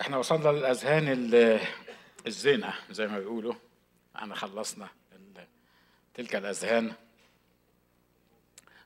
إحنا 0.00 0.16
وصلنا 0.16 0.48
للأذهان 0.48 1.08
ال- 1.08 1.60
الزنا 2.26 2.74
زي 2.90 3.06
ما 3.06 3.18
بيقولوا. 3.18 3.54
إحنا 4.16 4.34
خلصنا 4.34 4.88
تلك 6.14 6.36
الأذهان. 6.36 6.92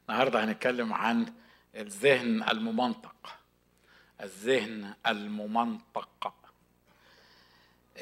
النهارده 0.08 0.44
هنتكلم 0.44 0.92
عن 0.92 1.32
الذهن 1.76 2.42
الممنطق. 2.50 3.14
الذهن 4.20 4.94
الممنطق. 5.06 6.34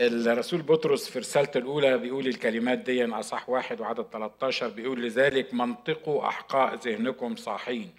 الرسول 0.00 0.62
بطرس 0.62 1.08
في 1.10 1.18
رسالته 1.18 1.58
الأولى 1.58 1.98
بيقول 1.98 2.26
الكلمات 2.26 2.78
دي 2.78 3.04
أصح 3.04 3.48
واحد 3.48 3.80
وعدد 3.80 4.02
13 4.02 4.68
بيقول 4.68 5.02
لذلك 5.02 5.54
منطقوا 5.54 6.28
أحقاء 6.28 6.74
ذهنكم 6.74 7.36
صاحين. 7.36 7.94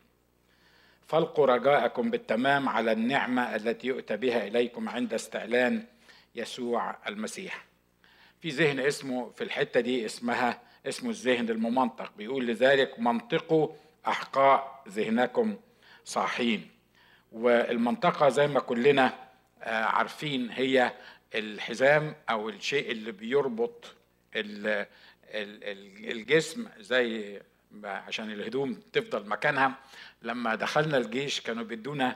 فالقوا 1.07 1.45
رجاءكم 1.45 2.11
بالتمام 2.11 2.69
على 2.69 2.91
النعمة 2.91 3.55
التي 3.55 3.87
يؤتى 3.87 4.17
بها 4.17 4.47
إليكم 4.47 4.89
عند 4.89 5.13
استعلان 5.13 5.83
يسوع 6.35 6.95
المسيح. 7.07 7.65
في 8.41 8.49
ذهن 8.49 8.79
اسمه 8.79 9.29
في 9.29 9.43
الحتة 9.43 9.79
دي 9.79 10.05
اسمها 10.05 10.61
اسمه 10.87 11.09
الذهن 11.09 11.49
الممنطق. 11.49 12.11
بيقول 12.17 12.47
لذلك 12.47 12.99
منطقوا 12.99 13.67
أحقاء 14.07 14.83
ذهنكم 14.89 15.55
صاحين. 16.05 16.69
والمنطقة 17.31 18.29
زي 18.29 18.47
ما 18.47 18.59
كلنا 18.59 19.13
آه، 19.63 19.83
عارفين 19.83 20.49
هي 20.51 20.91
الحزام 21.35 22.15
أو 22.29 22.49
الشيء 22.49 22.91
اللي 22.91 23.11
بيربط 23.11 23.85
ال- 24.35 24.67
ال- 25.33 25.63
ال- 25.63 26.11
الجسم 26.11 26.67
زي 26.79 27.39
عشان 27.85 28.31
الهدوم 28.31 28.73
تفضل 28.93 29.29
مكانها. 29.29 29.75
لما 30.21 30.55
دخلنا 30.55 30.97
الجيش 30.97 31.41
كانوا 31.41 31.63
بيدونا 31.63 32.15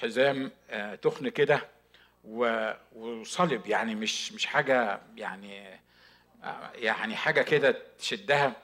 حزام 0.00 0.50
آه، 0.70 0.94
تخن 0.94 1.28
كده 1.28 1.60
وصلب 2.94 3.66
يعني 3.66 3.94
مش 3.94 4.32
مش 4.32 4.46
حاجة 4.46 5.00
يعني 5.16 5.80
آه، 6.44 6.70
يعني 6.74 7.16
حاجة 7.16 7.42
كده 7.42 7.76
تشدها. 7.98 8.56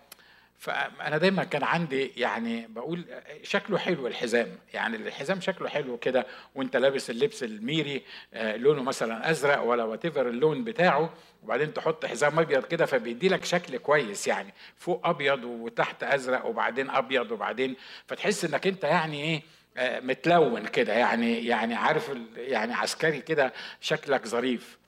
فأنا 0.63 1.19
دايما 1.19 1.45
كان 1.45 1.65
عندي 1.65 2.13
يعني 2.17 2.67
بقول 2.67 3.05
شكله 3.43 3.79
حلو 3.79 4.07
الحزام 4.07 4.49
يعني 4.75 4.97
الحزام 4.97 5.41
شكله 5.41 5.69
حلو 5.69 5.97
كده 5.97 6.27
وأنت 6.55 6.77
لابس 6.77 7.11
اللبس 7.11 7.43
الميري 7.43 8.03
آه، 8.35 8.57
لونه 8.57 8.83
مثلا 8.83 9.31
أزرق 9.31 9.63
ولا 9.63 9.85
وات 9.85 10.05
اللون 10.05 10.65
بتاعه 10.65 11.15
وبعدين 11.43 11.75
تحط 11.75 12.07
حزام 12.07 12.39
أبيض 12.39 12.65
كده 12.65 12.87
فبيدي 12.87 13.29
لك 13.29 13.45
شكل 13.45 13.77
كويس 13.77 14.27
يعني 14.27 14.55
فوق 14.77 15.07
أبيض 15.07 15.45
وتحت 15.45 16.03
أزرق 16.03 16.47
وبعدين 16.47 16.91
أبيض 16.91 17.33
وبعدين 17.33 17.77
فتحس 18.07 18.45
إنك 18.45 18.67
أنت 18.67 18.85
يعني 18.85 19.23
إيه 19.23 19.43
آه، 19.77 20.01
متلون 20.01 20.67
كده 20.67 20.93
يعني 20.93 21.47
يعني 21.47 21.75
عارف 21.75 22.11
يعني 22.37 22.75
عسكري 22.75 23.21
كده 23.21 23.53
شكلك 23.81 24.27
ظريف. 24.27 24.79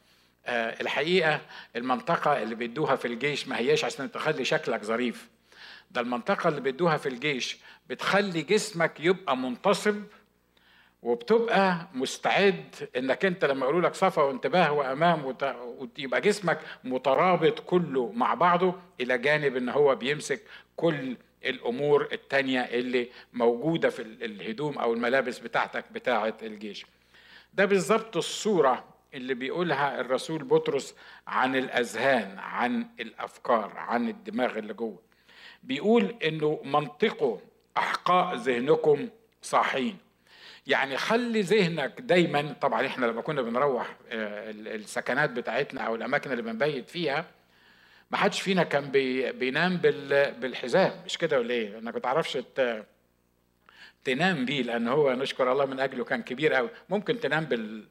آه، 0.46 0.80
الحقيقة 0.80 1.40
المنطقة 1.76 2.42
اللي 2.42 2.54
بيدوها 2.54 2.96
في 2.96 3.08
الجيش 3.08 3.48
ما 3.48 3.58
هياش 3.58 3.84
عشان 3.84 4.12
تخلي 4.12 4.44
شكلك 4.44 4.84
ظريف. 4.84 5.33
ده 5.94 6.00
المنطقة 6.00 6.48
اللي 6.48 6.60
بيدوها 6.60 6.96
في 6.96 7.08
الجيش 7.08 7.58
بتخلي 7.90 8.42
جسمك 8.42 9.00
يبقى 9.00 9.36
منتصب 9.36 10.02
وبتبقى 11.02 11.88
مستعد 11.94 12.74
إنك 12.96 13.24
أنت 13.24 13.44
لما 13.44 13.62
يقولوا 13.66 13.80
لك 13.80 13.94
صفا 13.94 14.22
وانتباه 14.22 14.72
وأمام 14.72 15.24
ويبقى 15.24 16.20
جسمك 16.20 16.60
مترابط 16.84 17.60
كله 17.60 18.12
مع 18.12 18.34
بعضه 18.34 18.74
إلى 19.00 19.18
جانب 19.18 19.56
إن 19.56 19.68
هو 19.68 19.94
بيمسك 19.94 20.40
كل 20.76 21.16
الأمور 21.44 22.08
التانية 22.12 22.60
اللي 22.60 23.08
موجودة 23.32 23.90
في 23.90 24.02
ال- 24.02 24.24
الهدوم 24.24 24.78
أو 24.78 24.92
الملابس 24.94 25.38
بتاعتك 25.38 25.84
بتاعة 25.92 26.34
الجيش. 26.42 26.86
ده 27.54 27.64
بالظبط 27.64 28.16
الصورة 28.16 28.84
اللي 29.14 29.34
بيقولها 29.34 30.00
الرسول 30.00 30.44
بطرس 30.44 30.94
عن 31.26 31.56
الأذهان 31.56 32.38
عن 32.38 32.86
الأفكار 33.00 33.72
عن 33.76 34.08
الدماغ 34.08 34.58
اللي 34.58 34.74
جوه. 34.74 34.98
بيقول 35.64 36.14
إنه 36.24 36.60
منطقوا 36.64 37.38
أحقاء 37.76 38.36
ذهنكم 38.36 39.08
صاحين. 39.42 39.98
يعني 40.66 40.96
خلي 40.96 41.40
ذهنك 41.40 42.00
دايما 42.00 42.52
طبعا 42.60 42.86
إحنا 42.86 43.06
لما 43.06 43.22
كنا 43.22 43.42
بنروح 43.42 43.96
آه، 44.10 44.50
ال- 44.50 44.68
السكنات 44.68 45.30
بتاعتنا 45.30 45.80
أو 45.80 45.94
الأماكن 45.94 46.30
اللي 46.32 46.42
بنبيت 46.42 46.88
فيها 46.90 47.24
ما 48.10 48.16
حدش 48.16 48.40
فينا 48.40 48.62
كان 48.62 48.90
بي 48.90 49.32
بينام 49.32 49.76
بال- 49.76 50.32
بالحزام. 50.32 50.92
مش 51.06 51.18
كده 51.18 51.38
ولا 51.38 51.54
إيه؟ 51.54 51.78
انك 51.78 51.94
ما 51.94 52.00
تعرفش 52.00 52.38
تنام 54.04 54.44
بيه 54.44 54.62
لأن 54.62 54.88
هو 54.88 55.12
نشكر 55.12 55.52
الله 55.52 55.64
من 55.64 55.80
أجله 55.80 56.04
كان 56.04 56.22
كبير 56.22 56.52
قوي 56.54 56.68
ممكن 56.88 57.20
تنام 57.20 57.44
بال 57.44 57.84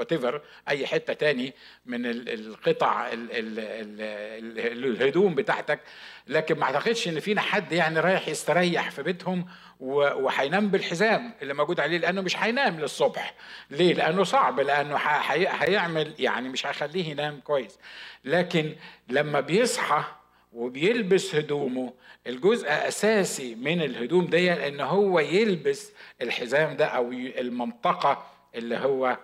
وات 0.00 0.42
أي 0.68 0.86
حتة 0.86 1.12
تاني 1.12 1.54
من 1.86 2.06
ال- 2.06 2.28
القطع 2.28 3.08
ال 3.12 3.12
ال 3.32 3.58
ال 3.58 4.58
ال 4.58 4.84
الهدوم 4.84 5.34
بتاعتك. 5.34 5.80
لكن 6.26 6.58
ما 6.58 6.64
أعتقدش 6.64 7.08
إن 7.08 7.20
فينا 7.20 7.40
حد 7.40 7.72
يعني 7.72 8.00
رايح 8.00 8.28
يستريح 8.28 8.90
في 8.90 9.02
بيتهم 9.02 9.46
وهينام 9.80 10.68
بالحزام 10.68 11.32
اللي 11.42 11.54
موجود 11.54 11.80
عليه 11.80 11.98
لأنه 11.98 12.20
مش 12.20 12.36
هينام 12.36 12.80
للصبح. 12.80 13.34
ليه؟ 13.70 13.94
لأنه 13.94 14.24
صعب 14.24 14.60
لأنه 14.60 14.96
هيعمل 14.96 16.14
يعني 16.18 16.48
مش 16.48 16.66
هيخليه 16.66 17.10
ينام 17.10 17.40
كويس. 17.40 17.78
لكن 18.24 18.74
لما 19.08 19.40
بيصحى 19.40 20.04
وبيلبس 20.52 21.34
هدومه 21.34 21.92
الجزء 22.26 22.68
أساسي 22.68 23.54
من 23.54 23.82
الهدوم 23.82 24.26
دي 24.26 24.52
إن 24.68 24.80
هو 24.80 25.20
يلبس 25.20 25.92
الحزام 26.22 26.76
ده 26.76 26.86
أو 26.86 27.12
المنطقة 27.12 28.26
اللي 28.54 28.76
هو 28.76 29.16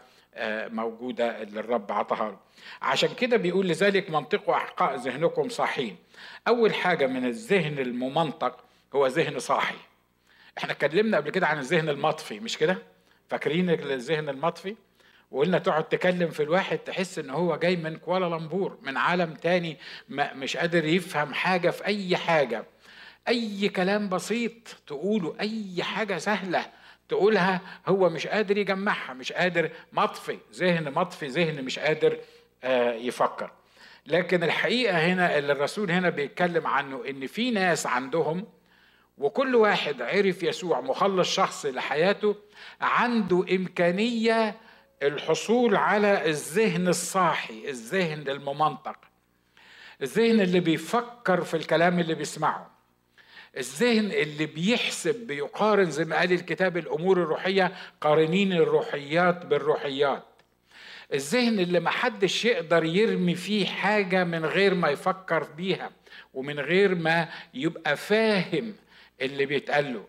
موجودة 0.73 1.43
اللي 1.43 1.61
الرب 1.61 1.93
عطاها 1.93 2.31
له. 2.31 2.39
عشان 2.83 3.15
كده 3.15 3.37
بيقول 3.37 3.69
لذلك 3.69 4.11
منطقوا 4.11 4.55
احقاء 4.57 4.95
ذهنكم 4.97 5.49
صاحين. 5.49 5.97
أول 6.49 6.75
حاجة 6.75 7.07
من 7.07 7.27
الذهن 7.27 7.79
الممنطق 7.79 8.65
هو 8.95 9.07
ذهن 9.07 9.39
صاحي. 9.39 9.77
إحنا 10.59 10.73
اتكلمنا 10.73 11.17
قبل 11.17 11.31
كده 11.31 11.47
عن 11.47 11.59
الذهن 11.59 11.89
المطفي 11.89 12.41
مش 12.41 12.59
كده؟ 12.59 12.79
فاكرين 13.29 13.71
الذهن 13.71 14.29
المطفي؟ 14.29 14.77
وقلنا 15.31 15.59
تقعد 15.59 15.85
تكلم 15.85 16.31
في 16.31 16.43
الواحد 16.43 16.79
تحس 16.79 17.19
إن 17.19 17.31
هو 17.31 17.57
جاي 17.57 17.77
من 17.77 17.97
كوالالمبور 17.97 18.79
من 18.83 18.97
عالم 18.97 19.35
تاني 19.35 19.79
مش 20.09 20.57
قادر 20.57 20.85
يفهم 20.85 21.35
حاجة 21.35 21.71
في 21.71 21.85
أي 21.87 22.17
حاجة. 22.17 22.65
أي 23.29 23.69
كلام 23.69 24.09
بسيط 24.09 24.53
تقوله 24.87 25.37
أي 25.41 25.83
حاجة 25.83 26.19
سهلة 26.19 26.67
تقولها 27.09 27.61
هو 27.87 28.09
مش 28.09 28.27
قادر 28.27 28.59
يجمعها 28.59 29.13
مش 29.15 29.33
قادر 29.33 29.71
مطفي 29.93 30.39
ذهن 30.55 30.93
مطفي 30.93 31.27
ذهن 31.27 31.65
مش 31.65 31.79
قادر 31.79 32.19
آه، 32.65 32.93
يفكر. 32.93 33.51
لكن 34.07 34.45
الحقيقة 34.45 34.99
هنا 34.99 35.39
اللي 35.39 35.53
الرسول 35.53 35.91
هنا 35.91 36.11
بيتكلم 36.11 36.67
عنه 36.67 37.03
إن 37.09 37.27
في 37.27 37.51
ناس 37.51 37.87
عندهم 37.87 38.47
وكل 39.19 39.55
واحد 39.55 40.03
عرف 40.03 40.43
يسوع 40.43 40.81
مخلص 40.81 41.29
شخص 41.35 41.67
لحياته 41.67 42.37
عنده 42.81 43.45
إمكانية 43.51 44.57
الحصول 45.03 45.77
على 45.77 46.29
الذهن 46.29 46.89
الصاحي 46.89 47.69
الذهن 47.69 48.29
الممنطق 48.29 48.97
الذهن 50.03 50.41
اللي 50.41 50.61
بيفكر 50.61 51.45
في 51.45 51.57
الكلام 51.57 51.99
اللي 51.99 52.15
بيسمعه. 52.15 52.76
الذهن 53.57 54.13
اللي 54.13 54.47
بيحسب 54.47 55.15
بيقارن 55.27 55.91
زي 55.91 56.05
ما 56.05 56.17
قال 56.17 56.33
الكتاب 56.33 56.77
الأمور 56.77 57.23
الروحية 57.23 57.73
قارنين 58.01 58.53
الروحيات 58.53 59.47
بالروحيات. 59.47 60.25
الذهن 61.15 61.61
اللي 61.61 61.81
محدش 61.81 62.45
يقدر 62.45 62.85
يرمي 62.85 63.35
فيه 63.35 63.67
حاجة 63.67 64.25
من 64.25 64.45
غير 64.45 64.75
ما 64.75 64.89
يفكر 64.89 65.45
بيها 65.57 65.91
ومن 66.35 66.61
غير 66.61 66.95
ما 66.95 67.29
يبقى 67.55 67.97
فاهم 67.97 68.75
اللي 69.21 69.47
بيتقال 69.47 69.95
له 69.95 70.05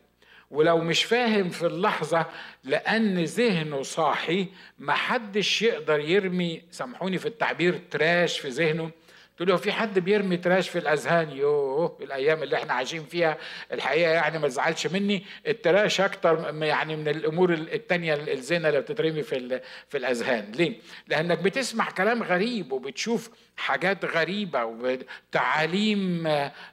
ولو 0.52 0.78
مش 0.78 1.04
فاهم 1.04 1.50
في 1.50 1.66
اللحظة 1.66 2.26
لأن 2.64 3.24
ذهنه 3.24 3.82
صاحي 3.82 4.48
محدش 4.80 5.62
يقدر 5.62 6.00
يرمي 6.00 6.62
سامحوني 6.72 7.18
في 7.18 7.26
التعبير 7.26 7.82
تراش 7.92 8.40
في 8.40 8.48
ذهنه. 8.50 8.92
تقول 9.38 9.50
له 9.50 9.56
في 9.56 9.72
حد 9.72 10.00
بيرمي 10.00 10.38
تراش 10.38 10.70
في 10.70 10.80
الأذهان؟ 10.80 11.32
يوه 11.32 11.98
الأيام 12.02 12.44
اللي 12.44 12.56
إحنا 12.56 12.74
عايشين 12.74 13.04
فيها 13.06 13.38
الحقيقة 13.72 14.12
يعني 14.12 14.40
ما 14.40 14.48
تزعلش 14.48 14.88
مني. 14.88 15.26
التراش 15.48 16.02
أكتر 16.02 16.56
يعني 16.64 16.96
من 16.96 17.08
الأمور 17.08 17.54
ال- 17.54 17.74
التانية 17.74 18.14
ال- 18.14 18.30
الزنا 18.30 18.70
اللي 18.70 18.82
بتترمي 18.82 19.24
في 19.24 19.62
في 19.90 19.98
الأذهان. 19.98 20.52
ليه؟ 20.52 20.76
لأنك 21.08 21.38
بتسمع 21.40 21.90
كلام 21.92 22.24
غريب 22.24 22.72
وبتشوف 22.72 23.30
حاجات 23.58 24.06
غريبة 24.06 24.66
وتعاليم 24.66 26.28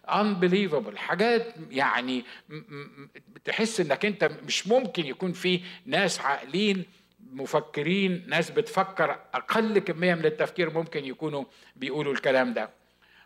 unbelievable. 0.09 0.97
حاجات 0.97 1.55
يعني 1.71 2.25
تحس 3.45 3.81
إنك 3.81 4.05
أنت 4.05 4.31
مش 4.47 4.67
ممكن 4.67 5.07
يكون 5.07 5.33
في 5.33 5.61
ناس 5.87 6.21
عاقلين 6.21 6.85
مفكرين 7.35 8.25
ناس 8.29 8.51
بتفكر 8.51 9.19
أقل 9.35 9.79
كمية 9.79 10.15
من 10.15 10.25
التفكير 10.25 10.71
ممكن 10.71 11.05
يكونوا 11.05 11.45
بيقولوا 11.77 12.13
الكلام 12.13 12.55
ده 12.55 12.71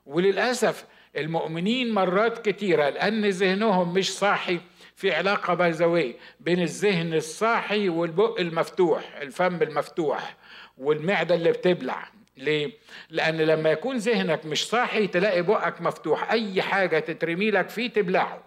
وللأسف 0.07 0.87
المؤمنين 1.17 1.95
مرات 1.95 2.49
كتيرة 2.49 2.89
لأن 2.89 3.25
ذهنهم 3.29 3.95
مش 3.95 4.13
صاحي 4.13 4.61
في 4.97 5.13
علاقة 5.15 5.55
بيزوية 5.55 6.15
بين 6.41 6.61
الذهن 6.63 7.15
الصاحي 7.15 7.89
والبق 7.89 8.41
المفتوح 8.41 9.17
الفم 9.17 9.63
المفتوح 9.63 10.37
والمعدة 10.79 11.35
اللي 11.35 11.53
بتبلع 11.53 12.09
ليه؟ 12.37 12.73
لأن 13.11 13.37
لما 13.37 13.71
يكون 13.71 13.97
ذهنك 13.97 14.47
مش 14.47 14.69
صاحي 14.69 15.07
تلاقي 15.07 15.43
بقك 15.43 15.81
مفتوح 15.81 16.31
أي 16.31 16.63
حاجة 16.63 16.99
تترمي 16.99 17.51
لك 17.51 17.69
فيه 17.69 17.91
تبلعه 17.91 18.43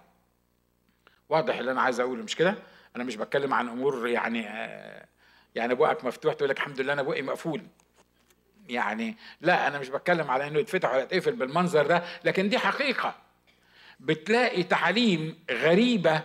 واضح 1.29 1.57
اللي 1.57 1.71
أنا 1.71 1.81
عايز 1.81 1.99
أقوله 1.99 2.23
مش 2.23 2.35
كده؟ 2.35 2.55
أنا 2.95 3.03
مش 3.03 3.15
بتكلم 3.15 3.53
عن 3.53 3.69
أمور 3.69 4.07
يعني 4.07 4.47
آه 4.49 5.05
يعني 5.55 5.75
بقك 5.75 6.05
مفتوح 6.05 6.33
تقول 6.33 6.49
لك 6.49 6.57
الحمد 6.57 6.81
لله 6.81 6.93
أنا 6.93 7.01
بقي 7.01 7.21
مقفول. 7.21 7.61
يعني 8.69 9.17
لا 9.41 9.67
أنا 9.67 9.79
مش 9.79 9.89
بتكلم 9.89 10.31
على 10.31 10.47
إنه 10.47 10.59
يتفتح 10.59 10.91
ولا 10.91 11.01
يتقفل 11.01 11.31
بالمنظر 11.35 11.87
ده 11.87 12.03
لكن 12.23 12.49
دي 12.49 12.57
حقيقة. 12.59 13.15
بتلاقي 13.99 14.63
تعليم 14.63 15.43
غريبة 15.51 16.21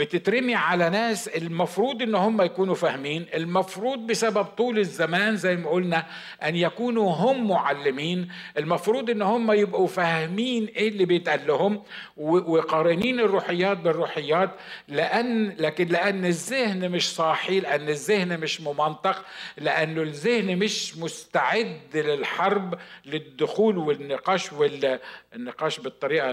بتترمي 0.00 0.54
على 0.54 0.90
ناس 0.90 1.28
المفروض 1.28 2.02
إن 2.02 2.14
هم 2.14 2.42
يكونوا 2.42 2.74
فاهمين 2.74 3.26
المفروض 3.34 3.98
بسبب 4.06 4.44
طول 4.44 4.78
الزمان 4.78 5.36
زي 5.36 5.56
ما 5.56 5.70
قلنا 5.70 6.06
أن 6.42 6.56
يكونوا 6.56 7.10
هم 7.12 7.48
معلمين 7.48 8.28
المفروض 8.58 9.10
إن 9.10 9.22
هم 9.22 9.52
يبقوا 9.52 9.86
فاهمين 9.86 10.64
إيه 10.66 10.88
اللي 10.88 11.04
بيتقال 11.04 11.46
لهم 11.46 11.82
وقارنين 12.16 13.20
الروحيات 13.20 13.76
بالروحيات 13.78 14.50
لأن 14.88 15.56
لكن 15.58 15.88
لأن 15.88 16.24
الذهن 16.24 16.90
مش 16.90 17.14
صاحي 17.14 17.60
لأن 17.60 17.88
الذهن 17.88 18.40
مش 18.40 18.60
ممنطق 18.60 19.24
لأنه 19.58 20.02
الذهن 20.02 20.58
مش 20.58 20.98
مستعد 20.98 21.80
للحرب 21.94 22.78
للدخول 23.06 23.78
والنقاش 23.78 24.52
والنقاش 24.52 25.80
بالطريقة 25.80 26.30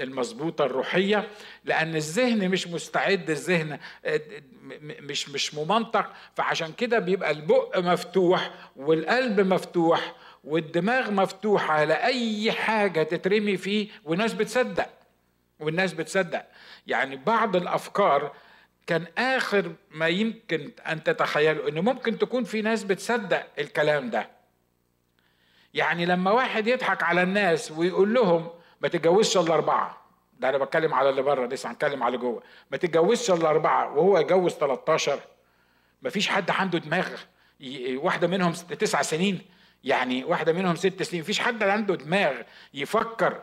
المظبوطة 0.00 0.64
الروحية 0.64 1.28
لأن 1.64 1.96
الذهن 1.96 2.48
مش 2.48 2.68
مستعد 2.68 3.30
الذهن 3.30 3.78
مش 4.82 5.28
مش 5.28 5.54
ممنطق. 5.54 6.12
فعشان 6.34 6.72
كده 6.72 6.98
بيبقى 6.98 7.30
البق 7.30 7.78
مفتوح 7.78 8.50
والقلب 8.76 9.40
مفتوح 9.40 10.14
والدماغ 10.44 11.10
مفتوحة 11.10 11.84
لأي 11.84 12.52
حاجة 12.52 13.02
تترمي 13.02 13.56
فيه 13.56 13.88
والناس 14.04 14.32
بتصدق. 14.34 14.88
والناس 15.60 15.92
بتصدق. 15.92 16.46
يعني 16.86 17.16
بعض 17.16 17.56
الأفكار 17.56 18.32
كان 18.86 19.06
آخر 19.18 19.72
ما 19.90 20.08
يمكن 20.08 20.70
أن 20.86 21.02
تتخيلوا 21.02 21.68
إنه 21.68 21.80
ممكن 21.80 22.18
تكون 22.18 22.44
في 22.44 22.62
ناس 22.62 22.84
بتصدق 22.84 23.46
الكلام 23.58 24.10
ده. 24.10 24.28
يعني 25.74 26.06
لما 26.06 26.30
واحد 26.30 26.66
يضحك 26.66 27.02
على 27.02 27.22
الناس 27.22 27.70
ويقول 27.70 28.14
لهم 28.14 28.50
ما 28.84 28.90
تتجوزش 28.90 29.36
الا 29.36 29.54
اربعة. 29.54 30.00
ده 30.40 30.48
أنا 30.48 30.58
بتكلم 30.58 30.94
على 30.94 31.10
اللي 31.10 31.22
بره 31.22 31.46
لسه 31.46 31.70
هنتكلم 31.70 32.02
على 32.02 32.16
جوه. 32.18 32.42
ما 32.70 32.76
تتجوزش 32.76 33.30
الا 33.30 33.50
اربعة 33.50 33.92
وهو 33.92 34.18
يتجوز 34.18 34.52
13 34.52 35.20
ما 36.02 36.10
فيش 36.10 36.28
حد 36.28 36.50
عنده 36.50 36.78
دماغ 36.78 37.08
واحدة 37.94 38.26
منهم 38.26 38.52
تسع 38.52 39.02
سنين. 39.02 39.40
يعني 39.84 40.24
واحدة 40.24 40.52
منهم 40.52 40.76
ست 40.76 41.02
سنين. 41.02 41.22
فيش 41.22 41.40
حد 41.40 41.62
عنده 41.62 41.94
دماغ 41.94 42.32
يفكر 42.74 43.42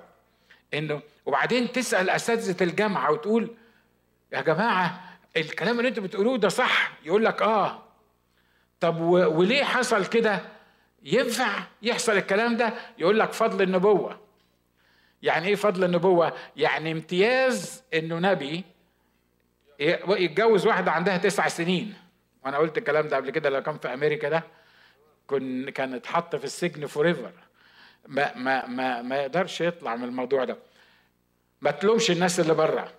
انه 0.74 1.02
وبعدين 1.26 1.72
تسأل 1.72 2.10
أساتذة 2.10 2.64
الجامعة 2.64 3.12
وتقول 3.12 3.56
يا 4.32 4.42
جماعة 4.42 5.02
الكلام 5.38 5.78
اللي 5.78 5.90
أنتوا 5.90 6.04
بتقولوه 6.04 6.38
ده 6.38 6.50
صح؟ 6.50 6.92
يقول 7.04 7.26
لك 7.26 7.42
آه. 7.42 7.84
طب 8.80 9.02
وليه 9.02 9.64
حصل 9.64 10.06
كده؟ 10.06 10.40
ينفع 11.04 11.64
يحصل 11.82 12.12
الكلام 12.12 12.58
ده؟ 12.58 12.74
يقول 12.98 13.20
لك 13.20 13.34
فضل 13.34 13.62
النبوة. 13.62 14.31
يعني 15.24 15.48
إيه 15.48 15.56
فضل 15.56 15.84
النبوة؟ 15.84 16.34
يعني 16.58 16.92
امتياز 16.92 17.84
إنه 17.94 18.20
نبي 18.20 18.64
يتجوز 20.10 20.68
واحدة 20.68 20.92
عندها 20.92 21.18
تسع 21.18 21.48
سنين. 21.48 21.94
وأنا 22.46 22.58
قلت 22.58 22.78
الكلام 22.78 23.08
ده 23.08 23.16
قبل 23.18 23.30
كده 23.30 23.50
لو 23.50 23.64
كان 23.64 23.78
في 23.78 23.94
أمريكا 23.94 24.30
ده 24.30 24.44
كن 25.28 25.70
كان 25.70 25.94
اتحط 25.94 26.36
في 26.36 26.44
السجن 26.46 26.86
forever 26.86 27.32
ما 28.08 28.38
ما 28.38 28.66
ما 28.68 29.02
ما 29.02 29.16
يقدرش 29.22 29.62
يطلع 29.62 29.96
من 29.96 30.04
الموضوع 30.04 30.44
ده. 30.44 30.58
ما 31.62 31.72
تلومش 31.72 32.12
الناس 32.12 32.40
اللي 32.40 32.54
بره. 32.54 32.92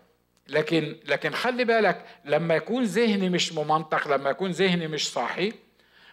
لكن 0.48 0.96
لكن 1.06 1.30
خلي 1.30 1.64
بالك 1.64 2.06
لما 2.24 2.54
يكون 2.54 2.84
ذهني 2.84 3.28
مش 3.28 3.52
ممنطق 3.52 4.08
لما 4.08 4.30
يكون 4.30 4.50
ذهني 4.50 4.88
مش 4.88 5.10
صاحي 5.12 5.52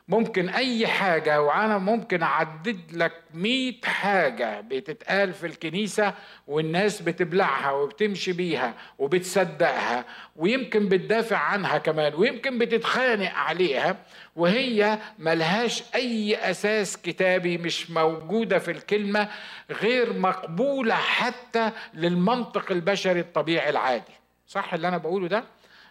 ممكن 0.09 0.50
أي 0.50 0.88
حاجة 0.88 1.41
وأنا 1.41 1.77
ممكن 1.77 2.23
أعدد 2.23 2.79
لك 2.94 3.11
مئة 3.33 3.85
حاجة 3.85 4.61
بتتقال 4.61 5.33
في 5.33 5.45
الكنيسة 5.47 6.13
والناس 6.47 7.01
بتبلعها 7.01 7.71
وبتمشي 7.71 8.33
بيها 8.33 8.73
وبتصدقها 9.00 10.06
ويمكن 10.35 10.89
بتدافع 10.89 11.38
عنها 11.38 11.77
كمان 11.77 12.13
ويمكن 12.15 12.57
بتتخانق 12.57 13.31
عليها 13.33 13.95
وهي 14.35 15.00
ملهاش 15.19 15.83
أي 15.95 16.35
أساس 16.51 16.97
كتابي 16.97 17.57
مش 17.57 17.91
موجودة 17.91 18.59
في 18.59 18.71
الكلمة 18.71 19.27
غير 19.71 20.13
مقبولة 20.13 20.95
حتى 20.95 21.71
للمنطق 21.94 22.71
البشري 22.71 23.19
الطبيعي 23.19 23.69
العادي 23.69 24.13
صح 24.47 24.73
اللي 24.73 24.88
أنا 24.88 24.97
بقوله 24.97 25.27
ده؟ 25.27 25.44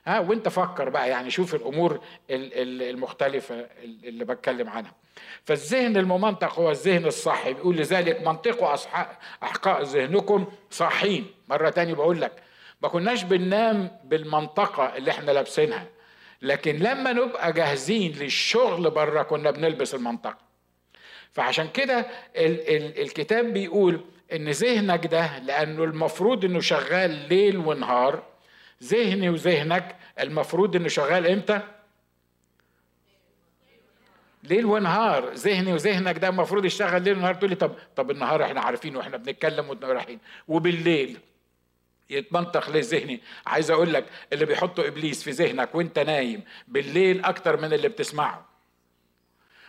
ها 0.06 0.18
وانت 0.20 0.48
فكر 0.48 0.88
بقى 0.88 1.08
يعني 1.08 1.30
شوف 1.30 1.54
الأمور 1.54 2.00
المختلفة 2.30 3.66
اللي 4.04 4.24
بتكلم 4.24 4.68
عنها. 4.70 4.92
فالذهن 5.44 5.96
الممنطق 5.96 6.58
هو 6.58 6.70
الذهن 6.70 7.06
الصحي. 7.06 7.52
بيقول 7.52 7.76
لذلك 7.76 8.26
منطقوا 8.26 8.74
أحقاء 9.42 9.82
ذهنكم 9.82 10.46
صاحين. 10.70 11.26
مرة 11.48 11.70
تاني 11.70 11.94
بقول 11.94 12.20
لك 12.20 12.32
ما 12.82 12.88
كناش 12.88 13.22
بننام 13.22 13.90
بالمنطقة 14.04 14.96
اللي 14.96 15.10
إحنا 15.10 15.30
لابسينها. 15.30 15.86
لكن 16.42 16.76
لما 16.76 17.12
نبقى 17.12 17.52
جاهزين 17.52 18.12
للشغل 18.12 18.90
بره 18.90 19.22
كنا 19.22 19.50
بنلبس 19.50 19.94
المنطقة. 19.94 20.48
فعشان 21.32 21.68
كده 21.68 21.98
ال 22.36 22.76
ال 22.76 23.02
الكتاب 23.02 23.44
بيقول 23.52 24.00
إن 24.32 24.48
ذهنك 24.50 25.06
ده 25.06 25.38
لأنه 25.38 25.84
المفروض 25.84 26.44
إنه 26.44 26.60
شغال 26.60 27.10
ليل 27.10 27.56
ونهار 27.56 28.22
ذهني 28.82 29.28
وذهنك 29.28 29.96
المفروض 30.20 30.76
إنه 30.76 30.88
شغال 30.88 31.26
إمتى؟ 31.26 31.60
ليل 34.42 34.66
ونهار. 34.66 35.32
ذهني 35.34 35.72
وذهنك 35.72 36.18
ده 36.18 36.28
المفروض 36.28 36.64
يشتغل 36.64 37.02
ليل 37.02 37.16
ونهار. 37.16 37.34
تقول 37.34 37.50
لي 37.50 37.56
طب 37.56 37.72
طب 37.96 38.10
النهار 38.10 38.44
إحنا 38.44 38.60
عارفين 38.60 38.96
وإحنا 38.96 39.16
بنتكلم 39.16 39.78
رايحين 39.82 40.18
وبالليل 40.48 41.18
يتمنطق 42.10 42.70
ليه 42.70 42.80
ذهني؟ 42.84 43.20
عايز 43.46 43.70
أقول 43.70 43.92
لك 43.92 44.06
اللي 44.32 44.46
بيحطوا 44.46 44.86
إبليس 44.86 45.22
في 45.22 45.30
ذهنك 45.30 45.74
وأنت 45.74 45.98
نايم 45.98 46.42
بالليل 46.68 47.24
أكتر 47.24 47.56
من 47.60 47.72
اللي 47.72 47.88
بتسمعه. 47.88 48.57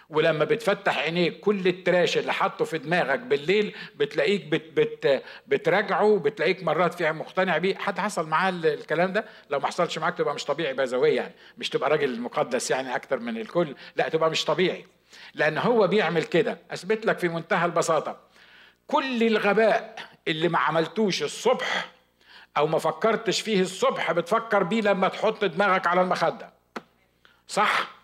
ولما 0.10 0.46
بتفتح 0.46 0.98
عينيك 0.98 1.40
كل 1.40 1.68
التراش 1.68 2.18
اللي 2.18 2.34
حاطه 2.34 2.66
في 2.66 2.78
دماغك 2.78 3.20
بالليل 3.20 3.76
بتلاقيك 3.96 4.46
بت 4.46 4.64
بت 4.80 5.24
بتراجعه 5.48 6.18
بتلاقيك 6.20 6.64
مرات 6.64 6.94
فيها 6.94 7.12
مقتنع 7.12 7.58
بيه. 7.58 7.76
حد 7.76 8.00
حصل 8.00 8.28
معاه 8.28 8.50
الكلام 8.50 9.14
ده؟ 9.14 9.26
لو 9.50 9.60
ما 9.60 9.68
حصلش 9.68 9.98
معاك 9.98 10.18
تبقى 10.18 10.34
مش 10.36 10.46
طبيعي 10.46 10.74
بازوية 10.74 11.16
يعني. 11.16 11.34
مش 11.58 11.70
تبقى 11.70 11.90
راجل 11.90 12.20
مقدس 12.22 12.72
يعني 12.72 12.96
أكتر 12.96 13.20
من 13.20 13.38
الكل. 13.38 13.76
لا 13.96 14.10
تبقى 14.10 14.30
مش 14.30 14.46
طبيعي. 14.46 14.86
لأن 15.34 15.58
هو 15.58 15.88
بيعمل 15.88 16.24
كده. 16.24 16.58
أثبت 16.72 17.06
لك 17.06 17.20
في 17.20 17.28
منتهى 17.28 17.66
البساطة. 17.66 18.18
كل 18.88 19.24
الغباء 19.24 19.96
اللي 20.28 20.48
ما 20.48 20.60
عملتوش 20.60 21.24
الصبح 21.24 21.92
أو 22.58 22.68
ما 22.68 22.80
فكرتش 22.80 23.42
فيه 23.42 23.62
الصبح 23.62 24.12
بتفكر 24.12 24.64
بيه 24.64 24.82
لما 24.82 25.08
تحط 25.08 25.46
دماغك 25.46 25.88
على 25.88 26.02
المخدة. 26.02 26.54
صح؟ 27.48 27.99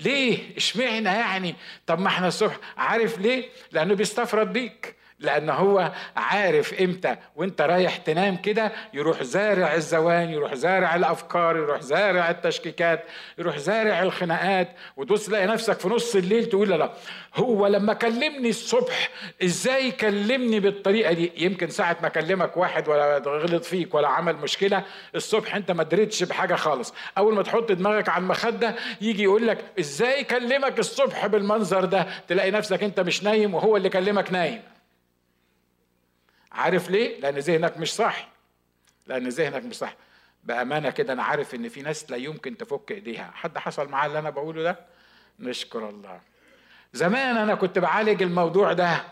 ليه؟ 0.00 0.56
اشمعنى 0.56 1.08
يعني؟ 1.08 1.54
طب 1.86 2.00
ما 2.00 2.08
إحنا 2.08 2.28
الصبح 2.28 2.56
عارف 2.76 3.18
ليه؟ 3.18 3.48
لأنه 3.72 3.94
بيستفرد 3.94 4.52
بيك. 4.52 4.94
لأن 5.18 5.50
هو 5.50 5.92
عارف 6.16 6.74
إمتى 6.80 7.16
وإنت 7.36 7.60
رايح 7.60 7.96
تنام 7.96 8.36
كده 8.36 8.72
يروح 8.94 9.22
زارع 9.22 9.74
الزوان 9.74 10.30
يروح 10.30 10.54
زارع 10.54 10.94
الأفكار 10.96 11.56
يروح 11.56 11.80
زارع 11.80 12.30
التشكيكات 12.30 13.04
يروح 13.38 13.56
زارع 13.58 14.02
الخناقات 14.02 14.68
وتبص 14.96 15.26
تلاقي 15.26 15.46
نفسك 15.46 15.80
في 15.80 15.88
نص 15.88 16.14
الليل 16.16 16.46
تقول 16.46 16.68
لا 16.70 16.90
هو 17.34 17.66
لما 17.66 17.94
كلمني 17.94 18.48
الصبح 18.48 19.10
إزاي 19.44 19.90
كلمني 19.90 20.60
بالطريقة 20.60 21.12
دي؟ 21.12 21.32
يمكن 21.36 21.68
ساعة 21.70 21.96
ما 22.02 22.08
كلمك 22.08 22.56
واحد 22.56 22.88
ولا 22.88 23.18
غلط 23.18 23.64
فيك 23.64 23.94
ولا 23.94 24.08
عمل 24.08 24.36
مشكلة 24.36 24.82
الصبح 25.14 25.54
أنت 25.56 25.70
ما 25.70 25.82
دريتش 25.82 26.22
بحاجة 26.22 26.54
خالص. 26.54 26.94
أول 27.18 27.34
ما 27.34 27.42
تحط 27.42 27.72
دماغك 27.72 28.08
على 28.08 28.22
المخدة 28.22 28.74
يجي 29.00 29.22
يقول 29.22 29.46
لك 29.46 29.58
إزاي 29.80 30.24
كلمك 30.24 30.78
الصبح 30.78 31.26
بالمنظر 31.26 31.84
ده؟ 31.84 32.06
تلاقي 32.28 32.50
نفسك 32.50 32.82
أنت 32.82 33.00
مش 33.00 33.22
نايم 33.24 33.54
وهو 33.54 33.76
اللي 33.76 33.88
كلمك 33.88 34.32
نايم. 34.32 34.60
عارف 36.56 36.90
ليه؟ 36.90 37.20
لأن 37.20 37.38
ذهنك 37.38 37.78
مش 37.78 37.94
صح 37.94 38.28
لأن 39.06 39.28
ذهنك 39.28 39.64
مش 39.64 39.74
صح 39.76 39.94
بأمانة 40.44 40.90
كده 40.90 41.12
أنا 41.12 41.22
عارف 41.22 41.54
إن 41.54 41.68
في 41.68 41.82
ناس 41.82 42.10
لا 42.10 42.16
يمكن 42.16 42.56
تفك 42.56 42.90
إيديها. 42.90 43.30
حد 43.34 43.58
حصل 43.58 43.88
معاه 43.88 44.06
اللي 44.06 44.18
أنا 44.18 44.30
بقوله 44.30 44.62
ده؟ 44.62 44.78
نشكر 45.40 45.88
الله. 45.88 46.20
زمان 46.92 47.36
أنا 47.36 47.54
كنت 47.54 47.78
بعالج 47.78 48.22
الموضوع 48.22 48.72
ده. 48.72 49.04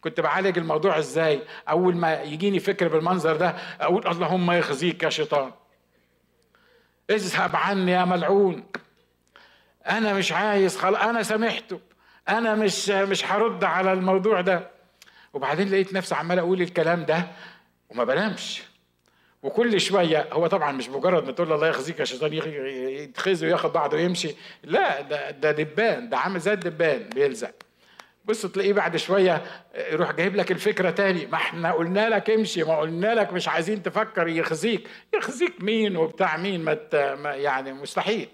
كنت 0.00 0.20
بعالج 0.20 0.58
الموضوع 0.58 0.98
إزاي؟ 0.98 1.42
أول 1.68 1.96
ما 1.96 2.22
يجيني 2.22 2.60
فكر 2.60 2.88
بالمنظر 2.88 3.36
ده 3.36 3.54
أقول 3.80 4.06
اللهم 4.06 4.50
يخزيك 4.50 5.02
يا 5.02 5.10
شيطان. 5.10 5.52
اذهب 7.10 7.56
عني 7.56 7.92
يا 7.92 8.04
ملعون. 8.04 8.64
أنا 9.86 10.12
مش 10.14 10.32
عايز 10.32 10.76
خلاص 10.76 11.00
أنا 11.02 11.22
سامحته 11.22 11.80
أنا 12.28 12.54
مش 12.54 12.88
مش 12.88 13.24
هرد 13.26 13.64
على 13.64 13.92
الموضوع 13.92 14.40
ده. 14.40 14.77
وبعدين 15.32 15.68
لقيت 15.68 15.92
نفسي 15.92 16.14
عمال 16.14 16.38
أقول 16.38 16.62
الكلام 16.62 17.04
ده 17.04 17.26
وما 17.90 18.04
بنامش. 18.04 18.62
وكل 19.42 19.80
شوية 19.80 20.28
هو 20.32 20.46
طبعا 20.46 20.72
مش 20.72 20.88
مجرد 20.88 21.24
ما 21.24 21.32
تقول 21.32 21.52
الله 21.52 21.68
يخزيك 21.68 22.00
يا 22.00 22.04
شيطان 22.04 22.32
يتخزي 22.32 23.46
وياخد 23.46 23.72
بعضه 23.72 23.96
ويمشي. 23.96 24.34
لا 24.64 25.00
ده 25.00 25.30
ده 25.30 25.50
دبان 25.50 26.08
ده 26.08 26.18
عامل 26.18 26.40
زي 26.40 26.52
الدبان 26.52 27.08
بيلزق. 27.14 27.54
بص 28.24 28.46
تلاقيه 28.46 28.72
بعد 28.72 28.96
شوية 28.96 29.42
يروح 29.90 30.12
جايب 30.12 30.36
لك 30.36 30.52
الفكرة 30.52 30.90
تاني. 30.90 31.26
ما 31.26 31.34
إحنا 31.34 31.72
قلنا 31.72 32.08
لك 32.08 32.30
امشي 32.30 32.62
ما 32.64 32.78
قلنا 32.78 33.14
لك 33.14 33.32
مش 33.32 33.48
عايزين 33.48 33.82
تفكر 33.82 34.28
يخزيك. 34.28 34.88
يخزيك 35.14 35.62
مين 35.62 35.96
وبتاع 35.96 36.36
مين؟ 36.36 36.60
ما 36.94 37.34
يعني 37.34 37.72
مستحيل. 37.72 38.28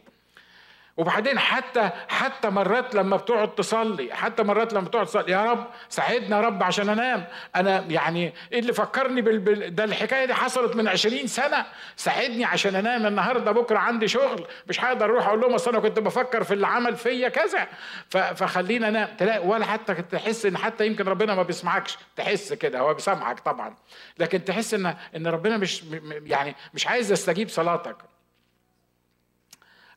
وبعدين 0.97 1.39
حتى 1.39 1.91
حتى 2.09 2.51
مرات 2.51 2.95
لما 2.95 3.17
بتقعد 3.17 3.55
تصلي 3.55 4.15
حتى 4.15 4.43
مرات 4.43 4.73
لما 4.73 4.85
بتقعد 4.89 5.07
تصلي 5.07 5.33
يا 5.33 5.45
رب 5.45 5.67
ساعدنا 5.89 6.37
يا 6.37 6.43
رب 6.43 6.63
عشان 6.63 6.89
أنام. 6.89 7.25
أنا 7.57 7.85
يعني 7.89 8.35
إيه 8.53 8.59
اللي 8.59 8.73
فكرني 8.73 9.23
بال... 9.23 9.75
ده 9.75 9.85
الحكاية 9.85 10.25
دي 10.25 10.35
حصلت 10.35 10.77
من 10.77 10.89
عشرين 10.89 11.27
سنة. 11.27 11.67
ساعدني 11.97 12.45
عشان 12.45 12.75
أنام 12.77 13.07
النهارده 13.07 13.53
بكرة 13.53 13.79
عندي 13.79 14.09
شغل 14.09 14.47
مش 14.69 14.85
هقدر 14.85 15.05
أروح 15.05 15.27
أقول 15.27 15.41
لهم 15.41 15.55
أصل 15.55 15.71
أنا 15.71 15.81
كنت 15.81 15.99
بفكر 15.99 16.45
في 16.45 16.55
اللي 16.55 16.67
عمل 16.67 16.97
فيا 16.97 17.29
كذا. 17.29 17.67
ف... 18.11 18.17
فخلينا 18.17 18.89
أنام. 18.89 19.09
تلاقي 19.19 19.47
ولا 19.47 19.65
حتى 19.65 19.95
تحس 19.95 20.47
إن 20.47 20.57
حتى 20.57 20.87
يمكن 20.87 21.05
ربنا 21.09 21.35
ما 21.35 21.43
بيسمعكش. 21.43 21.99
تحس 22.17 22.53
كده 22.53 22.79
هو 22.79 22.95
بيسمعك 22.95 23.41
طبعا. 23.41 23.75
لكن 24.19 24.45
تحس 24.45 24.75
ان 24.75 24.95
إن 25.17 25.27
ربنا 25.27 25.57
مش 25.57 25.83
يعني 26.27 26.55
مش 26.75 26.87
عايز 26.87 27.13
يستجيب 27.13 27.49
صلاتك. 27.49 27.97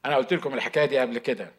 أنا 0.07 0.15
قلت 0.15 0.33
لكم 0.33 0.53
الحكاية 0.53 0.85
دي 0.85 0.97
قبل 0.99 1.17
كده. 1.17 1.51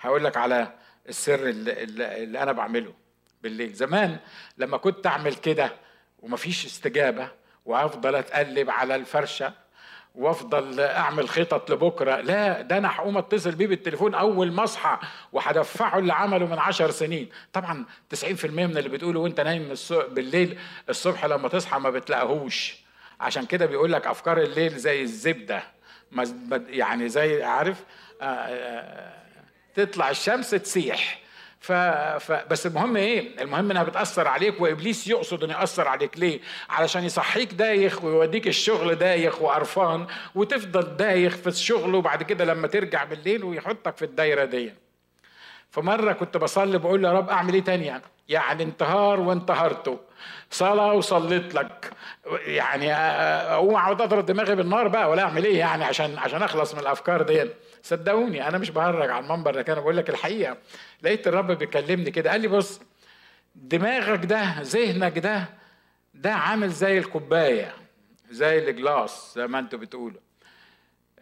هقول 0.00 0.24
لك 0.24 0.36
على 0.36 0.72
السر 1.08 1.48
اللي, 1.48 1.82
اللي 2.22 2.42
أنا 2.42 2.52
بعمله 2.52 2.94
بالليل. 3.42 3.72
زمان 3.72 4.16
لما 4.58 4.76
كنت 4.76 5.06
أعمل 5.06 5.34
كده 5.34 5.72
ومفيش 6.18 6.66
استجابة 6.66 7.28
وأفضل 7.64 8.14
أتقلب 8.14 8.70
على 8.70 8.94
الفرشة 8.94 9.52
وأفضل 10.14 10.80
أعمل 10.80 11.28
خطط 11.28 11.70
لبكرة 11.70 12.20
لا 12.20 12.60
ده 12.60 12.78
أنا 12.78 12.96
هقوم 12.96 13.18
أتصل 13.18 13.50
بيه 13.54 13.66
بالتليفون 13.66 14.14
أول 14.14 14.52
ما 14.52 14.64
أصحى 14.64 14.98
وهدفعه 15.32 15.98
اللي 15.98 16.12
عمله 16.12 16.46
من 16.46 16.58
عشر 16.58 16.90
سنين. 16.90 17.28
طبعا 17.52 17.84
90% 18.14 18.44
من 18.44 18.76
اللي 18.78 18.88
بتقوله 18.88 19.20
وأنت 19.20 19.40
نايم 19.40 19.74
بالليل 19.90 20.58
الصبح 20.88 21.24
لما 21.24 21.48
تصحى 21.48 21.78
ما 21.78 21.90
بتلاقيهوش. 21.90 22.76
عشان 23.20 23.46
كده 23.46 23.66
بيقول 23.66 23.92
لك 23.92 24.06
أفكار 24.06 24.38
الليل 24.42 24.76
زي 24.78 25.02
الزبدة. 25.02 25.62
يعني 26.68 27.08
زي 27.08 27.42
عارف 27.42 27.84
آه، 28.22 28.24
آه، 28.24 29.12
تطلع 29.74 30.10
الشمس 30.10 30.50
تسيح. 30.50 31.20
ف... 31.60 31.72
ف... 31.72 32.32
بس 32.50 32.66
المهم 32.66 32.96
إيه؟ 32.96 33.42
المهم 33.42 33.70
إنها 33.70 33.82
بتأثر 33.82 34.28
عليك 34.28 34.60
وإبليس 34.60 35.08
يقصد 35.08 35.44
إنه 35.44 35.54
يأثر 35.54 35.88
عليك. 35.88 36.18
ليه؟ 36.18 36.40
علشان 36.70 37.04
يصحيك 37.04 37.52
دايخ 37.52 38.04
ويوديك 38.04 38.46
الشغل 38.46 38.94
دايخ 38.94 39.42
وقرفان 39.42 40.06
وتفضل 40.34 40.96
دايخ 40.96 41.36
في 41.36 41.46
الشغل 41.46 41.94
وبعد 41.94 42.22
كده 42.22 42.44
لما 42.44 42.68
ترجع 42.68 43.04
بالليل 43.04 43.44
ويحطك 43.44 43.96
في 43.96 44.04
الدايرة 44.04 44.44
دي. 44.44 44.72
فمرة 45.70 46.12
كنت 46.12 46.36
بصلي 46.36 46.78
بقول 46.78 47.04
يا 47.04 47.12
رب 47.12 47.30
أعمل 47.30 47.54
إيه 47.54 47.64
تاني 47.64 47.86
يعني؟ 47.86 48.02
يعني 48.28 48.62
انتهار 48.62 49.20
وانتهرته 49.20 49.98
صلاة 50.50 50.92
وصليت 50.92 51.54
لك. 51.54 51.90
يعني 52.46 52.94
أقوم 52.94 53.74
أقعد 53.74 54.00
أضرب 54.00 54.26
دماغي 54.26 54.54
بالنار 54.54 54.88
بقى 54.88 55.10
ولا 55.10 55.22
أعمل 55.22 55.44
إيه 55.44 55.58
يعني 55.58 55.84
عشان 55.84 56.18
عشان 56.18 56.42
أخلص 56.42 56.74
من 56.74 56.80
الأفكار 56.80 57.22
دي 57.22 57.50
صدقوني 57.82 58.48
أنا 58.48 58.58
مش 58.58 58.70
بهرج 58.70 59.10
على 59.10 59.24
المنبر 59.24 59.60
ده 59.62 59.72
أنا 59.72 59.80
بقول 59.80 59.96
لك 59.96 60.10
الحقيقة. 60.10 60.56
لقيت 61.02 61.28
الرب 61.28 61.52
بيكلمني 61.52 62.10
كده 62.10 62.30
قال 62.30 62.40
لي 62.40 62.48
بص 62.48 62.80
دماغك 63.54 64.24
ده 64.24 64.60
ذهنك 64.62 65.18
ده 65.18 65.44
ده 66.14 66.32
عامل 66.32 66.70
زي 66.70 66.98
الكوباية 66.98 67.74
زي 68.30 68.58
الجلاس 68.58 69.32
زي 69.36 69.46
ما 69.46 69.58
أنتوا 69.58 69.78
بتقولوا. 69.78 70.20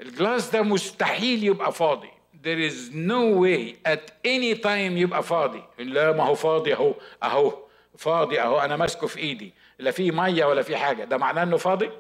الجلاس 0.01 0.51
ده 0.51 0.63
مستحيل 0.63 1.45
يبقى 1.45 1.73
فاضي. 1.73 2.11
There 2.45 2.61
is 2.71 2.91
no 2.93 3.23
way 3.43 3.77
at 3.93 4.05
any 4.27 4.55
time 4.63 4.93
يبقى 4.99 5.23
فاضي. 5.23 5.63
لا 5.79 6.13
ما 6.13 6.25
هو 6.25 6.35
فاضي 6.35 6.75
أهو 6.75 6.95
أهو 7.23 7.59
فاضي 7.99 8.41
أهو 8.41 8.61
أنا 8.61 8.77
ماسكه 8.77 9.07
في 9.07 9.19
إيدي. 9.19 9.53
لا 9.79 9.91
في 9.91 10.11
مية 10.11 10.45
ولا 10.45 10.63
في 10.63 10.77
حاجة. 10.77 11.05
ده 11.05 11.17
معناه 11.17 11.43
إنه 11.43 11.57
فاضي؟ 11.57 11.91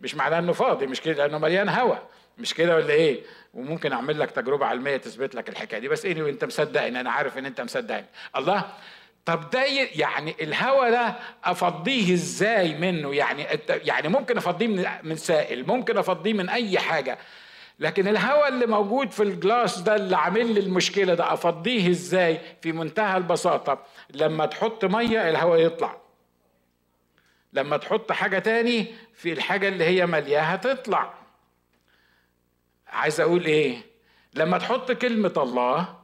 مش 0.00 0.14
معناه 0.14 0.38
إنه 0.38 0.52
فاضي 0.52 0.86
مش 0.86 1.00
كده؟ 1.00 1.26
لأنه 1.26 1.38
مليان 1.38 1.68
هواء 1.68 2.02
مش 2.38 2.54
كده 2.54 2.76
ولا 2.76 2.90
إيه؟ 2.92 3.20
وممكن 3.54 3.92
أعمل 3.92 4.20
لك 4.20 4.30
تجربة 4.30 4.66
علمية 4.66 4.96
تثبت 4.96 5.34
لك 5.34 5.48
الحكاية 5.48 5.80
دي. 5.80 5.88
بس 5.88 6.06
اني 6.06 6.22
وانت 6.22 6.44
مصدقني 6.44 7.00
أنا 7.00 7.10
عارف 7.10 7.38
إن 7.38 7.46
أنت 7.46 7.60
مصدقني. 7.60 8.06
الله؟ 8.36 8.64
طب 9.24 9.50
ده 9.50 9.64
يعني 9.94 10.34
الهواء 10.40 10.90
ده 10.90 11.14
أفضيه 11.44 12.14
إزاي 12.14 12.74
منه؟ 12.74 13.14
يعني 13.14 13.46
يعني 13.68 14.08
ممكن 14.08 14.36
أفضيه 14.36 14.66
من 14.66 14.86
من 15.02 15.16
سائل 15.16 15.66
ممكن 15.66 15.98
أفضيه 15.98 16.32
من 16.32 16.48
أي 16.48 16.78
حاجة. 16.78 17.18
لكن 17.80 18.08
الهواء 18.08 18.48
اللي 18.48 18.66
موجود 18.66 19.10
في 19.10 19.22
الجلاس 19.22 19.78
ده 19.78 19.96
اللي 19.96 20.16
عامل 20.16 20.54
لي 20.54 20.60
المشكلة 20.60 21.14
ده 21.14 21.32
أفضيه 21.32 21.90
إزاي؟ 21.90 22.40
في 22.62 22.72
منتهى 22.72 23.16
البساطة 23.16 23.84
لما 24.14 24.46
تحط 24.46 24.84
مية 24.84 25.28
الهواء 25.30 25.60
يطلع. 25.60 25.96
لما 27.52 27.76
تحط 27.76 28.12
حاجة 28.12 28.38
تاني 28.38 28.94
في 29.14 29.32
الحاجة 29.32 29.68
اللي 29.68 29.84
هي 29.84 30.06
ملياها 30.06 30.56
تطلع 30.56 31.14
عايز 32.88 33.20
أقول 33.20 33.44
إيه؟ 33.44 33.76
لما 34.34 34.58
تحط 34.58 34.92
كلمة 34.92 35.32
الله 35.36 35.96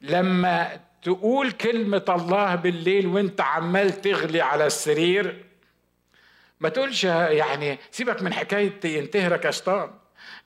لما 0.00 0.80
تقول 1.02 1.50
كلمة 1.52 2.04
الله 2.08 2.54
بالليل 2.54 3.06
وأنت 3.06 3.40
عمال 3.40 4.00
تغلي 4.00 4.40
على 4.40 4.66
السرير 4.66 5.44
ما 6.60 6.68
تقولش 6.68 7.04
يعني 7.04 7.78
سيبك 7.90 8.22
من 8.22 8.32
حكاية 8.32 8.80
ينتهرك 8.84 9.44
يا 9.44 9.50
شيطان 9.50 9.90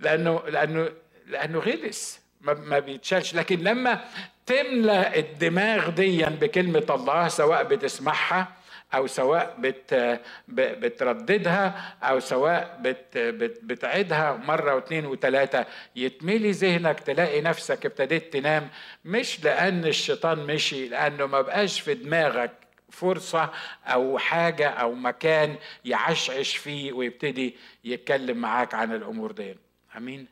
لأنه 0.01 0.43
لأنه 0.49 0.91
لأنه 1.27 1.59
غلس 1.59 2.21
ما 2.41 2.79
بيتشالش. 2.79 3.35
لكن 3.35 3.59
لما 3.59 4.05
تملى 4.47 5.19
الدماغ 5.19 5.91
ديا 5.91 6.29
بكلمة 6.29 6.87
الله 6.91 7.29
سواء 7.29 7.65
بتسمعها 7.65 8.49
أو 8.95 9.07
سواء 9.07 9.57
بت 9.59 10.21
بترددها 10.49 11.95
أو 12.03 12.21
سواء 12.21 12.79
بت 12.83 13.19
بت 13.19 13.59
بتعيدها 13.65 14.33
مرة 14.37 14.75
واثنين 14.75 15.07
وثلاثة 15.07 15.67
يتملي 15.97 16.51
ذهنك 16.51 17.01
تلاقي 17.01 17.41
نفسك 17.41 17.87
ابتديت 17.87 18.33
تنام. 18.33 18.69
مش 19.05 19.45
لأن 19.45 19.85
الشيطان 19.85 20.39
مشي 20.39 20.89
لأنه 20.89 21.27
ما 21.27 21.41
بقاش 21.41 21.81
في 21.81 21.95
دماغك 21.95 22.53
فرصة 22.91 23.51
أو 23.87 24.19
حاجة 24.19 24.69
أو 24.69 24.95
مكان 24.95 25.57
يعشعش 25.85 26.57
فيه 26.57 26.93
ويبتدي 26.93 27.57
يتكلم 27.85 28.37
معاك 28.37 28.75
عن 28.75 28.95
الأمور 28.95 29.33
دي 29.33 29.57
أمين. 29.99 30.27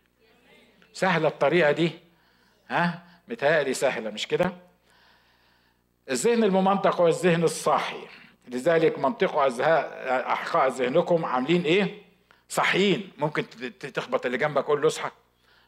سهلة 0.92 1.28
الطريقة 1.28 1.72
دي. 1.72 1.92
ها؟ 2.68 3.02
متهيألي 3.28 3.74
سهلة 3.74 4.10
مش 4.10 4.26
كده؟ 4.26 4.52
الذهن 6.10 6.44
الممنطق 6.44 7.00
هو 7.00 7.08
الذهن 7.08 7.44
الصاحي. 7.44 8.06
لذلك 8.48 8.98
منطقوا 8.98 9.48
أحقاء 10.32 10.68
ذهنكم 10.68 11.24
عاملين 11.24 11.62
إيه؟ 11.62 12.02
صاحيين. 12.48 13.12
ممكن 13.18 13.44
تخبط 13.94 14.26
اللي 14.26 14.38
جنبك 14.38 14.64
قول 14.64 14.80
له 14.80 14.86
اصحى. 14.86 15.10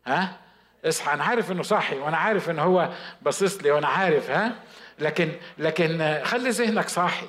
ها؟ 0.06 0.40
اصحى. 0.84 1.12
أنا 1.12 1.24
عارف 1.24 1.52
إنه 1.52 1.62
صاحي 1.62 1.98
وأنا 1.98 2.16
عارف 2.16 2.50
إن 2.50 2.58
هو 2.58 2.92
باصص 3.22 3.62
لي 3.62 3.70
وأنا 3.70 3.88
عارف 3.88 4.30
ها؟ 4.30 4.62
لكن 4.98 5.32
لكن 5.58 6.20
خلي 6.24 6.50
ذهنك 6.50 6.88
صاحي. 6.88 7.26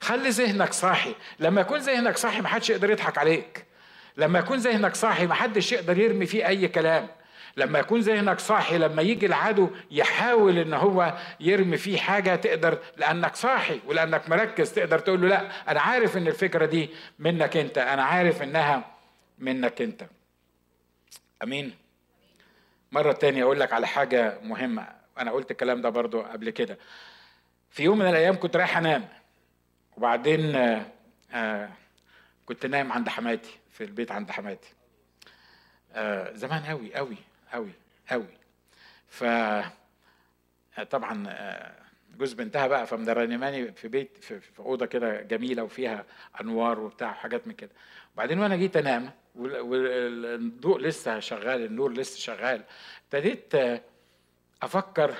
خلي 0.00 0.28
ذهنك 0.28 0.72
صاحي. 0.72 1.14
لما 1.38 1.60
يكون 1.60 1.78
ذهنك 1.78 2.16
صاحي 2.16 2.40
ما 2.40 2.48
حدش 2.48 2.70
يقدر 2.70 2.90
يضحك 2.90 3.18
عليك. 3.18 3.67
لما 4.18 4.38
يكون 4.38 4.58
ذهنك 4.58 4.94
صاحي 4.94 5.26
محدش 5.26 5.72
يقدر 5.72 5.98
يرمي 5.98 6.26
فيه 6.26 6.46
أي 6.46 6.68
كلام. 6.68 7.08
لما 7.56 7.78
يكون 7.78 8.00
ذهنك 8.00 8.40
صاحي 8.40 8.78
لما 8.78 9.02
يجي 9.02 9.26
العدو 9.26 9.70
يحاول 9.90 10.58
إن 10.58 10.74
هو 10.74 11.14
يرمي 11.40 11.76
فيه 11.76 11.98
حاجة 11.98 12.36
تقدر 12.36 12.78
لأنك 12.96 13.36
صاحي 13.36 13.80
ولأنك 13.86 14.28
مركز 14.28 14.72
تقدر 14.72 14.98
تقول 14.98 15.20
له 15.22 15.28
لا 15.28 15.70
أنا 15.70 15.80
عارف 15.80 16.16
إن 16.16 16.28
الفكرة 16.28 16.66
دي 16.66 16.90
منك 17.18 17.56
أنت 17.56 17.78
أنا 17.78 18.02
عارف 18.02 18.42
إنها 18.42 18.90
منك 19.38 19.82
أنت. 19.82 20.04
أمين. 21.42 21.74
مرة 22.92 23.12
تانية 23.12 23.42
أقول 23.42 23.60
لك 23.60 23.72
على 23.72 23.86
حاجة 23.86 24.38
مهمة. 24.42 24.86
أنا 25.18 25.30
قلت 25.30 25.50
الكلام 25.50 25.82
ده 25.82 25.88
برضو 25.88 26.20
قبل 26.22 26.50
كده. 26.50 26.78
في 27.70 27.82
يوم 27.82 27.98
من 27.98 28.08
الأيام 28.08 28.36
كنت 28.36 28.56
رايح 28.56 28.76
أنام. 28.76 29.08
وبعدين 29.96 30.56
آه, 30.56 30.86
آه، 31.32 31.68
كنت 32.46 32.66
نايم 32.66 32.92
عند 32.92 33.08
حماتي. 33.08 33.57
في 33.78 33.84
البيت 33.84 34.12
عند 34.12 34.30
حماتي. 34.30 34.68
آه 35.92 36.32
زمان 36.32 36.62
قوي 36.62 36.94
قوي 36.94 37.16
قوي 37.52 37.70
قوي 38.10 38.26
ف 39.08 39.24
طبعا 40.90 41.24
آه، 41.28 41.74
جوز 42.18 42.32
بنتها 42.32 42.66
بقى 42.66 42.86
فمدرنماني 42.86 43.72
في 43.72 43.88
بيت 43.88 44.16
في, 44.20 44.40
في 44.40 44.58
أوضة 44.60 44.86
كده 44.86 45.20
جميلة 45.20 45.62
وفيها 45.62 46.04
أنوار 46.40 46.80
وبتاع 46.80 47.10
وحاجات 47.10 47.46
من 47.46 47.52
كده. 47.52 47.70
وبعدين 48.14 48.38
وأنا 48.38 48.56
جيت 48.56 48.76
أنام 48.76 49.10
والضوء 49.34 50.78
لسه 50.80 51.18
شغال 51.20 51.64
النور 51.64 51.92
لسه 51.92 52.18
شغال 52.18 52.64
ابتديت 53.04 53.52
أفكر 54.62 55.14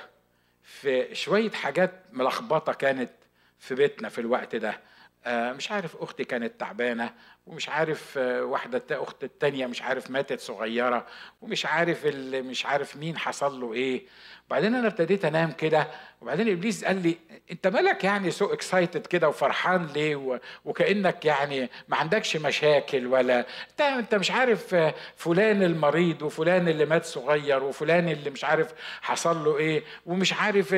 في 0.63 1.15
شوية 1.15 1.51
حاجات 1.51 1.91
ملخبطة 2.11 2.73
كانت 2.73 3.11
في 3.59 3.75
بيتنا 3.75 4.09
في 4.09 4.21
الوقت 4.21 4.55
ده. 4.55 4.69
آه، 4.69 4.79
مش 5.27 5.71
عارف 5.71 5.95
أختي 5.95 6.23
كانت 6.23 6.59
تعبانة 6.59 7.13
ومش 7.49 7.69
عارف 7.69 8.17
آه، 8.17 8.43
واحدة 8.43 8.83
أخت 8.91 9.23
التانية 9.23 9.67
مش 9.67 9.81
عارف 9.81 10.11
ماتت 10.11 10.39
صغيرة 10.39 11.05
ومش 11.41 11.65
عارف 11.65 12.05
اللي 12.05 12.41
مش 12.41 12.65
عارف 12.65 12.95
مين 12.95 13.17
حصل 13.17 13.61
له 13.61 13.73
إيه. 13.73 14.03
وبعدين 14.47 14.75
أنا 14.75 14.87
ابتديت 14.87 15.25
أنام 15.25 15.51
كده 15.51 15.87
وبعدين 16.21 16.49
إبليس 16.51 16.85
قال 16.85 17.03
لي 17.03 17.17
أنت 17.51 17.67
مالك 17.67 18.03
يعني 18.03 18.31
so 18.31 18.53
excited 18.53 19.07
كده 19.07 19.29
وفرحان 19.29 19.85
ليه؟ 19.85 20.39
وكأنك 20.65 21.25
يعني 21.25 21.69
ما 21.87 21.97
عندكش 21.97 22.37
مشاكل 22.37 23.07
ولا 23.07 23.45
أنت 23.71 23.81
أنت 23.81 24.15
مش 24.15 24.31
عارف 24.31 24.73
آه، 24.73 24.93
فلان 25.15 25.63
المريض 25.63 26.21
وفلان 26.21 26.67
اللي 26.67 26.85
مات 26.85 27.05
صغير 27.05 27.63
وفلان 27.63 28.09
اللي 28.09 28.29
مش 28.29 28.43
عارف 28.43 28.73
حصل 29.01 29.45
له 29.45 29.57
إيه 29.57 29.83
ومش 30.05 30.33
عارف 30.33 30.75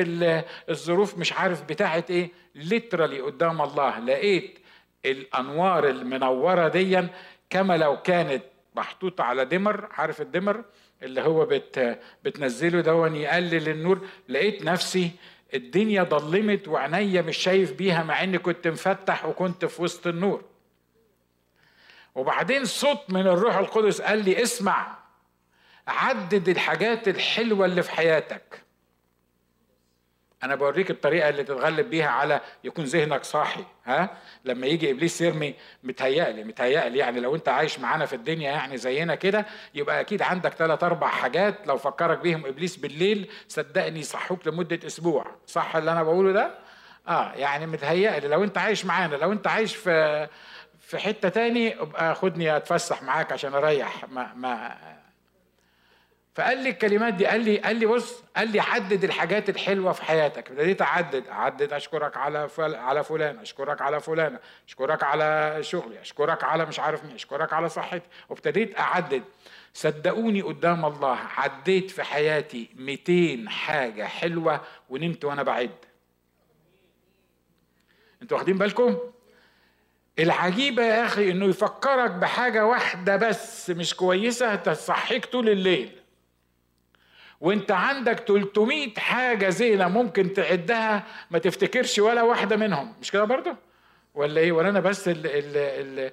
الظروف 0.68 1.18
مش 1.18 1.32
عارف 1.32 1.62
بتاعت 1.62 2.10
إيه. 2.10 2.41
literally 2.54 3.20
قدام 3.20 3.62
الله 3.62 3.98
لقيت 3.98 4.58
الأنوار 5.04 5.88
المنورة 5.88 6.68
ديا 6.68 7.08
كما 7.50 7.76
لو 7.76 8.02
كانت 8.02 8.42
محطوطة 8.74 9.24
على 9.24 9.44
دمر 9.44 9.88
عارف 9.92 10.20
الدمر 10.20 10.64
اللي 11.02 11.20
هو 11.20 11.46
بت 11.46 11.98
بتنزله 12.24 12.80
دون 12.80 13.16
يقلل 13.16 13.68
النور؟ 13.68 14.08
لقيت 14.28 14.64
نفسي 14.64 15.10
الدنيا 15.54 16.02
ضلمت 16.02 16.68
وعينيا 16.68 17.22
مش 17.22 17.36
شايف 17.36 17.72
بيها 17.72 18.02
مع 18.02 18.22
إني 18.22 18.38
كنت 18.38 18.68
مفتح 18.68 19.24
وكنت 19.26 19.64
في 19.64 19.82
وسط 19.82 20.06
النور. 20.06 20.44
وبعدين 22.14 22.64
صوت 22.64 22.98
من 23.08 23.20
الروح 23.26 23.56
القدس 23.56 24.00
قال 24.00 24.24
لي 24.24 24.42
اسمع 24.42 24.98
عدد 25.88 26.48
الحاجات 26.48 27.08
الحلوة 27.08 27.66
اللي 27.66 27.82
في 27.82 27.90
حياتك. 27.90 28.62
أنا 30.42 30.54
بوريك 30.54 30.90
الطريقة 30.90 31.28
اللي 31.28 31.44
تتغلب 31.44 31.90
بيها 31.90 32.08
على 32.08 32.40
يكون 32.64 32.84
ذهنك 32.84 33.24
صاحي 33.24 33.64
ها؟ 33.84 34.10
لما 34.44 34.66
يجي 34.66 34.90
إبليس 34.90 35.20
يرمي 35.20 35.54
متهيألي 35.82 36.44
متهيألي 36.44 36.98
يعني 36.98 37.20
لو 37.20 37.34
أنت 37.34 37.48
عايش 37.48 37.78
معانا 37.78 38.06
في 38.06 38.16
الدنيا 38.16 38.50
يعني 38.50 38.76
زينا 38.76 39.14
كده 39.14 39.46
يبقى 39.74 40.00
أكيد 40.00 40.22
عندك 40.22 40.52
ثلاث 40.52 40.84
أربع 40.84 41.08
حاجات 41.08 41.66
لو 41.66 41.76
فكرك 41.78 42.18
بيهم 42.18 42.46
إبليس 42.46 42.76
بالليل 42.76 43.28
صدقني 43.48 44.00
يصحوك 44.00 44.46
لمدة 44.46 44.86
أسبوع 44.86 45.26
صح 45.46 45.76
اللي 45.76 45.92
أنا 45.92 46.02
بقوله 46.02 46.32
ده؟ 46.32 46.50
آه 47.08 47.32
يعني 47.32 47.66
متهيألي 47.66 48.28
لو 48.28 48.44
أنت 48.44 48.58
عايش 48.58 48.84
معانا 48.84 49.16
لو 49.16 49.32
أنت 49.32 49.46
عايش 49.46 49.76
في 49.76 50.28
في 50.80 50.98
حتة 50.98 51.28
تاني 51.28 51.80
أبقى 51.80 52.14
خدني 52.14 52.56
أتفسح 52.56 53.02
معاك 53.02 53.32
عشان 53.32 53.54
أريح 53.54 54.08
ما 54.08 54.32
ما 54.34 54.76
فقال 56.34 56.58
لي 56.58 56.68
الكلمات 56.68 57.14
دي 57.14 57.26
قال 57.26 57.40
لي 57.40 57.58
قال 57.58 57.76
لي 57.76 57.86
بص 57.86 58.22
قال 58.36 58.52
لي 58.52 58.60
حدد 58.60 59.04
الحاجات 59.04 59.48
الحلوة 59.48 59.92
في 59.92 60.04
حياتك. 60.04 60.50
ابتديت 60.50 60.82
اعدد 60.82 61.28
أعدد 61.28 61.72
أشكرك 61.72 62.16
على 62.16 62.48
فل... 62.48 62.74
على 62.74 63.04
فلان 63.04 63.38
أشكرك 63.38 63.80
على 63.82 64.00
فلانة 64.00 64.38
أشكرك 64.68 65.02
على 65.02 65.58
شغلي 65.60 66.00
أشكرك 66.00 66.44
على 66.44 66.66
مش 66.66 66.80
عارف 66.80 67.04
مين 67.04 67.14
أشكرك 67.14 67.52
على 67.52 67.68
صحتي. 67.68 68.06
وابتديت 68.28 68.78
أعدد. 68.78 69.22
صدقوني 69.74 70.42
قدام 70.42 70.84
الله 70.84 71.18
عديت 71.36 71.90
في 71.90 72.02
حياتي 72.02 72.68
200 72.76 73.50
حاجة 73.50 74.04
حلوة 74.04 74.60
ونمت 74.90 75.24
وأنا 75.24 75.42
بعد. 75.42 75.70
أنتوا 78.22 78.36
واخدين 78.36 78.58
بالكم؟ 78.58 78.98
العجيبة 80.18 80.82
يا 80.82 81.04
أخي 81.06 81.30
إنه 81.30 81.46
يفكرك 81.46 82.10
بحاجة 82.10 82.66
واحدة 82.66 83.16
بس 83.16 83.70
مش 83.70 83.94
كويسة 83.94 84.54
تصحيك 84.54 85.26
طول 85.26 85.48
الليل. 85.48 86.01
وانت 87.42 87.70
عندك 87.72 88.20
300 88.28 88.94
حاجة 88.98 89.48
زينة 89.48 89.88
ممكن 89.88 90.32
تعدها 90.32 91.02
ما 91.30 91.38
تفتكرش 91.38 91.98
ولا 91.98 92.22
واحدة 92.22 92.56
منهم. 92.56 92.92
مش 93.00 93.10
كده 93.10 93.24
برضه 93.24 93.56
ولا 94.14 94.40
إيه؟ 94.40 94.52
ولا 94.52 94.68
أنا 94.68 94.80
بس 94.80 95.08
ال 95.08 95.26
ال 95.26 95.56
ال 95.56 96.10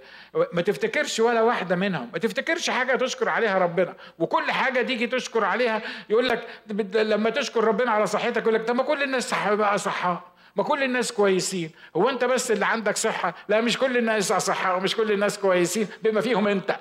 ما 0.54 0.62
تفتكرش 0.62 1.20
ولا 1.20 1.42
واحدة 1.42 1.76
منهم. 1.76 2.10
ما 2.14 2.20
تفتكرش 2.20 2.70
حاجة 2.70 2.96
تشكر 2.96 3.30
عليها 3.30 3.58
ربنا. 3.58 3.94
وكل 4.20 4.52
حاجة 4.52 4.82
تيجي 4.82 5.08
تشكر 5.08 5.46
عليها 5.46 5.82
يقول 6.10 6.30
لك 6.30 6.48
لما 6.96 7.30
تشكر 7.30 7.64
ربنا 7.64 7.92
على 7.92 8.08
صحتك 8.08 8.42
يقول 8.42 8.54
لك 8.54 8.64
طب 8.68 8.76
ما 8.76 8.84
كل 8.84 9.04
الناس 9.04 9.34
بقى 9.50 9.78
صحة. 9.78 10.34
ما 10.56 10.64
كل 10.64 10.84
الناس 10.84 11.12
كويسين. 11.12 11.72
هو 11.96 12.10
أنت 12.10 12.26
بس 12.26 12.52
اللي 12.52 12.66
عندك 12.66 12.98
صحة؟ 12.98 13.36
لا 13.50 13.62
مش 13.62 13.78
كل 13.78 13.98
الناس 13.98 14.28
صحة 14.34 14.76
ومش 14.76 14.96
كل 14.96 15.12
الناس 15.12 15.40
كويسين 15.40 15.88
بما 16.04 16.22
فيهم 16.22 16.48
أنت. 16.48 16.76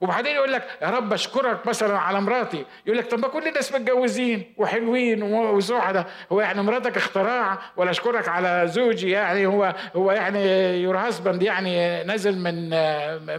وبعدين 0.00 0.34
يقول 0.34 0.52
لك 0.52 0.78
يا 0.82 0.90
رب 0.90 1.12
أشكرك 1.12 1.66
مثلا 1.66 1.98
على 1.98 2.20
مراتي. 2.20 2.64
يقول 2.86 2.98
لك 2.98 3.06
طب 3.06 3.18
ما 3.18 3.28
كل 3.28 3.48
الناس 3.48 3.72
متجوزين 3.72 4.54
وحلوين 4.58 5.22
وسعداء 5.22 6.06
هو 6.32 6.40
يعني 6.40 6.62
مراتك 6.62 6.96
اختراع 6.96 7.58
ولا 7.76 7.90
أشكرك 7.90 8.28
على 8.28 8.62
زوجي 8.66 9.10
يعني 9.10 9.46
هو 9.46 9.74
هو 9.96 10.12
يعني 10.12 10.72
يور 10.82 10.98
هازبند 10.98 11.42
يعني 11.42 12.04
نازل 12.04 12.38
من 12.38 12.70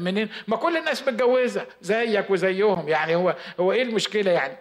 منين؟ 0.04 0.30
ما 0.48 0.58
كل 0.58 0.78
الناس 0.78 1.08
متجوزة 1.08 1.66
زيك 1.82 2.30
وزيهم 2.30 2.88
يعني 2.90 3.16
هو 3.16 3.36
هو 3.60 3.72
إيه 3.72 3.84
المشكلة 3.84 4.32
يعني؟ 4.32 4.58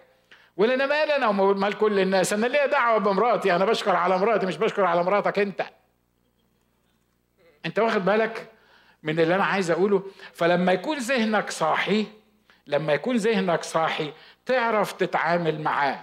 ولا 0.57 0.75
أنا 0.75 0.87
مال 0.87 1.11
أنا 1.11 1.29
ومال 1.29 1.79
كل 1.79 2.01
الناس. 2.01 2.33
أنا 2.33 2.47
ليا 2.47 2.67
دعوة 2.67 2.99
بمراتي. 2.99 3.57
أنا 3.57 3.65
بشكر 3.65 3.97
على 3.97 4.19
مراتي 4.19 4.47
مش 4.47 4.57
بشكر 4.57 4.85
على 4.85 5.03
مراتك 5.05 5.39
أنت. 5.39 5.63
أنت 7.67 7.79
واخد 7.79 8.05
بالك؟ 8.05 8.54
من 9.05 9.21
اللي 9.21 9.35
أنا 9.35 9.45
عايز 9.45 9.71
أقوله. 9.71 10.03
فلما 10.33 10.73
يكون 10.73 10.99
ذهنك 10.99 11.51
صاحي 11.51 12.07
لما 12.67 12.93
يكون 12.93 13.17
ذهنك 13.17 13.63
صاحي 13.65 14.13
تعرف 14.47 14.93
تتعامل 14.93 15.61
معاه. 15.61 16.01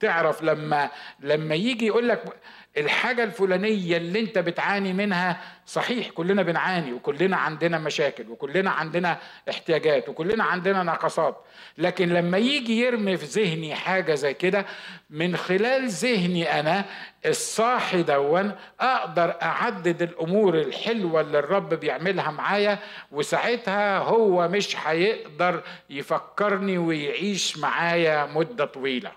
تعرف 0.00 0.42
لما 0.42 0.90
لما 1.20 1.54
يجي 1.54 1.86
يقول 1.86 2.08
لك 2.08 2.40
الحاجة 2.76 3.24
الفلانية 3.24 3.96
اللي 3.96 4.20
انت 4.20 4.38
بتعاني 4.38 4.92
منها 4.92 5.40
صحيح 5.66 6.10
كلنا 6.10 6.42
بنعاني 6.42 6.92
وكلنا 6.92 7.36
عندنا 7.36 7.78
مشاكل 7.78 8.28
وكلنا 8.30 8.70
عندنا 8.70 9.18
احتياجات 9.50 10.08
وكلنا 10.08 10.44
عندنا 10.44 10.82
نقصات 10.82 11.44
لكن 11.78 12.08
لما 12.08 12.38
يجي 12.38 12.80
يرمي 12.80 13.16
في 13.16 13.24
ذهني 13.24 13.74
حاجة 13.74 14.14
زي 14.14 14.34
كده 14.34 14.66
من 15.10 15.36
خلال 15.36 15.88
ذهني 15.88 16.60
أنا 16.60 16.84
الصاحي 17.26 18.02
دون 18.02 18.52
أقدر 18.80 19.36
أعدد 19.42 20.02
الأمور 20.02 20.58
الحلوة 20.58 21.20
اللي 21.20 21.38
الرب 21.38 21.74
بيعملها 21.74 22.30
معايا 22.30 22.78
وساعتها 23.12 23.98
هو 23.98 24.48
مش 24.48 24.76
هيقدر 24.86 25.62
يفكرني 25.90 26.78
ويعيش 26.78 27.58
معايا 27.58 28.26
مدة 28.26 28.64
طويلة 28.64 29.12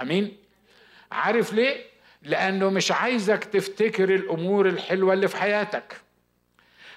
أمين؟ 0.00 0.36
عارف 1.12 1.52
ليه؟ 1.52 1.76
لأنه 2.22 2.70
مش 2.70 2.92
عايزك 2.92 3.44
تفتكر 3.44 4.14
الأمور 4.14 4.68
الحلوة 4.68 5.12
اللي 5.12 5.28
في 5.28 5.36
حياتك. 5.36 5.96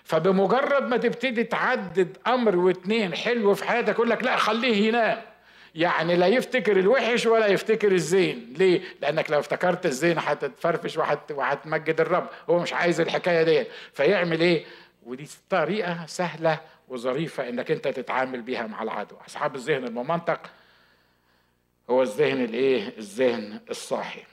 فبمجرد 0.04 0.88
ما 0.88 0.98
تبتدي 0.98 1.44
تعدد 1.44 2.18
أمر 2.28 2.56
واتنين 2.56 3.16
حلو 3.16 3.56
في 3.56 3.64
حياتك 3.64 3.90
يقول 3.94 4.10
لك 4.10 4.24
لا 4.24 4.38
خليه 4.38 4.88
ينام 4.88 5.22
يعني 5.76 6.16
لا 6.16 6.28
يفتكر 6.28 6.80
الوحش 6.80 7.26
ولا 7.26 7.48
يفتكر 7.48 7.92
الزين. 7.92 8.54
ليه؟ 8.58 8.82
لأنك 9.02 9.32
لو 9.32 9.40
افتكرت 9.40 9.86
الزين 9.86 10.18
هتتفرفش 10.20 10.98
وهتمجد 11.32 12.02
الرب. 12.02 12.28
هو 12.50 12.60
مش 12.60 12.74
عايز 12.74 13.02
الحكاية 13.02 13.44
دي 13.44 13.68
فيعمل 13.94 14.42
إيه؟ 14.42 14.66
ودي 15.06 15.28
طريقة 15.50 16.06
سهلة 16.06 16.60
وظريفة 16.88 17.50
إنك 17.50 17.72
أنت 17.72 17.88
تتعامل 17.88 18.42
بيها 18.42 18.68
مع 18.68 18.84
العدو. 18.84 19.16
أصحاب 19.28 19.56
الذهن 19.56 19.84
الممنطق 19.84 20.40
هو 21.90 22.02
الذهن 22.02 22.44
الإيه؟ 22.44 22.94
الذهن 22.98 23.60
الصاحي. 23.70 24.24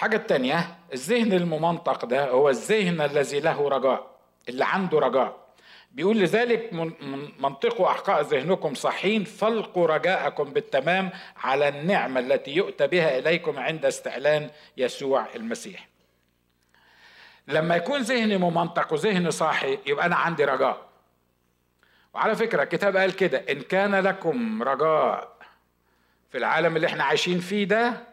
الحاجة 0.00 0.16
الثانية 0.16 0.76
الذهن 0.92 1.32
الممنطق 1.32 2.04
ده 2.04 2.30
هو 2.30 2.48
الذهن 2.48 3.00
الذي 3.00 3.40
له 3.40 3.68
رجاء 3.68 4.10
اللي 4.48 4.64
عنده 4.64 4.98
رجاء. 4.98 5.36
بيقول 5.92 6.18
لذلك 6.18 6.72
منطقوا 7.38 7.90
أحقاء 7.90 8.22
ذهنكم 8.22 8.74
صحين 8.74 9.24
فلقوا 9.24 9.86
رجاءكم 9.86 10.44
بالتمام 10.44 11.10
على 11.36 11.68
النعمة 11.68 12.20
التي 12.20 12.50
يؤتى 12.50 12.86
بها 12.86 13.18
إليكم 13.18 13.58
عند 13.58 13.84
استعلان 13.84 14.50
يسوع 14.76 15.26
المسيح. 15.36 15.88
لما 17.48 17.76
يكون 17.76 18.00
ذهني 18.00 18.36
ممنطق 18.36 18.92
وذهني 18.92 19.30
صاحي 19.30 19.78
يبقى 19.86 20.06
أنا 20.06 20.16
عندي 20.16 20.44
رجاء. 20.44 20.78
وعلى 22.14 22.36
فكرة 22.36 22.62
الكتاب 22.62 22.96
قال 22.96 23.16
كده 23.16 23.38
إن 23.50 23.60
كان 23.60 23.94
لكم 23.94 24.62
رجاء 24.62 25.32
في 26.30 26.38
العالم 26.38 26.76
اللي 26.76 26.86
إحنا 26.86 27.04
عايشين 27.04 27.38
فيه 27.40 27.64
ده 27.64 28.09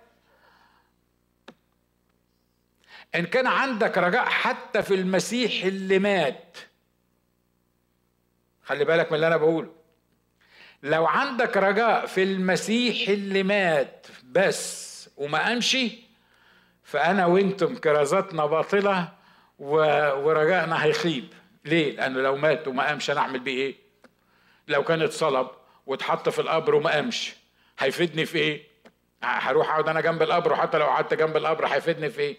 إن 3.15 3.25
كان 3.25 3.47
عندك 3.47 3.97
رجاء 3.97 4.25
حتى 4.25 4.83
في 4.83 4.93
المسيح 4.95 5.63
اللي 5.63 5.99
مات. 5.99 6.57
خلي 8.63 8.85
بالك 8.85 9.07
من 9.11 9.15
اللي 9.15 9.27
أنا 9.27 9.37
بقوله. 9.37 9.71
لو 10.83 11.05
عندك 11.05 11.57
رجاء 11.57 12.05
في 12.05 12.23
المسيح 12.23 13.09
اللي 13.09 13.43
مات 13.43 14.07
بس 14.23 15.09
وما 15.17 15.53
امشي 15.53 15.91
فأنا 16.83 17.25
وأنتم 17.25 17.75
كرازاتنا 17.75 18.45
باطلة 18.45 19.13
ورجائنا 19.59 20.85
هيخيب. 20.85 21.33
ليه؟ 21.65 21.95
لأنه 21.95 22.21
لو 22.21 22.35
مات 22.35 22.67
وما 22.67 22.87
قامش 22.87 23.11
أنا 23.11 23.19
أعمل 23.19 23.39
بيه 23.39 23.57
إيه؟ 23.61 23.75
لو 24.67 24.83
كان 24.83 25.01
اتصلب 25.01 25.47
واتحط 25.85 26.29
في 26.29 26.39
القبر 26.39 26.75
وما 26.75 26.89
قامش 26.91 27.35
هيفيدني 27.79 28.25
في 28.25 28.37
إيه؟ 28.37 28.67
هروح 29.23 29.69
أقعد 29.69 29.89
أنا 29.89 30.01
جنب 30.01 30.21
القبر 30.21 30.53
وحتى 30.53 30.77
لو 30.77 30.85
قعدت 30.85 31.13
جنب 31.13 31.37
القبر 31.37 31.65
هيفيدني 31.67 32.09
في 32.09 32.19
إيه؟ 32.21 32.37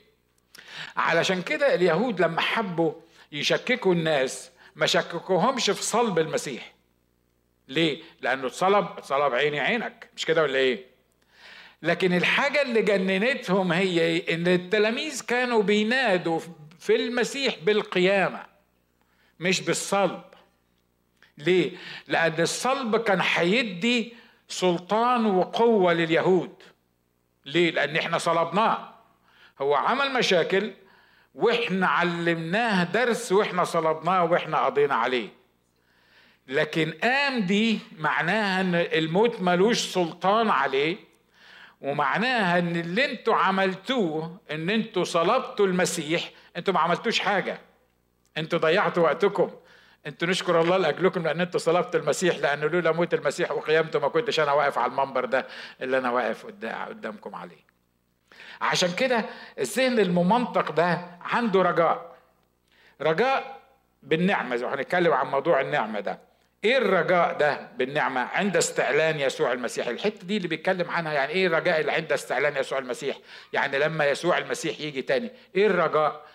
علشان 0.96 1.42
كده 1.42 1.74
اليهود 1.74 2.20
لما 2.20 2.40
حبوا 2.40 2.92
يشككوا 3.32 3.92
الناس 3.94 4.50
ما 4.76 4.86
شككوهمش 4.86 5.70
في 5.70 5.82
صلب 5.82 6.18
المسيح 6.18 6.74
ليه 7.68 8.02
لأنه 8.20 8.46
اتصلب 8.46 8.88
اتصلب 8.98 9.34
عيني 9.34 9.60
عينك 9.60 10.10
مش 10.16 10.24
كده 10.26 10.42
ولا 10.42 10.58
إيه 10.58 10.86
لكن 11.82 12.12
الحاجة 12.16 12.62
اللي 12.62 12.82
جننتهم 12.82 13.72
هي 13.72 14.00
إيه؟ 14.00 14.34
إن 14.34 14.46
التلاميذ 14.48 15.22
كانوا 15.26 15.62
بينادوا 15.62 16.40
في 16.78 16.96
المسيح 16.96 17.56
بالقيامة 17.62 18.46
مش 19.40 19.60
بالصلب 19.60 20.22
ليه؟ 21.38 21.72
لأن 22.08 22.40
الصلب 22.40 22.96
كان 22.96 23.20
هيدي 23.22 24.14
سلطان 24.48 25.26
وقوة 25.26 25.92
لليهود 25.92 26.62
ليه؟ 27.44 27.70
لأن 27.70 27.96
إحنا 27.96 28.18
صلبناه 28.18 28.94
هو 29.60 29.74
عمل 29.74 30.12
مشاكل 30.12 30.72
وإحنا 31.34 31.86
علمناه 31.86 32.84
درس 32.84 33.32
وإحنا 33.32 33.64
صلبناه 33.64 34.24
وإحنا 34.24 34.64
قضينا 34.64 34.94
عليه. 34.94 35.28
لكن 36.48 36.92
قام 37.02 37.40
دي 37.40 37.78
معناها 37.98 38.60
إن 38.60 38.74
الموت 38.74 39.40
ملوش 39.40 39.78
سلطان 39.78 40.50
عليه 40.50 40.96
ومعناها 41.80 42.58
إن 42.58 42.76
اللي 42.76 43.04
أنتوا 43.04 43.34
عملتوه 43.34 44.40
إن 44.50 44.70
أنتوا 44.70 45.04
صلبتوا 45.04 45.66
المسيح 45.66 46.30
أنتوا 46.56 46.74
ما 46.74 46.80
عملتوش 46.80 47.18
حاجة. 47.18 47.60
أنتوا 48.36 48.58
ضيعتوا 48.58 49.02
وقتكم. 49.02 49.50
أنتوا 50.06 50.28
نشكر 50.28 50.60
الله 50.60 50.76
لأجلكم 50.76 51.22
لأن 51.22 51.40
أنتوا 51.40 51.60
صلبتوا 51.60 52.00
المسيح 52.00 52.36
لأن 52.36 52.60
لولا 52.60 52.92
موت 52.92 53.14
المسيح 53.14 53.50
وقيامته 53.52 53.98
ما 53.98 54.08
كنتش 54.08 54.40
أنا 54.40 54.52
واقف 54.52 54.78
على 54.78 54.92
المنبر 54.92 55.24
ده 55.24 55.46
اللي 55.80 55.98
أنا 55.98 56.10
واقف 56.10 56.46
قدامكم 56.46 57.34
عليه. 57.34 57.68
عشان 58.60 58.94
كده 58.94 59.24
الذهن 59.58 59.98
الممنطق 59.98 60.72
ده 60.72 61.00
عنده 61.22 61.62
رجاء. 61.62 62.16
رجاء 63.00 63.60
بالنعمة 64.02 64.56
زي 64.56 64.66
هنتكلم 64.66 65.12
عن 65.12 65.26
موضوع 65.26 65.60
النعمة 65.60 66.00
ده. 66.00 66.18
إيه 66.64 66.78
الرجاء 66.78 67.38
ده 67.38 67.68
بالنعمة؟ 67.76 68.20
عند 68.20 68.56
استعلان 68.56 69.20
يسوع 69.20 69.52
المسيح. 69.52 69.86
الحتة 69.86 70.26
دي 70.26 70.36
اللي 70.36 70.48
بيتكلم 70.48 70.90
عنها 70.90 71.12
يعني 71.12 71.32
إيه 71.32 71.46
الرجاء 71.46 71.80
اللي 71.80 71.92
عند 71.92 72.12
استعلان 72.12 72.56
يسوع 72.56 72.78
المسيح؟ 72.78 73.16
يعني 73.52 73.78
لما 73.78 74.06
يسوع 74.06 74.38
المسيح 74.38 74.80
يجي 74.80 75.02
تاني. 75.02 75.30
إيه 75.56 75.66
الرجاء؟ 75.66 76.26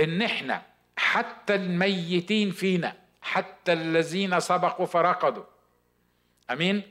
إن 0.00 0.22
إحنا 0.22 0.62
حتى 0.96 1.54
الميتين 1.54 2.50
فينا 2.50 2.92
حتى 3.22 3.72
الذين 3.72 4.40
سبقوا 4.40 4.86
فرقدوا. 4.86 5.44
أمين؟ 6.50 6.82